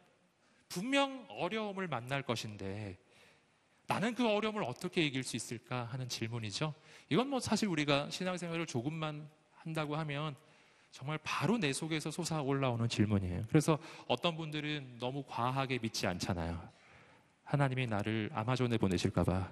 분명 0.68 1.26
어려움을 1.30 1.88
만날 1.88 2.22
것인데 2.22 3.00
나는 3.88 4.14
그 4.14 4.30
어려움을 4.30 4.62
어떻게 4.62 5.04
이길 5.04 5.24
수 5.24 5.36
있을까 5.36 5.86
하는 5.86 6.08
질문이죠. 6.08 6.76
이건 7.10 7.28
뭐 7.28 7.40
사실 7.40 7.68
우리가 7.70 8.12
신앙생활을 8.12 8.68
조금만 8.68 9.28
한다고 9.56 9.96
하면 9.96 10.36
정말 10.92 11.18
바로 11.24 11.58
내 11.58 11.74
속에서 11.74 12.12
솟아 12.12 12.44
올라오는 12.44 12.88
질문이에요. 12.88 13.46
그래서 13.50 13.80
어떤 14.08 14.38
분들은 14.38 14.98
너무 15.00 15.24
과하게 15.28 15.80
믿지 15.80 16.06
않잖아요. 16.06 16.78
하나님이 17.50 17.88
나를 17.88 18.30
아마존에 18.32 18.78
보내실까봐. 18.78 19.52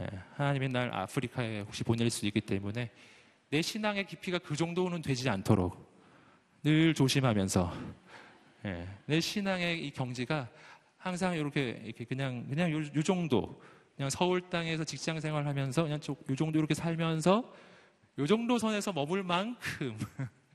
예, 0.00 0.06
하나님이 0.36 0.68
날 0.68 0.92
아프리카에 0.94 1.60
혹시 1.60 1.84
보낼 1.84 2.08
수 2.08 2.24
있기 2.24 2.40
때문에 2.40 2.90
내 3.50 3.60
신앙의 3.60 4.06
깊이가 4.06 4.38
그 4.38 4.56
정도는 4.56 5.02
되지 5.02 5.28
않도록 5.28 5.76
늘 6.62 6.94
조심하면서 6.94 7.72
예, 8.64 8.88
내 9.04 9.20
신앙의 9.20 9.86
이 9.86 9.90
경지가 9.90 10.48
항상 10.96 11.36
이렇게, 11.36 11.82
이렇게 11.84 12.04
그냥 12.04 12.46
그냥 12.48 12.72
요, 12.72 12.78
요 12.78 13.02
정도 13.02 13.62
그냥 13.96 14.08
서울 14.08 14.40
땅에서 14.48 14.82
직장 14.82 15.20
생활하면서 15.20 15.82
그냥 15.82 16.00
요 16.30 16.36
정도 16.36 16.58
이렇게 16.58 16.72
살면서 16.72 17.52
요 18.18 18.26
정도 18.26 18.58
선에서 18.58 18.94
머물 18.94 19.22
만큼 19.22 19.98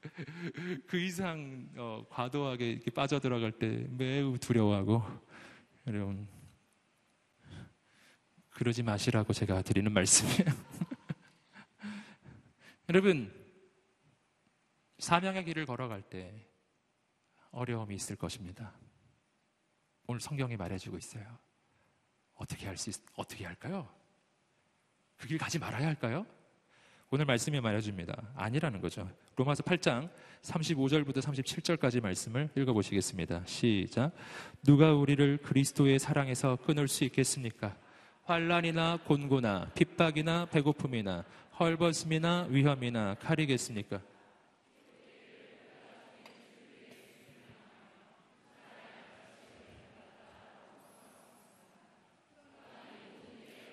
그 0.87 0.99
이상 0.99 1.69
어, 1.77 2.03
과도하게 2.09 2.79
빠져들어갈 2.95 3.51
때 3.51 3.85
매우 3.91 4.35
두려워하고 4.39 5.03
여러분 5.85 6.38
그러지 8.59 8.83
마시라고 8.83 9.31
제가 9.31 9.61
드리는 9.61 9.89
말씀이에요. 9.89 10.43
여러분, 12.89 13.33
사명의 14.97 15.45
길을 15.45 15.65
걸어갈 15.65 16.01
때 16.01 16.45
어려움이 17.51 17.95
있을 17.95 18.17
것입니다. 18.17 18.73
오늘 20.07 20.19
성경이 20.19 20.57
말해주고 20.57 20.97
있어요. 20.97 21.23
어떻게 22.33 22.67
할 22.67 22.75
수, 22.75 22.91
어떻게 23.15 23.45
할까요? 23.45 23.87
그 25.15 25.29
길 25.29 25.37
가지 25.37 25.57
말아야 25.57 25.87
할까요? 25.87 26.25
오늘 27.11 27.23
말씀이 27.23 27.61
말해줍니다. 27.61 28.33
아니라는 28.35 28.81
거죠. 28.81 29.09
로마서 29.37 29.63
8장 29.63 30.11
35절부터 30.41 31.21
37절까지 31.21 32.01
말씀을 32.01 32.49
읽어보시겠습니다. 32.57 33.45
시작. 33.45 34.11
누가 34.63 34.93
우리를 34.93 35.37
그리스도의 35.37 35.97
사랑에서 35.97 36.57
끊을 36.57 36.89
수 36.89 37.05
있겠습니까? 37.05 37.77
환란이나 38.29 38.99
곤고나 39.05 39.71
핍박이나 39.73 40.45
배고픔이나 40.51 41.25
헐벗음이나 41.59 42.45
위험이나 42.51 43.15
칼이겠습니까? 43.15 43.99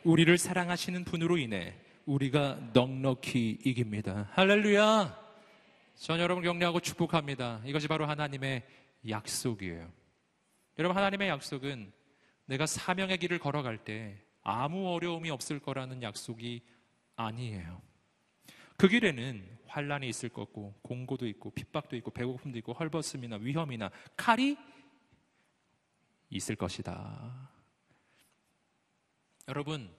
우리를 0.04 0.38
사랑하시는 0.38 1.04
분으로 1.04 1.36
인해 1.36 1.74
우리가 2.06 2.58
넉넉히 2.72 3.58
이깁니다. 3.62 4.30
할렐루야! 4.32 5.26
전 5.96 6.18
여러분 6.18 6.42
격려하고 6.42 6.80
축복합니다. 6.80 7.60
이것이 7.66 7.88
바로 7.88 8.06
하나님의 8.06 8.62
약속이에요. 9.06 9.90
여러분, 10.78 10.96
하나님의 10.96 11.28
약속은 11.28 11.92
내가 12.46 12.64
사명의 12.64 13.18
길을 13.18 13.38
걸어갈 13.38 13.76
때 13.78 14.16
아무 14.48 14.94
어려움이 14.94 15.28
없을 15.30 15.58
거라는 15.58 16.04
약속이 16.04 16.62
아니에요. 17.16 17.82
그 18.76 18.86
길에는 18.86 19.44
환란이 19.66 20.08
있을 20.08 20.28
거고 20.28 20.72
공고도 20.82 21.26
있고 21.26 21.50
핍박도 21.50 21.96
있고 21.96 22.12
배고픔도 22.12 22.56
있고 22.58 22.72
헐벗음이나 22.72 23.38
위험이나 23.40 23.90
칼이 24.16 24.56
있을 26.30 26.54
것이다. 26.54 27.50
여러분 29.48 29.90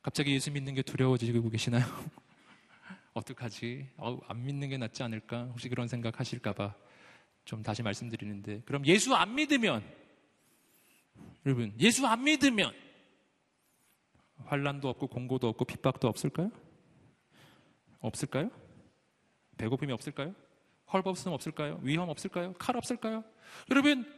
갑자기 0.00 0.32
예수 0.32 0.52
믿는 0.52 0.74
게 0.74 0.82
두려워지고 0.82 1.50
계시나요? 1.50 1.84
어떡하지? 3.14 3.88
어, 3.96 4.20
안 4.28 4.44
믿는 4.44 4.68
게 4.68 4.78
낫지 4.78 5.02
않을까? 5.02 5.46
혹시 5.46 5.68
그런 5.68 5.88
생각 5.88 6.20
하실까봐 6.20 6.72
좀 7.44 7.64
다시 7.64 7.82
말씀드리는데 7.82 8.62
그럼 8.64 8.86
예수 8.86 9.12
안 9.16 9.34
믿으면 9.34 10.05
여러분, 11.46 11.72
예수 11.78 12.04
안 12.04 12.24
믿으면 12.24 12.74
환란도 14.46 14.88
없고 14.88 15.06
공고도 15.06 15.48
없고 15.48 15.64
핍박도 15.64 16.08
없을까요? 16.08 16.50
없을까요? 18.00 18.50
배고픔이 19.56 19.92
없을까요? 19.92 20.34
헐벗음 20.92 21.32
없을까요? 21.32 21.78
위험 21.82 22.08
없을까요? 22.08 22.52
칼 22.54 22.76
없을까요? 22.76 23.24
여러분, 23.70 24.12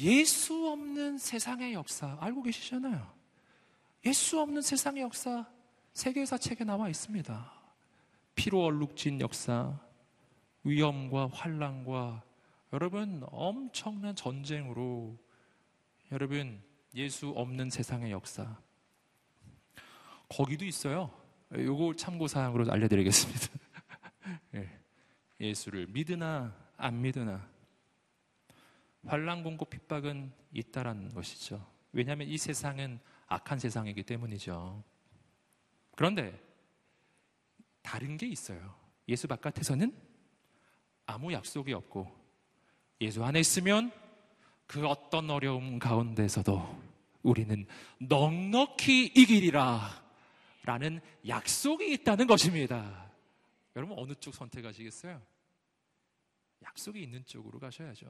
예수 0.00 0.70
없는 0.70 1.18
세상의 1.18 1.74
역사 1.74 2.16
알고 2.18 2.42
계시잖아요. 2.42 3.06
예수 4.06 4.40
없는 4.40 4.62
세상의 4.62 5.02
역사 5.02 5.46
세계사 5.92 6.38
책에 6.38 6.64
나와 6.64 6.88
있습니다. 6.88 7.52
피로 8.34 8.64
얼룩진 8.64 9.20
역사, 9.20 9.78
위험과 10.64 11.28
환란과 11.32 12.24
여러분 12.72 13.22
엄청난 13.30 14.16
전쟁으로 14.16 15.16
여러분, 16.14 16.62
예수 16.94 17.30
없는 17.30 17.70
세상의 17.70 18.12
역사. 18.12 18.56
거기도 20.28 20.64
있어요. 20.64 21.10
요거 21.52 21.96
참고사항으로 21.96 22.70
알려드리겠습니다. 22.70 23.48
예. 24.54 24.80
예수를 25.40 25.88
믿으나 25.88 26.56
안 26.76 27.02
믿으나 27.02 27.44
환란 29.04 29.42
공고 29.42 29.64
핍박은 29.64 30.32
있다라는 30.52 31.12
것이죠. 31.12 31.66
왜냐하면 31.90 32.28
이 32.28 32.38
세상은 32.38 33.00
악한 33.26 33.58
세상이기 33.58 34.04
때문이죠. 34.04 34.84
그런데 35.96 36.40
다른 37.82 38.16
게 38.16 38.28
있어요. 38.28 38.72
예수 39.08 39.26
바깥에서는 39.26 39.92
아무 41.06 41.32
약속이 41.32 41.72
없고 41.72 42.08
예수 43.00 43.24
안에 43.24 43.40
있으면 43.40 44.03
그 44.66 44.86
어떤 44.86 45.30
어려움 45.30 45.78
가운데서도 45.78 46.82
우리는 47.22 47.66
넉넉히 47.98 49.06
이기리라 49.14 50.02
라는 50.64 51.00
약속이 51.26 51.92
있다는 51.92 52.26
것입니다. 52.26 53.10
여러분 53.76 53.98
어느 53.98 54.14
쪽 54.14 54.34
선택하시겠어요? 54.34 55.20
약속이 56.62 57.02
있는 57.02 57.24
쪽으로 57.26 57.58
가셔야죠. 57.58 58.06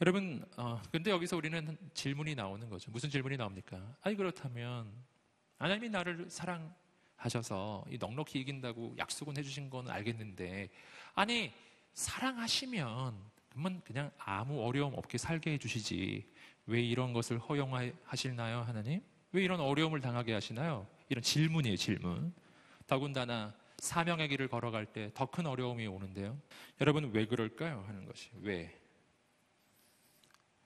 여러분, 0.00 0.44
어, 0.56 0.82
근데 0.90 1.10
여기서 1.10 1.36
우리는 1.36 1.78
질문이 1.94 2.34
나오는 2.34 2.68
거죠. 2.68 2.90
무슨 2.90 3.08
질문이 3.08 3.36
나옵니까? 3.36 3.96
아니, 4.02 4.16
그렇다면, 4.16 4.92
하나님이 5.56 5.88
나를 5.88 6.28
사랑하셔서 6.28 7.84
이 7.88 7.96
넉넉히 7.98 8.40
이긴다고 8.40 8.96
약속은 8.98 9.36
해주신 9.36 9.70
건 9.70 9.88
알겠는데, 9.88 10.68
아니, 11.14 11.52
사랑하시면, 11.94 13.14
그러면 13.50 13.80
그냥 13.84 14.10
아무 14.18 14.64
어려움 14.64 14.94
없게 14.94 15.18
살게 15.18 15.52
해주시지. 15.52 16.26
왜 16.66 16.82
이런 16.82 17.12
것을 17.12 17.38
허용하실나요, 17.38 18.62
하나님? 18.62 19.02
왜 19.32 19.42
이런 19.44 19.60
어려움을 19.60 20.00
당하게 20.00 20.32
하시나요? 20.32 20.86
이런 21.08 21.22
질문이에요, 21.22 21.76
질문. 21.76 22.32
더군다나 22.86 23.54
사명의 23.78 24.28
길을 24.28 24.48
걸어갈 24.48 24.86
때 24.86 25.10
더 25.14 25.26
큰 25.26 25.46
어려움이 25.46 25.86
오는데요. 25.86 26.38
여러분, 26.80 27.10
왜 27.12 27.26
그럴까요? 27.26 27.84
하는 27.86 28.06
것이. 28.06 28.30
왜? 28.40 28.78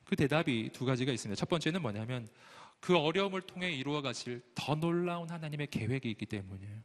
그 0.05 0.17
대답이 0.17 0.71
두 0.73 0.85
가지가 0.85 1.13
있습니다. 1.13 1.39
첫 1.39 1.49
번째는 1.49 1.83
뭐냐면 1.83 2.27
그 2.81 2.97
어려움을 2.97 3.43
통해 3.43 3.71
이루어 3.73 4.01
가실 4.01 4.41
더 4.55 4.75
놀라운 4.75 5.29
하나님의 5.29 5.67
계획이 5.67 6.11
있기 6.13 6.25
때문이에요. 6.27 6.81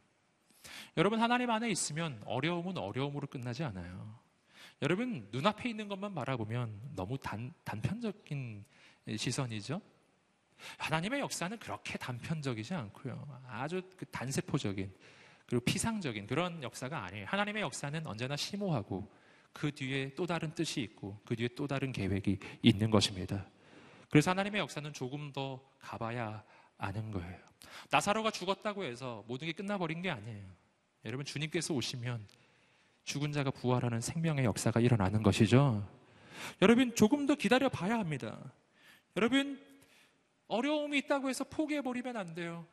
여러분 0.96 1.20
하나님 1.20 1.50
안에 1.50 1.70
있으면 1.70 2.20
어려움은 2.26 2.76
어려움으로 2.76 3.26
끝나지 3.26 3.62
않아요. 3.64 4.18
여러분 4.84 5.26
눈앞에 5.32 5.70
있는 5.70 5.88
것만 5.88 6.14
바라보면 6.14 6.90
너무 6.94 7.16
단, 7.16 7.54
단편적인 7.64 8.66
시선이죠. 9.16 9.80
하나님의 10.76 11.20
역사는 11.20 11.58
그렇게 11.58 11.96
단편적이지 11.96 12.74
않고요. 12.74 13.40
아주 13.48 13.80
그 13.96 14.04
단세포적인 14.04 14.94
그리고 15.46 15.64
피상적인 15.64 16.26
그런 16.26 16.62
역사가 16.62 17.02
아니에요. 17.02 17.24
하나님의 17.28 17.62
역사는 17.62 18.06
언제나 18.06 18.36
심오하고 18.36 19.10
그 19.54 19.72
뒤에 19.72 20.12
또 20.14 20.26
다른 20.26 20.54
뜻이 20.54 20.82
있고 20.82 21.18
그 21.24 21.34
뒤에 21.34 21.48
또 21.56 21.66
다른 21.66 21.90
계획이 21.90 22.38
있는 22.62 22.90
것입니다. 22.90 23.48
그래서 24.10 24.32
하나님의 24.32 24.60
역사는 24.60 24.92
조금 24.92 25.32
더 25.32 25.66
가봐야 25.78 26.44
아는 26.76 27.10
거예요. 27.10 27.38
나사로가 27.90 28.30
죽었다고 28.30 28.84
해서 28.84 29.24
모든 29.28 29.46
게 29.46 29.54
끝나버린 29.54 30.02
게 30.02 30.10
아니에요. 30.10 30.44
여러분 31.06 31.24
주님께서 31.24 31.72
오시면 31.72 32.26
죽은 33.04 33.32
자가 33.32 33.50
부활하는 33.50 34.00
생명의 34.00 34.44
역사가 34.44 34.80
일어나는 34.80 35.22
것이죠. 35.22 35.86
여러분 36.62 36.94
조금 36.94 37.26
더 37.26 37.34
기다려 37.34 37.68
봐야 37.68 37.98
합니다. 37.98 38.38
여러분 39.16 39.60
어려움이 40.48 40.98
있다고 40.98 41.28
해서 41.28 41.44
포기해 41.44 41.82
버리면 41.82 42.16
안 42.16 42.34
돼요. 42.34 42.66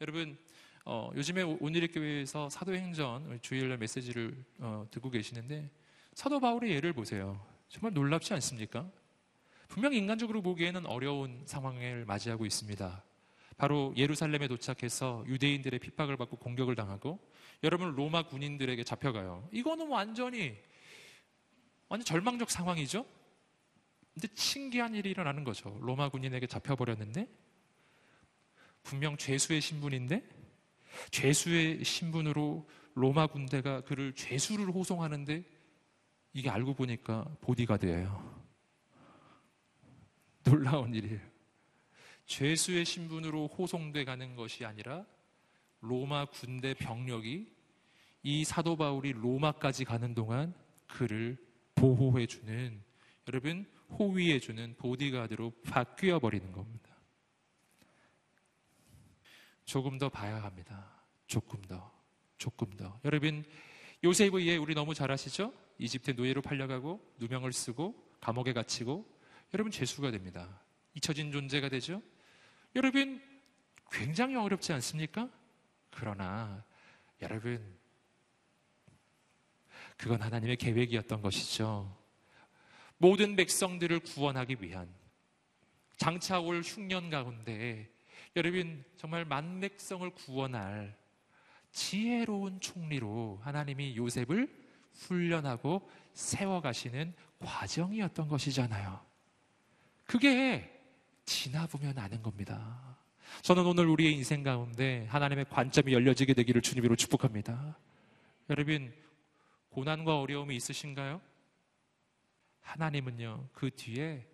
여러분 0.00 0.36
어, 0.84 1.10
요즘에 1.14 1.42
오늘의 1.42 1.88
교회에서 1.88 2.48
사도행전 2.48 3.38
주일날 3.42 3.78
메시지를 3.78 4.34
어, 4.58 4.86
듣고 4.90 5.10
계시는데 5.10 5.70
사도 6.14 6.40
바울의 6.40 6.70
예를 6.70 6.92
보세요. 6.92 7.40
정말 7.68 7.92
놀랍지 7.92 8.34
않습니까? 8.34 8.90
분명 9.68 9.92
인간적으로 9.92 10.42
보기에는 10.42 10.86
어려운 10.86 11.42
상황을 11.46 12.04
맞이하고 12.06 12.44
있습니다. 12.44 13.02
바로 13.60 13.92
예루살렘에 13.94 14.48
도착해서 14.48 15.22
유대인들의 15.26 15.80
핍박을 15.80 16.16
받고 16.16 16.38
공격을 16.38 16.74
당하고 16.74 17.20
여러분 17.62 17.94
로마 17.94 18.22
군인들에게 18.22 18.82
잡혀가요. 18.84 19.46
이거는 19.52 19.86
완전히 19.88 20.56
완전 21.90 22.06
절망적 22.06 22.50
상황이죠. 22.50 23.04
근데 24.14 24.28
신기한 24.34 24.94
일이 24.94 25.10
일어나는 25.10 25.44
거죠. 25.44 25.76
로마 25.82 26.08
군인에게 26.08 26.46
잡혀버렸는데 26.46 27.28
분명 28.82 29.18
죄수의 29.18 29.60
신분인데 29.60 30.26
죄수의 31.10 31.84
신분으로 31.84 32.66
로마 32.94 33.26
군대가 33.26 33.82
그를 33.82 34.14
죄수를 34.14 34.70
호송하는데 34.70 35.44
이게 36.32 36.48
알고 36.48 36.72
보니까 36.72 37.26
보디가드예요. 37.42 38.40
놀라운 40.44 40.94
일이에요. 40.94 41.39
죄수의 42.30 42.84
신분으로 42.84 43.48
호송돼 43.48 44.04
가는 44.04 44.36
것이 44.36 44.64
아니라 44.64 45.04
로마 45.80 46.26
군대 46.26 46.74
병력이 46.74 47.52
이 48.22 48.44
사도 48.44 48.76
바울이 48.76 49.12
로마까지 49.12 49.84
가는 49.84 50.14
동안 50.14 50.54
그를 50.86 51.36
보호해 51.74 52.26
주는 52.26 52.80
여러분 53.26 53.66
호위해 53.98 54.38
주는 54.38 54.76
보디가드로 54.78 55.50
바뀌어 55.64 56.20
버리는 56.20 56.52
겁니다. 56.52 56.94
조금 59.64 59.98
더 59.98 60.08
봐야 60.08 60.40
합니다. 60.40 61.02
조금 61.26 61.60
더. 61.62 61.92
조금 62.38 62.70
더. 62.70 63.00
여러분 63.04 63.44
요셉의 64.04 64.46
예 64.46 64.56
우리 64.56 64.74
너무 64.74 64.94
잘 64.94 65.10
아시죠? 65.10 65.52
이집트 65.78 66.12
노예로 66.12 66.42
팔려가고 66.42 67.14
누명을 67.18 67.52
쓰고 67.52 68.16
감옥에 68.20 68.52
갇히고 68.52 69.04
여러분 69.52 69.72
죄수가 69.72 70.12
됩니다. 70.12 70.62
잊혀진 70.94 71.32
존재가 71.32 71.68
되죠. 71.68 72.00
여러분 72.74 73.20
굉장히 73.90 74.36
어렵지 74.36 74.72
않습니까? 74.74 75.28
그러나 75.90 76.64
여러분 77.20 77.78
그건 79.96 80.22
하나님의 80.22 80.56
계획이었던 80.56 81.20
것이죠. 81.20 81.96
모든 82.96 83.36
백성들을 83.36 84.00
구원하기 84.00 84.58
위한 84.60 84.88
장차 85.96 86.40
올 86.40 86.62
흉년 86.62 87.10
가운데 87.10 87.90
여러분 88.36 88.84
정말 88.96 89.24
만백성을 89.24 90.08
구원할 90.10 90.96
지혜로운 91.72 92.60
총리로 92.60 93.40
하나님이 93.42 93.96
요셉을 93.96 94.48
훈련하고 94.92 95.88
세워가시는 96.14 97.14
과정이었던 97.40 98.28
것이잖아요. 98.28 99.04
그게 100.04 100.79
지나보면 101.30 101.96
아는 101.96 102.22
겁니다. 102.22 102.98
저는 103.42 103.64
오늘 103.64 103.86
우리의 103.86 104.14
인생 104.14 104.42
가운데 104.42 105.06
하나님의 105.08 105.44
관점이 105.48 105.92
열려지게 105.92 106.34
되기를 106.34 106.60
주님으로 106.60 106.96
축복합니다. 106.96 107.78
여러분, 108.50 108.92
고난과 109.68 110.18
어려움이 110.18 110.56
있으신가요? 110.56 111.20
하나님은요, 112.62 113.48
그 113.52 113.70
뒤에 113.70 114.26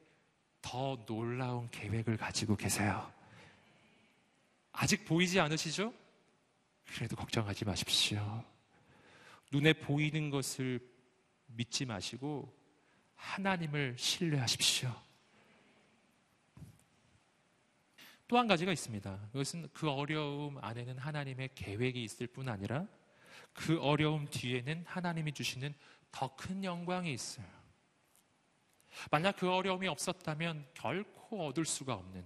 더 0.62 1.04
놀라운 1.04 1.68
계획을 1.70 2.16
가지고 2.16 2.56
계세요. 2.56 3.12
아직 4.72 5.04
보이지 5.04 5.38
않으시죠? 5.38 5.92
그래도 6.86 7.14
걱정하지 7.14 7.66
마십시오. 7.66 8.42
눈에 9.52 9.74
보이는 9.74 10.30
것을 10.30 10.80
믿지 11.48 11.84
마시고 11.84 12.50
하나님을 13.16 13.96
신뢰하십시오. 13.98 15.05
또 18.28 18.38
한 18.38 18.48
가지가 18.48 18.72
있습니다. 18.72 19.28
그것은 19.32 19.68
그 19.72 19.88
어려움 19.88 20.58
안에는 20.58 20.98
하나님의 20.98 21.50
계획이 21.54 22.02
있을 22.02 22.26
뿐 22.26 22.48
아니라 22.48 22.86
그 23.52 23.80
어려움 23.80 24.26
뒤에는 24.28 24.84
하나님이 24.86 25.32
주시는 25.32 25.74
더 26.10 26.34
큰 26.36 26.64
영광이 26.64 27.12
있어요. 27.12 27.46
만약 29.10 29.36
그 29.36 29.50
어려움이 29.52 29.86
없었다면 29.88 30.66
결코 30.74 31.46
얻을 31.46 31.64
수가 31.64 31.94
없는 31.94 32.24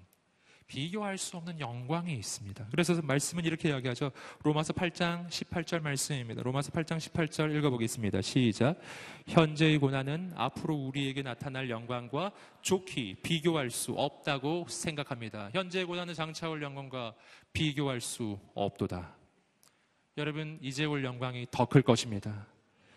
비교할 0.75 1.19
수 1.19 1.37
없는 1.37 1.59
영광이 1.59 2.13
있습니다. 2.15 2.69
그래서 2.71 3.03
말씀은 3.03 3.45
이렇게 3.45 3.71
이야기하죠. 3.71 4.13
로마서 4.45 4.73
8장 4.73 5.27
18절 5.29 5.83
말씀입니다. 5.83 6.45
로마서 6.45 6.71
8장 6.71 6.99
18절 6.99 7.57
읽어보겠습니다. 7.57 8.23
시작. 8.23 8.79
현재의 9.27 9.79
고난은 9.79 10.33
앞으로 10.37 10.77
우리에게 10.77 11.23
나타날 11.23 11.69
영광과 11.71 12.31
좋게 12.63 13.17
비교할 13.21 13.71
수 13.71 13.95
없다고 13.95 14.67
생각합니다. 14.69 15.51
현재의 15.53 15.87
고난은 15.87 16.15
장차 16.15 16.49
올 16.49 16.63
영광과 16.63 17.15
비교할 17.53 18.01
수 18.01 18.39
없도다. 18.55 19.17
여러분, 20.19 20.57
이제 20.63 20.85
올 20.85 21.03
영광이 21.03 21.49
더 21.51 21.67
클 21.67 21.83
것입니다. 21.83 22.47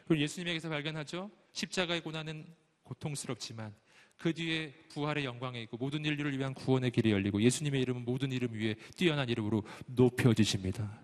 그리고 0.06 0.22
예수님에게서 0.22 0.70
발견하죠. 0.70 1.32
십자가의 1.54 2.02
고난은 2.02 2.46
고통스럽지만 2.84 3.74
그 4.18 4.34
뒤에 4.34 4.72
부활의 4.90 5.26
영광에 5.26 5.62
있고 5.64 5.78
모든 5.78 6.06
인류를 6.06 6.38
위한 6.38 6.54
구원의 6.54 6.92
길이 6.92 7.12
열리고 7.12 7.42
예수님의 7.42 7.82
이름은 7.82 8.06
모든 8.06 8.32
이름 8.32 8.54
위에 8.54 8.76
뛰어난 8.96 9.28
이름으로 9.30 9.64
높여지십니다. 9.88 11.00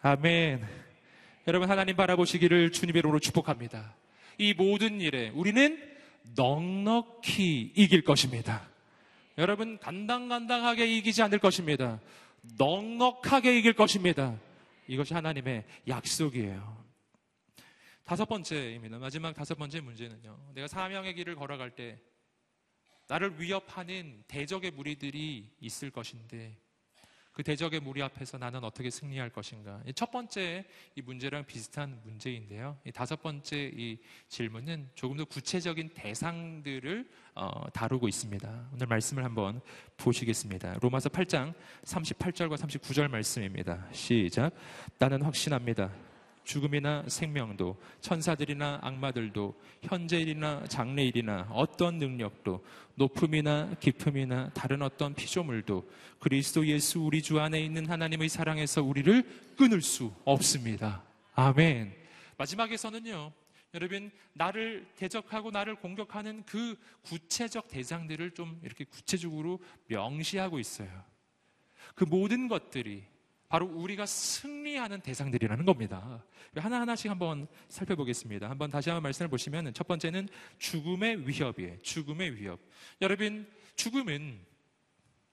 아멘. 0.00 0.66
여러분 1.46 1.68
하나님 1.68 1.96
바라보시기를 1.96 2.72
주님의 2.72 3.00
이름으로 3.00 3.18
축복합니다. 3.18 3.96
이 4.38 4.54
모든 4.54 5.00
일에 5.00 5.30
우리는 5.30 5.78
넉넉히 6.36 7.72
이길 7.76 8.02
것입니다. 8.02 8.68
여러분 9.38 9.78
간당간당하게 9.78 10.86
이기지 10.98 11.22
않을 11.22 11.38
것입니다. 11.38 12.00
넉넉하게 12.58 13.58
이길 13.58 13.72
것입니다. 13.72 14.38
이것이 14.88 15.14
하나님의 15.14 15.64
약속이에요. 15.88 16.82
다섯 18.04 18.24
번째입니다. 18.26 18.98
마지막 18.98 19.32
다섯 19.32 19.56
번째 19.56 19.80
문제는요. 19.80 20.36
내가 20.54 20.66
사명의 20.66 21.14
길을 21.14 21.36
걸어갈 21.36 21.70
때 21.70 21.98
나를 23.12 23.38
위협하는 23.38 24.24
대적의 24.26 24.70
무리들이 24.70 25.46
있을 25.60 25.90
것인데 25.90 26.56
그 27.32 27.42
대적의 27.42 27.80
무리 27.80 28.02
앞에서 28.02 28.38
나는 28.38 28.64
어떻게 28.64 28.88
승리할 28.88 29.28
것인가? 29.28 29.82
첫 29.94 30.10
번째 30.10 30.64
이 30.94 31.02
문제랑 31.02 31.44
비슷한 31.44 32.00
문제인데요. 32.04 32.78
이 32.86 32.92
다섯 32.92 33.20
번째 33.20 33.70
이 33.74 33.98
질문은 34.28 34.88
조금 34.94 35.18
더 35.18 35.26
구체적인 35.26 35.90
대상들을 35.92 37.06
어, 37.34 37.70
다루고 37.74 38.08
있습니다. 38.08 38.70
오늘 38.72 38.86
말씀을 38.86 39.24
한번 39.24 39.60
보시겠습니다. 39.98 40.78
로마서 40.80 41.10
8장 41.10 41.52
38절과 41.84 42.56
39절 42.56 43.08
말씀입니다. 43.08 43.88
시작. 43.92 44.54
나는 44.98 45.20
확신합니다. 45.20 46.11
죽음이나 46.44 47.04
생명도 47.08 47.76
천사들이나 48.00 48.80
악마들도 48.82 49.54
현재일이나 49.82 50.66
장래일이나 50.66 51.48
어떤 51.50 51.98
능력도 51.98 52.64
높음이나 52.94 53.74
깊음이나 53.80 54.50
다른 54.50 54.82
어떤 54.82 55.14
피조물도 55.14 55.88
그리스도 56.18 56.66
예수 56.66 57.00
우리 57.00 57.22
주 57.22 57.40
안에 57.40 57.60
있는 57.60 57.88
하나님의 57.88 58.28
사랑에서 58.28 58.82
우리를 58.82 59.22
끊을 59.56 59.80
수 59.82 60.12
없습니다. 60.24 61.02
아멘. 61.34 61.94
마지막에서는요. 62.36 63.32
여러분 63.74 64.10
나를 64.34 64.86
대적하고 64.96 65.50
나를 65.50 65.76
공격하는 65.76 66.44
그 66.44 66.76
구체적 67.02 67.68
대상들을 67.68 68.32
좀 68.32 68.60
이렇게 68.62 68.84
구체적으로 68.84 69.60
명시하고 69.86 70.58
있어요. 70.58 70.88
그 71.94 72.04
모든 72.04 72.48
것들이 72.48 73.04
바로 73.52 73.66
우리가 73.66 74.06
승리하는 74.06 75.02
대상들이라는 75.02 75.66
겁니다. 75.66 76.24
하나하나씩 76.56 77.10
한번 77.10 77.46
살펴보겠습니다. 77.68 78.48
한번 78.48 78.70
다시 78.70 78.88
한번 78.88 79.02
말씀을 79.02 79.28
보시면 79.28 79.74
첫 79.74 79.86
번째는 79.86 80.30
죽음의 80.58 81.28
위협이에요. 81.28 81.82
죽음의 81.82 82.36
위협. 82.36 82.58
여러분, 83.02 83.46
죽음은 83.76 84.40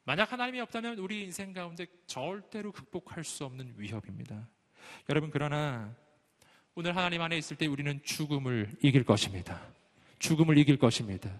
만약 0.03 0.34
하나님이 0.34 0.59
없다면 0.59 0.97
우리 0.97 1.24
인생 1.24 1.53
가운데 1.53 1.86
절대로 2.07 2.74
극복할 2.74 3.24
수 3.24 3.45
없는 3.45 3.76
위협입니다. 3.78 4.49
여러분, 5.07 5.30
그러나 5.30 5.95
오늘 6.76 6.97
하나님 6.97 7.22
안에 7.22 7.38
있을 7.38 7.55
때 7.55 7.67
우리는 7.67 8.01
죽음을 8.03 8.76
이길 8.82 9.05
것입니다. 9.05 9.61
죽음을 10.20 10.57
이길 10.57 10.76
것입니다. 10.78 11.39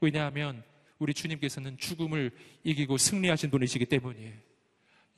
왜냐하면 0.00 0.64
우리 0.98 1.14
주님께서는 1.14 1.78
죽음을 1.78 2.32
이기고 2.64 2.98
승리하신 2.98 3.48
분이시기 3.52 3.86
때문이에요. 3.86 4.55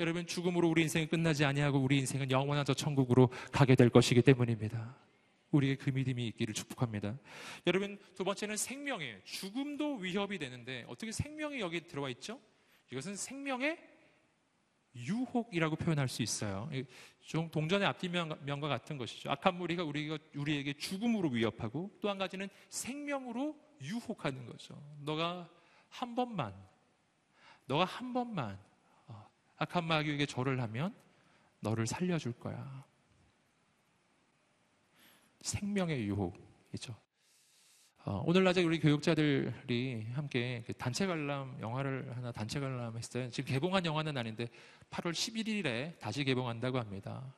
여러분 0.01 0.27
죽음으로 0.27 0.69
우리 0.69 0.83
인생이 0.83 1.07
끝나지 1.07 1.45
아니하고 1.45 1.79
우리 1.79 1.99
인생은 1.99 2.31
영원한 2.31 2.65
저 2.65 2.73
천국으로 2.73 3.31
가게 3.51 3.75
될 3.75 3.91
것이기 3.91 4.23
때문입니다. 4.23 4.97
우리의 5.51 5.77
그 5.77 5.91
믿음이 5.91 6.27
있기를 6.29 6.55
축복합니다. 6.55 7.19
여러분 7.67 7.99
두 8.15 8.23
번째는 8.23 8.57
생명이에요. 8.57 9.19
죽음도 9.25 9.97
위협이 9.97 10.39
되는데 10.39 10.85
어떻게 10.89 11.11
생명이 11.11 11.61
여기 11.61 11.87
들어와 11.87 12.11
있죠? 12.11 12.39
이것은 12.93 13.17
생명의 13.17 13.79
유혹이라고 14.95 15.77
표현할 15.77 16.09
수 16.09 16.23
있어요. 16.23 16.71
좀 17.21 17.51
동전의 17.51 17.87
앞뒤면과 17.89 18.69
같은 18.69 18.99
것이죠. 18.99 19.31
악한 19.31 19.57
무리가 19.57 19.85
우리가 19.85 20.19
우리에게 20.35 20.75
죽음으로 20.75 21.31
위협하고 21.31 21.91
또 22.01 22.09
한 22.09 22.19
가지는 22.19 22.49
생명으로 22.69 23.57
유혹하는 23.81 24.47
거죠. 24.47 24.81
너가 25.01 25.49
한 25.89 26.15
번만, 26.15 26.55
너가 27.67 27.85
한 27.85 28.13
번만 28.13 28.59
악한 29.59 29.85
마귀에게 29.85 30.27
절을 30.27 30.61
하면 30.63 30.95
너를 31.61 31.87
살려줄 31.87 32.33
거야. 32.35 32.85
생명의 35.41 36.07
유혹이죠. 36.07 36.97
어, 38.05 38.23
오늘날에 38.25 38.63
우리 38.63 38.79
교육자들이 38.79 40.07
함께 40.13 40.63
그 40.67 40.73
단체 40.73 41.07
관람 41.07 41.59
영화를 41.61 42.17
하나 42.17 42.33
단체 42.33 42.59
관람했어요. 42.59 43.29
지금 43.31 43.53
개봉한 43.53 43.85
영화는 43.85 44.17
아닌데 44.17 44.49
8월 44.91 45.13
11일에 45.13 45.99
다시 45.99 46.25
개봉한다고 46.25 46.79
합니다. 46.79 47.35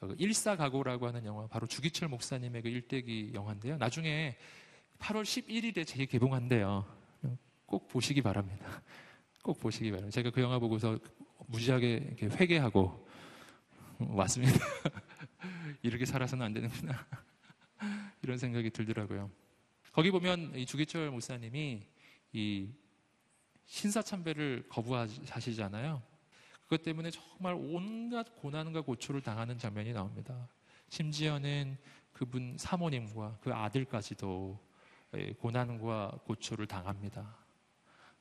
어, 0.00 0.06
그 0.06 0.14
일사가고라고 0.18 1.08
하는 1.08 1.24
영화 1.26 1.46
바로 1.46 1.66
주기철 1.66 2.08
목사님의 2.08 2.62
그 2.62 2.68
일대기 2.68 3.32
영화인데요. 3.34 3.76
나중에 3.76 4.36
8월 4.98 5.22
11일에 5.24 5.86
재개봉한대요. 5.86 6.86
꼭 7.66 7.88
보시기 7.88 8.22
바랍니다. 8.22 8.82
꼭 9.42 9.58
보시기 9.58 9.90
바랍니다. 9.90 10.14
제가 10.14 10.30
그 10.30 10.40
영화 10.40 10.58
보고서 10.58 10.98
무지하게 11.46 12.16
회개하고 12.20 13.06
왔습니다. 13.98 14.58
이렇게 15.82 16.04
살아서는 16.04 16.46
안 16.46 16.52
되는구나. 16.52 17.06
이런 18.22 18.38
생각이 18.38 18.70
들더라고요. 18.70 19.30
거기 19.92 20.10
보면 20.10 20.54
이 20.56 20.66
주기철 20.66 21.10
목사님이 21.10 21.86
이 22.32 22.68
신사참배를 23.66 24.64
거부하시잖아요. 24.68 26.02
그것 26.64 26.82
때문에 26.82 27.10
정말 27.10 27.54
온갖 27.54 28.34
고난과 28.36 28.82
고초를 28.82 29.20
당하는 29.20 29.58
장면이 29.58 29.92
나옵니다. 29.92 30.48
심지어는 30.88 31.76
그분 32.12 32.56
사모님과 32.58 33.38
그 33.40 33.52
아들까지도 33.52 34.58
예, 35.16 35.32
고난과 35.34 36.20
고초를 36.24 36.66
당합니다. 36.66 37.36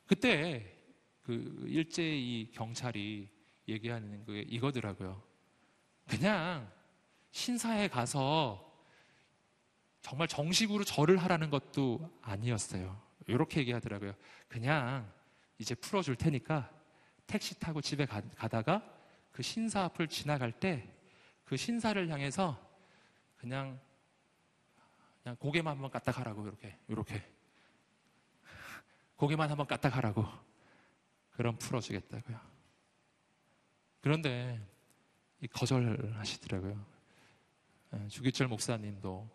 그때 0.05 0.82
그 1.23 1.63
일제히 1.67 2.51
경찰이 2.51 3.29
얘기하는 3.67 4.25
게 4.25 4.41
이거더라고요. 4.41 5.23
그냥 6.07 6.69
신사에 7.31 7.87
가서 7.87 8.71
정말 10.01 10.27
정식으로 10.27 10.83
절을 10.83 11.17
하라는 11.17 11.49
것도 11.49 12.19
아니었어요. 12.21 13.01
이렇게 13.27 13.61
얘기하더라고요. 13.61 14.13
그냥 14.47 15.11
이제 15.57 15.73
풀어줄 15.75 16.17
테니까 16.17 16.69
택시 17.25 17.57
타고 17.57 17.79
집에 17.79 18.05
가, 18.05 18.21
다가그 18.21 19.41
신사 19.41 19.83
앞을 19.85 20.07
지나갈 20.07 20.51
때 20.51 20.93
그 21.45 21.57
신사를 21.57 22.09
향해서 22.09 22.59
그냥 23.37 23.79
그냥 25.21 25.35
고개만 25.37 25.73
한번 25.73 25.91
까딱 25.91 26.17
하라고 26.19 26.47
이렇게 26.47 26.77
이렇게 26.87 27.23
고개만 29.15 29.49
한번 29.49 29.67
까딱 29.67 29.95
하라고 29.97 30.25
그럼 31.33 31.57
풀어주겠다고요. 31.57 32.39
그런데 34.01 34.59
거절하시더라고요. 35.51 36.85
예, 37.93 38.07
주기철 38.07 38.47
목사님도 38.47 39.29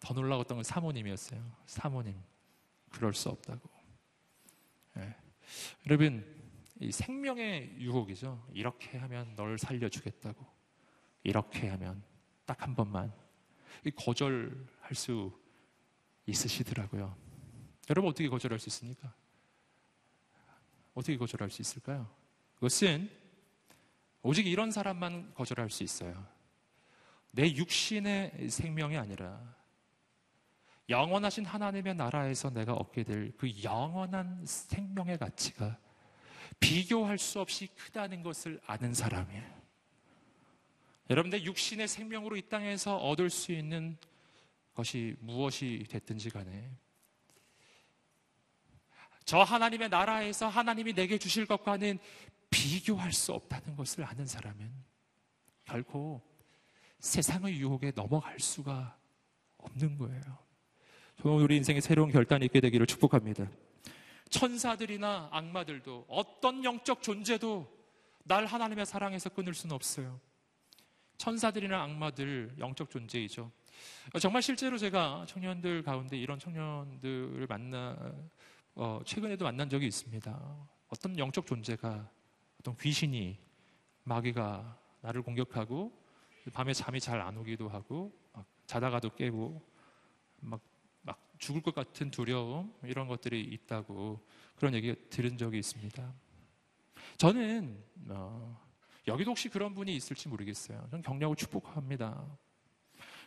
더 0.00 0.14
놀라웠던 0.14 0.58
건 0.58 0.64
사모님이었어요. 0.64 1.44
사모님, 1.66 2.20
그럴 2.90 3.14
수 3.14 3.28
없다고. 3.28 3.68
예. 4.98 5.16
여러분, 5.86 6.24
이 6.80 6.92
생명의 6.92 7.74
유혹이죠. 7.78 8.46
이렇게 8.52 8.96
하면 8.98 9.34
널 9.34 9.58
살려주겠다고. 9.58 10.46
이렇게 11.24 11.68
하면 11.68 12.02
딱 12.46 12.62
한 12.62 12.74
번만. 12.74 13.12
거절할 13.96 14.94
수 14.94 15.38
있으시더라고요. 16.26 17.16
여러분 17.90 18.10
어떻게 18.10 18.28
거절할 18.28 18.58
수 18.58 18.68
있습니까? 18.68 19.14
어떻게 20.98 21.16
거절할 21.16 21.48
수 21.50 21.62
있을까요? 21.62 22.10
그것은 22.56 23.08
오직 24.22 24.46
이런 24.46 24.72
사람만 24.72 25.32
거절할 25.34 25.70
수 25.70 25.84
있어요. 25.84 26.26
내 27.30 27.54
육신의 27.54 28.50
생명이 28.50 28.96
아니라 28.96 29.56
영원하신 30.88 31.44
하나님의 31.44 31.94
나라에서 31.94 32.50
내가 32.50 32.72
얻게 32.72 33.04
될 33.04 33.32
그 33.36 33.62
영원한 33.62 34.44
생명의 34.44 35.18
가치가 35.18 35.78
비교할 36.58 37.18
수 37.18 37.40
없이 37.40 37.68
크다는 37.68 38.22
것을 38.22 38.60
아는 38.66 38.92
사람이에요. 38.92 39.58
여러분들 41.10 41.44
육신의 41.44 41.86
생명으로 41.86 42.36
이 42.36 42.42
땅에서 42.48 42.96
얻을 42.96 43.30
수 43.30 43.52
있는 43.52 43.96
것이 44.74 45.14
무엇이 45.20 45.84
됐든지 45.88 46.30
간에 46.30 46.70
저 49.28 49.42
하나님의 49.42 49.90
나라에서 49.90 50.48
하나님이 50.48 50.94
내게 50.94 51.18
주실 51.18 51.44
것과는 51.44 51.98
비교할 52.48 53.12
수 53.12 53.34
없다는 53.34 53.76
것을 53.76 54.02
아는 54.04 54.24
사람은 54.24 54.72
결코 55.66 56.22
세상의 57.00 57.58
유혹에 57.58 57.92
넘어갈 57.94 58.40
수가 58.40 58.96
없는 59.58 59.98
거예요. 59.98 60.22
저는 61.20 61.40
우리 61.40 61.58
인생에 61.58 61.82
새로운 61.82 62.10
결단이 62.10 62.46
있게 62.46 62.62
되기를 62.62 62.86
축복합니다. 62.86 63.46
천사들이나 64.30 65.28
악마들도 65.30 66.06
어떤 66.08 66.64
영적 66.64 67.02
존재도 67.02 67.70
날 68.24 68.46
하나님의 68.46 68.86
사랑에서 68.86 69.28
끊을 69.28 69.52
수는 69.52 69.74
없어요. 69.74 70.18
천사들이나 71.18 71.82
악마들 71.82 72.54
영적 72.58 72.88
존재이죠. 72.88 73.52
정말 74.22 74.40
실제로 74.40 74.78
제가 74.78 75.26
청년들 75.28 75.82
가운데 75.82 76.16
이런 76.16 76.38
청년들을 76.38 77.46
만나 77.46 78.14
어, 78.80 79.00
최근에도 79.04 79.44
만난 79.44 79.68
적이 79.68 79.88
있습니다. 79.88 80.68
어떤 80.86 81.18
영적 81.18 81.46
존재가 81.46 82.08
어떤 82.60 82.76
귀신이 82.76 83.36
마귀가 84.04 84.78
나를 85.00 85.22
공격하고 85.22 85.92
밤에 86.52 86.72
잠이 86.72 87.00
잘 87.00 87.20
안 87.20 87.36
오기도 87.36 87.68
하고 87.68 88.16
자다가도 88.66 89.16
깨고 89.16 89.60
막, 90.36 90.60
막 91.02 91.20
죽을 91.38 91.60
것 91.60 91.74
같은 91.74 92.12
두려움 92.12 92.72
이런 92.84 93.08
것들이 93.08 93.40
있다고 93.40 94.24
그런 94.54 94.74
얘기 94.74 94.94
들은 95.10 95.36
적이 95.36 95.58
있습니다. 95.58 96.14
저는 97.16 97.82
어, 98.10 98.64
여기도 99.08 99.32
혹시 99.32 99.48
그런 99.48 99.74
분이 99.74 99.92
있을지 99.96 100.28
모르겠어요. 100.28 100.86
저는 100.90 101.02
격려하고 101.02 101.34
축복합니다. 101.34 102.24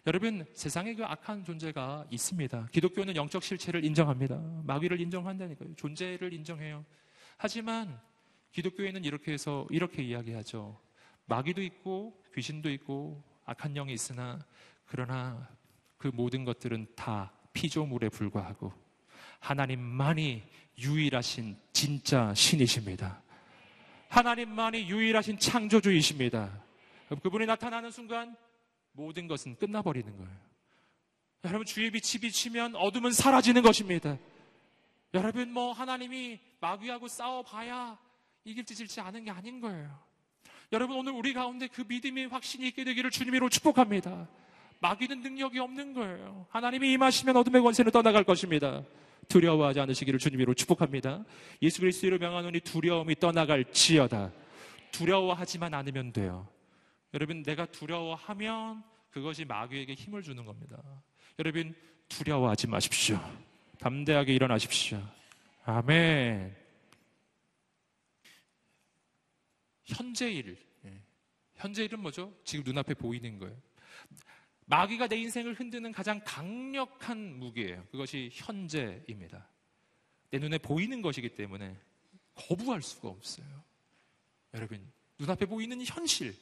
여러분 0.08 0.44
세상에 0.54 0.96
그 0.96 1.06
악한 1.06 1.44
존재가 1.44 2.08
있습니다. 2.10 2.70
기독교는 2.72 3.16
영적 3.16 3.44
실체를 3.44 3.86
인정합니다. 3.86 4.42
마귀를 4.64 5.00
인정한다니까요. 5.00 5.76
존재를 5.76 6.34
인정해요. 6.34 6.84
하지만 7.38 8.00
기독교에는 8.52 9.04
이렇게 9.06 9.32
해서 9.32 9.68
이렇게 9.70 10.02
이야기하죠. 10.02 10.80
마귀도 11.28 11.62
있고 11.62 12.20
귀신도 12.34 12.72
있고 12.72 13.24
악한 13.46 13.76
영이 13.76 13.94
있으나 13.94 14.40
그러나 14.88 15.48
그 15.98 16.10
모든 16.12 16.46
것들은 16.46 16.88
다 16.96 17.32
피조물에 17.54 18.10
불과하고 18.10 18.74
하나님만이 19.40 20.42
유일하신 20.80 21.58
진짜 21.74 22.34
신이십니다. 22.34 23.22
하나님만이 24.10 24.90
유일하신 24.90 25.38
창조주이십니다. 25.38 26.60
그분이 27.22 27.46
나타나는 27.46 27.92
순간 27.92 28.36
모든 28.94 29.28
것은 29.28 29.56
끝나버리는 29.56 30.16
거예요. 30.16 30.52
여러분 31.46 31.66
주의 31.66 31.90
빛이 31.90 32.22
비치면 32.22 32.76
어둠은 32.76 33.12
사라지는 33.12 33.62
것입니다. 33.62 34.18
여러분 35.14 35.52
뭐 35.52 35.74
하나님이 35.74 36.40
마귀하고 36.60 37.08
싸워봐야 37.08 37.98
이길지 38.46 38.76
질지 38.76 39.02
않은 39.02 39.26
게 39.26 39.32
아닌 39.32 39.60
거예요. 39.60 40.00
여러분 40.72 40.98
오늘 40.98 41.12
우리 41.14 41.34
가운데 41.34 41.68
그 41.68 41.84
믿음이 41.88 42.26
확신이 42.26 42.68
있게 42.68 42.84
되기를 42.84 43.10
주님으로 43.12 43.50
축복합니다. 43.50 44.28
마귀는 44.80 45.22
능력이 45.22 45.60
없는 45.60 45.94
거예요. 45.94 46.48
하나님이 46.50 46.94
임하시면 46.94 47.36
어둠의 47.38 47.62
권세는 47.62 47.92
떠나갈 47.92 48.24
것입니다. 48.24 48.84
두려워하지 49.28 49.80
않으시기를 49.80 50.20
주님으로 50.20 50.54
축복합니다. 50.54 51.24
예수 51.62 51.82
그리스도로 51.82 52.18
명하노니 52.18 52.62
두려움이 52.62 53.16
떠나갈지어다. 53.16 54.32
두려워하지만 54.92 55.74
않으면 55.74 56.14
돼요. 56.14 56.48
여러분 57.14 57.44
내가 57.44 57.66
두려워하면 57.66 58.84
그것이 59.10 59.46
마귀에게 59.46 59.94
힘을 59.94 60.22
주는 60.22 60.46
겁니다. 60.46 60.82
여러분 61.40 61.76
두려워하지 62.08 62.68
마십시오. 62.68 63.20
담대하게 63.80 64.34
일어나십시오. 64.34 65.02
아멘. 65.64 66.56
현재일. 69.84 70.58
예. 70.86 71.02
현재 71.56 71.84
일은 71.84 72.00
뭐죠? 72.00 72.34
지금 72.44 72.64
눈앞에 72.64 72.94
보이는 72.94 73.40
거예요. 73.40 73.58
마귀가 74.66 75.08
내 75.08 75.18
인생을 75.18 75.54
흔드는 75.54 75.92
가장 75.92 76.22
강력한 76.24 77.40
무기예요. 77.40 77.86
그것이 77.92 78.30
현재입니다. 78.32 79.50
내 80.30 80.40
눈에 80.40 80.58
보이는 80.58 81.02
것이기 81.02 81.36
때문에 81.36 81.78
거부할 82.36 82.82
수가 82.82 83.10
없어요. 83.10 83.46
여러분, 84.54 84.90
눈앞에 85.20 85.46
보이는 85.46 85.84
현실, 85.84 86.34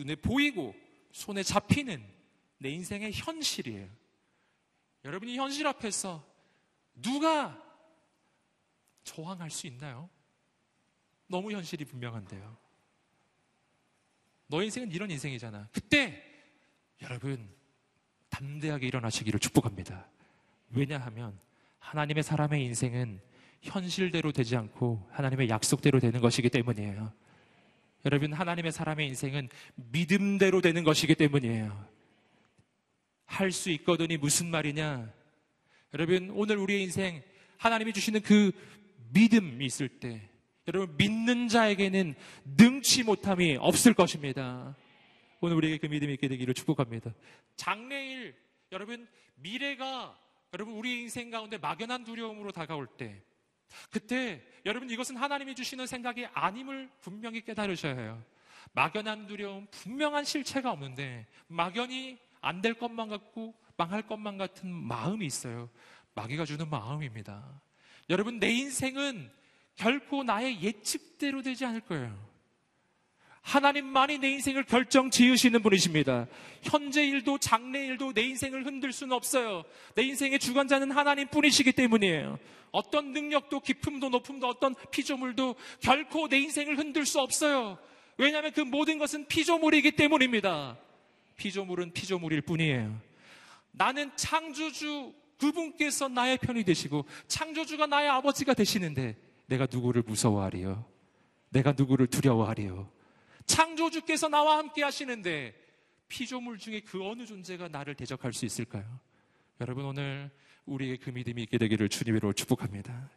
눈에 0.00 0.16
보이고 0.16 0.74
손에 1.12 1.42
잡히는 1.42 2.02
내 2.58 2.70
인생의 2.70 3.12
현실이에요. 3.12 3.88
여러분이 5.04 5.36
현실 5.36 5.66
앞에서 5.66 6.24
누가 6.94 7.62
저항할 9.04 9.50
수 9.50 9.66
있나요? 9.66 10.08
너무 11.26 11.52
현실이 11.52 11.84
분명한데요. 11.84 12.56
너 14.46 14.62
인생은 14.62 14.90
이런 14.90 15.10
인생이잖아. 15.10 15.68
그때 15.72 16.22
여러분 17.02 17.48
담대하게 18.30 18.86
일어나시기를 18.88 19.38
축복합니다. 19.40 20.08
왜냐하면 20.70 21.38
하나님의 21.78 22.22
사람의 22.22 22.64
인생은 22.64 23.20
현실대로 23.62 24.32
되지 24.32 24.56
않고 24.56 25.08
하나님의 25.12 25.48
약속대로 25.48 26.00
되는 26.00 26.20
것이기 26.20 26.48
때문이에요. 26.48 27.12
여러분 28.04 28.32
하나님의 28.32 28.72
사람의 28.72 29.06
인생은 29.08 29.48
믿음대로 29.76 30.60
되는 30.60 30.84
것이기 30.84 31.14
때문이에요. 31.14 31.88
할 33.26 33.52
수 33.52 33.70
있거든이 33.70 34.16
무슨 34.16 34.50
말이냐? 34.50 35.12
여러분 35.94 36.30
오늘 36.30 36.56
우리의 36.56 36.82
인생 36.82 37.22
하나님이 37.58 37.92
주시는 37.92 38.22
그 38.22 38.52
믿음이 39.12 39.64
있을 39.64 39.88
때 39.88 40.28
여러분 40.66 40.96
믿는 40.96 41.48
자에게는 41.48 42.14
능치 42.56 43.04
못함이 43.04 43.56
없을 43.60 43.94
것입니다. 43.94 44.76
오늘 45.40 45.56
우리에게 45.56 45.78
그 45.78 45.86
믿음이 45.86 46.14
있게 46.14 46.28
되기를 46.28 46.54
축복합니다. 46.54 47.12
장래일 47.56 48.34
여러분 48.72 49.06
미래가 49.36 50.18
여러분 50.52 50.74
우리 50.74 51.00
인생 51.00 51.30
가운데 51.30 51.58
막연한 51.58 52.04
두려움으로 52.04 52.50
다가올 52.52 52.86
때 52.98 53.22
그때 53.90 54.42
여러분 54.66 54.90
이것은 54.90 55.16
하나님이 55.16 55.54
주시는 55.54 55.86
생각이 55.86 56.26
아님을 56.32 56.90
분명히 57.00 57.42
깨달으셔야 57.44 57.96
해요. 57.96 58.22
막연한 58.72 59.26
두려움, 59.26 59.66
분명한 59.70 60.24
실체가 60.24 60.70
없는데 60.70 61.26
막연히 61.48 62.18
안 62.40 62.62
될 62.62 62.74
것만 62.74 63.08
같고 63.08 63.54
망할 63.76 64.02
것만 64.06 64.38
같은 64.38 64.70
마음이 64.70 65.24
있어요. 65.26 65.68
마귀가 66.14 66.44
주는 66.44 66.68
마음입니다. 66.68 67.60
여러분 68.08 68.38
내 68.38 68.50
인생은 68.50 69.30
결코 69.76 70.22
나의 70.22 70.62
예측대로 70.62 71.42
되지 71.42 71.64
않을 71.64 71.80
거예요. 71.80 72.29
하나님만이 73.42 74.18
내 74.18 74.30
인생을 74.32 74.64
결정 74.64 75.10
지으시는 75.10 75.62
분이십니다. 75.62 76.26
현재 76.62 77.04
일도 77.04 77.38
장래 77.38 77.86
일도 77.86 78.12
내 78.12 78.22
인생을 78.22 78.66
흔들 78.66 78.92
수는 78.92 79.14
없어요. 79.14 79.64
내 79.94 80.02
인생의 80.02 80.38
주관자는 80.38 80.90
하나님 80.90 81.28
뿐이시기 81.28 81.72
때문이에요. 81.72 82.38
어떤 82.70 83.12
능력도 83.12 83.60
깊음도 83.60 84.10
높음도 84.10 84.46
어떤 84.46 84.74
피조물도 84.90 85.56
결코 85.80 86.28
내 86.28 86.38
인생을 86.38 86.78
흔들 86.78 87.06
수 87.06 87.20
없어요. 87.20 87.78
왜냐하면 88.16 88.52
그 88.52 88.60
모든 88.60 88.98
것은 88.98 89.26
피조물이기 89.26 89.92
때문입니다. 89.92 90.78
피조물은 91.36 91.92
피조물일 91.92 92.42
뿐이에요. 92.42 93.00
나는 93.72 94.10
창조주 94.16 95.14
그분께서 95.38 96.08
나의 96.08 96.36
편이 96.38 96.64
되시고 96.64 97.06
창조주가 97.26 97.86
나의 97.86 98.10
아버지가 98.10 98.52
되시는데 98.52 99.16
내가 99.46 99.66
누구를 99.70 100.02
무서워하리요? 100.06 100.84
내가 101.48 101.72
누구를 101.76 102.06
두려워하리요? 102.06 102.99
창조주께서 103.50 104.28
나와 104.28 104.58
함께 104.58 104.82
하시는데 104.84 105.54
피조물 106.08 106.58
중에 106.58 106.80
그 106.80 107.04
어느 107.04 107.26
존재가 107.26 107.68
나를 107.68 107.94
대적할 107.94 108.32
수 108.32 108.44
있을까요? 108.46 108.84
여러분 109.60 109.84
오늘 109.84 110.30
우리의 110.66 110.98
그 110.98 111.10
믿음이 111.10 111.42
있게 111.42 111.58
되기를 111.58 111.88
주님으로 111.88 112.32
축복합니다. 112.32 113.10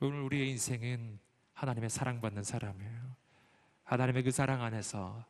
오늘 0.00 0.20
우리의 0.22 0.50
인생은 0.50 1.18
하나님의 1.54 1.90
사랑받는 1.90 2.44
사람이에요. 2.44 3.16
하나님의 3.84 4.22
그 4.22 4.30
사랑 4.30 4.62
안에서 4.62 5.24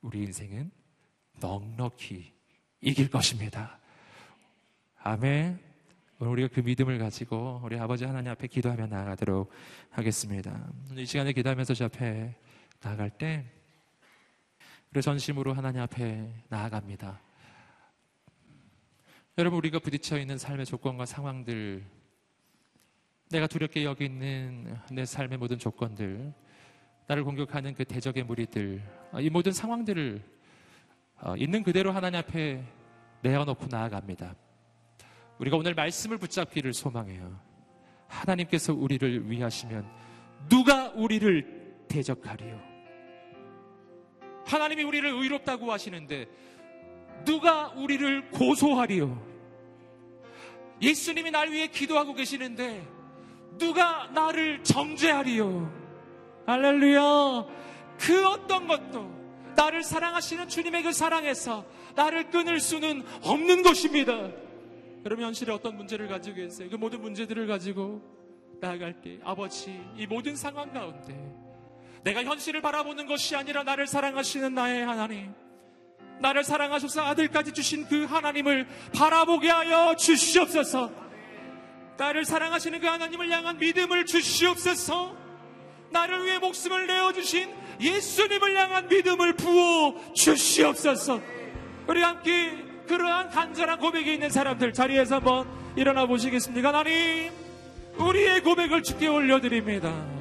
우리 0.00 0.20
인생은 0.20 0.70
넉넉히 1.40 2.32
이길 2.80 3.10
것입니다. 3.10 3.78
아멘. 4.98 5.60
오늘 6.18 6.32
우리가 6.32 6.48
그 6.52 6.60
믿음을 6.60 6.98
가지고 6.98 7.60
우리 7.62 7.78
아버지 7.78 8.04
하나님 8.04 8.32
앞에 8.32 8.48
기도하며 8.48 8.86
나아가도록 8.88 9.50
하겠습니다. 9.90 10.68
이 10.96 11.06
시간에 11.06 11.32
기도하면서 11.32 11.74
저 11.74 11.84
앞에 11.84 12.34
나아갈 12.80 13.10
때 13.10 13.57
전심으로 15.02 15.52
하나님 15.52 15.80
앞에 15.82 16.32
나아갑니다. 16.48 17.20
여러분 19.36 19.58
우리가 19.58 19.78
부딪혀 19.78 20.18
있는 20.18 20.36
삶의 20.38 20.66
조건과 20.66 21.06
상황들 21.06 21.84
내가 23.30 23.46
두렵게 23.46 23.84
여기는 23.84 24.76
내 24.90 25.04
삶의 25.04 25.38
모든 25.38 25.58
조건들 25.58 26.32
나를 27.06 27.22
공격하는 27.22 27.74
그 27.74 27.84
대적의 27.84 28.24
무리들 28.24 28.82
이 29.20 29.30
모든 29.30 29.52
상황들을 29.52 30.22
어, 31.20 31.36
있는 31.36 31.62
그대로 31.62 31.92
하나님 31.92 32.18
앞에 32.20 32.64
내어놓고 33.22 33.66
나아갑니다. 33.70 34.34
우리가 35.38 35.56
오늘 35.56 35.74
말씀을 35.74 36.18
붙잡기를 36.18 36.72
소망해요. 36.72 37.38
하나님께서 38.06 38.72
우리를 38.72 39.30
위하시면 39.30 39.86
누가 40.48 40.90
우리를 40.90 41.86
대적하리요? 41.88 42.67
하나님이 44.48 44.82
우리를 44.82 45.08
의롭다고 45.08 45.70
하시는데 45.70 46.26
누가 47.24 47.68
우리를 47.76 48.30
고소하리요? 48.30 49.26
예수님이 50.80 51.30
날 51.30 51.50
위해 51.50 51.66
기도하고 51.66 52.14
계시는데 52.14 52.86
누가 53.58 54.08
나를 54.14 54.62
정죄하리요? 54.62 55.78
할렐루야. 56.46 57.46
그 57.98 58.26
어떤 58.28 58.68
것도 58.68 59.18
나를 59.56 59.82
사랑하시는 59.82 60.48
주님의 60.48 60.84
그 60.84 60.92
사랑에서 60.92 61.66
나를 61.96 62.30
끊을 62.30 62.60
수는 62.60 63.04
없는 63.22 63.62
것입니다. 63.62 64.30
여러분 65.04 65.24
현실에 65.24 65.52
어떤 65.52 65.76
문제를 65.76 66.06
가지고 66.06 66.36
계세요? 66.36 66.68
그 66.70 66.76
모든 66.76 67.00
문제들을 67.00 67.46
가지고 67.46 68.00
나아갈 68.60 69.00
때 69.00 69.18
아버지 69.24 69.80
이 69.96 70.06
모든 70.06 70.36
상황 70.36 70.72
가운데 70.72 71.47
내가 72.04 72.24
현실을 72.24 72.62
바라보는 72.62 73.06
것이 73.06 73.36
아니라 73.36 73.62
나를 73.62 73.86
사랑하시는 73.86 74.54
나의 74.54 74.84
하나님 74.84 75.34
나를 76.20 76.44
사랑하셔서 76.44 77.02
아들까지 77.02 77.52
주신 77.52 77.86
그 77.86 78.04
하나님을 78.04 78.66
바라보게 78.94 79.48
하여 79.48 79.94
주시옵소서. 79.96 80.90
나를 81.96 82.24
사랑하시는 82.24 82.80
그 82.80 82.86
하나님을 82.86 83.30
향한 83.30 83.58
믿음을 83.58 84.06
주시옵소서. 84.06 85.16
나를 85.90 86.24
위해 86.24 86.38
목숨을 86.38 86.86
내어주신 86.86 87.50
예수님을 87.80 88.56
향한 88.56 88.88
믿음을 88.88 89.34
부어 89.34 90.12
주시옵소서. 90.12 91.20
우리 91.86 92.02
함께 92.02 92.64
그러한 92.86 93.30
간절한 93.30 93.78
고백이 93.78 94.14
있는 94.14 94.30
사람들 94.30 94.72
자리에서 94.72 95.16
한번 95.16 95.48
일어나 95.76 96.06
보시겠습니까? 96.06 96.68
하나님, 96.68 97.32
우리의 97.98 98.42
고백을 98.42 98.82
주께 98.82 99.08
올려드립니다. 99.08 100.17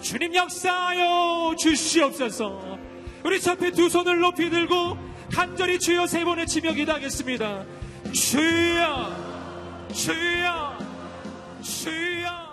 주님 0.00 0.34
역사하여 0.34 1.54
주시옵소서. 1.58 2.78
우리 3.24 3.40
옆에 3.44 3.70
두 3.72 3.88
손을 3.88 4.20
높이 4.20 4.48
들고 4.50 4.96
간절히 5.32 5.78
주여 5.78 6.06
세 6.06 6.24
번의 6.24 6.46
치며 6.46 6.72
기도하겠습니다. 6.72 7.64
주여, 8.12 9.16
주여, 9.92 10.78
주여. 11.60 12.46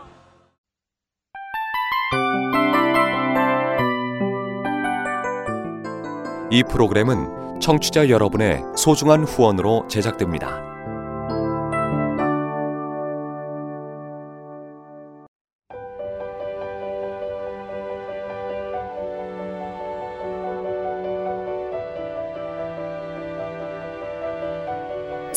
이 6.52 6.64
프로그램은 6.64 7.60
청취자 7.60 8.10
여러분의 8.10 8.62
소중한 8.76 9.24
후원으로 9.24 9.88
제작됩니다. 9.88 10.73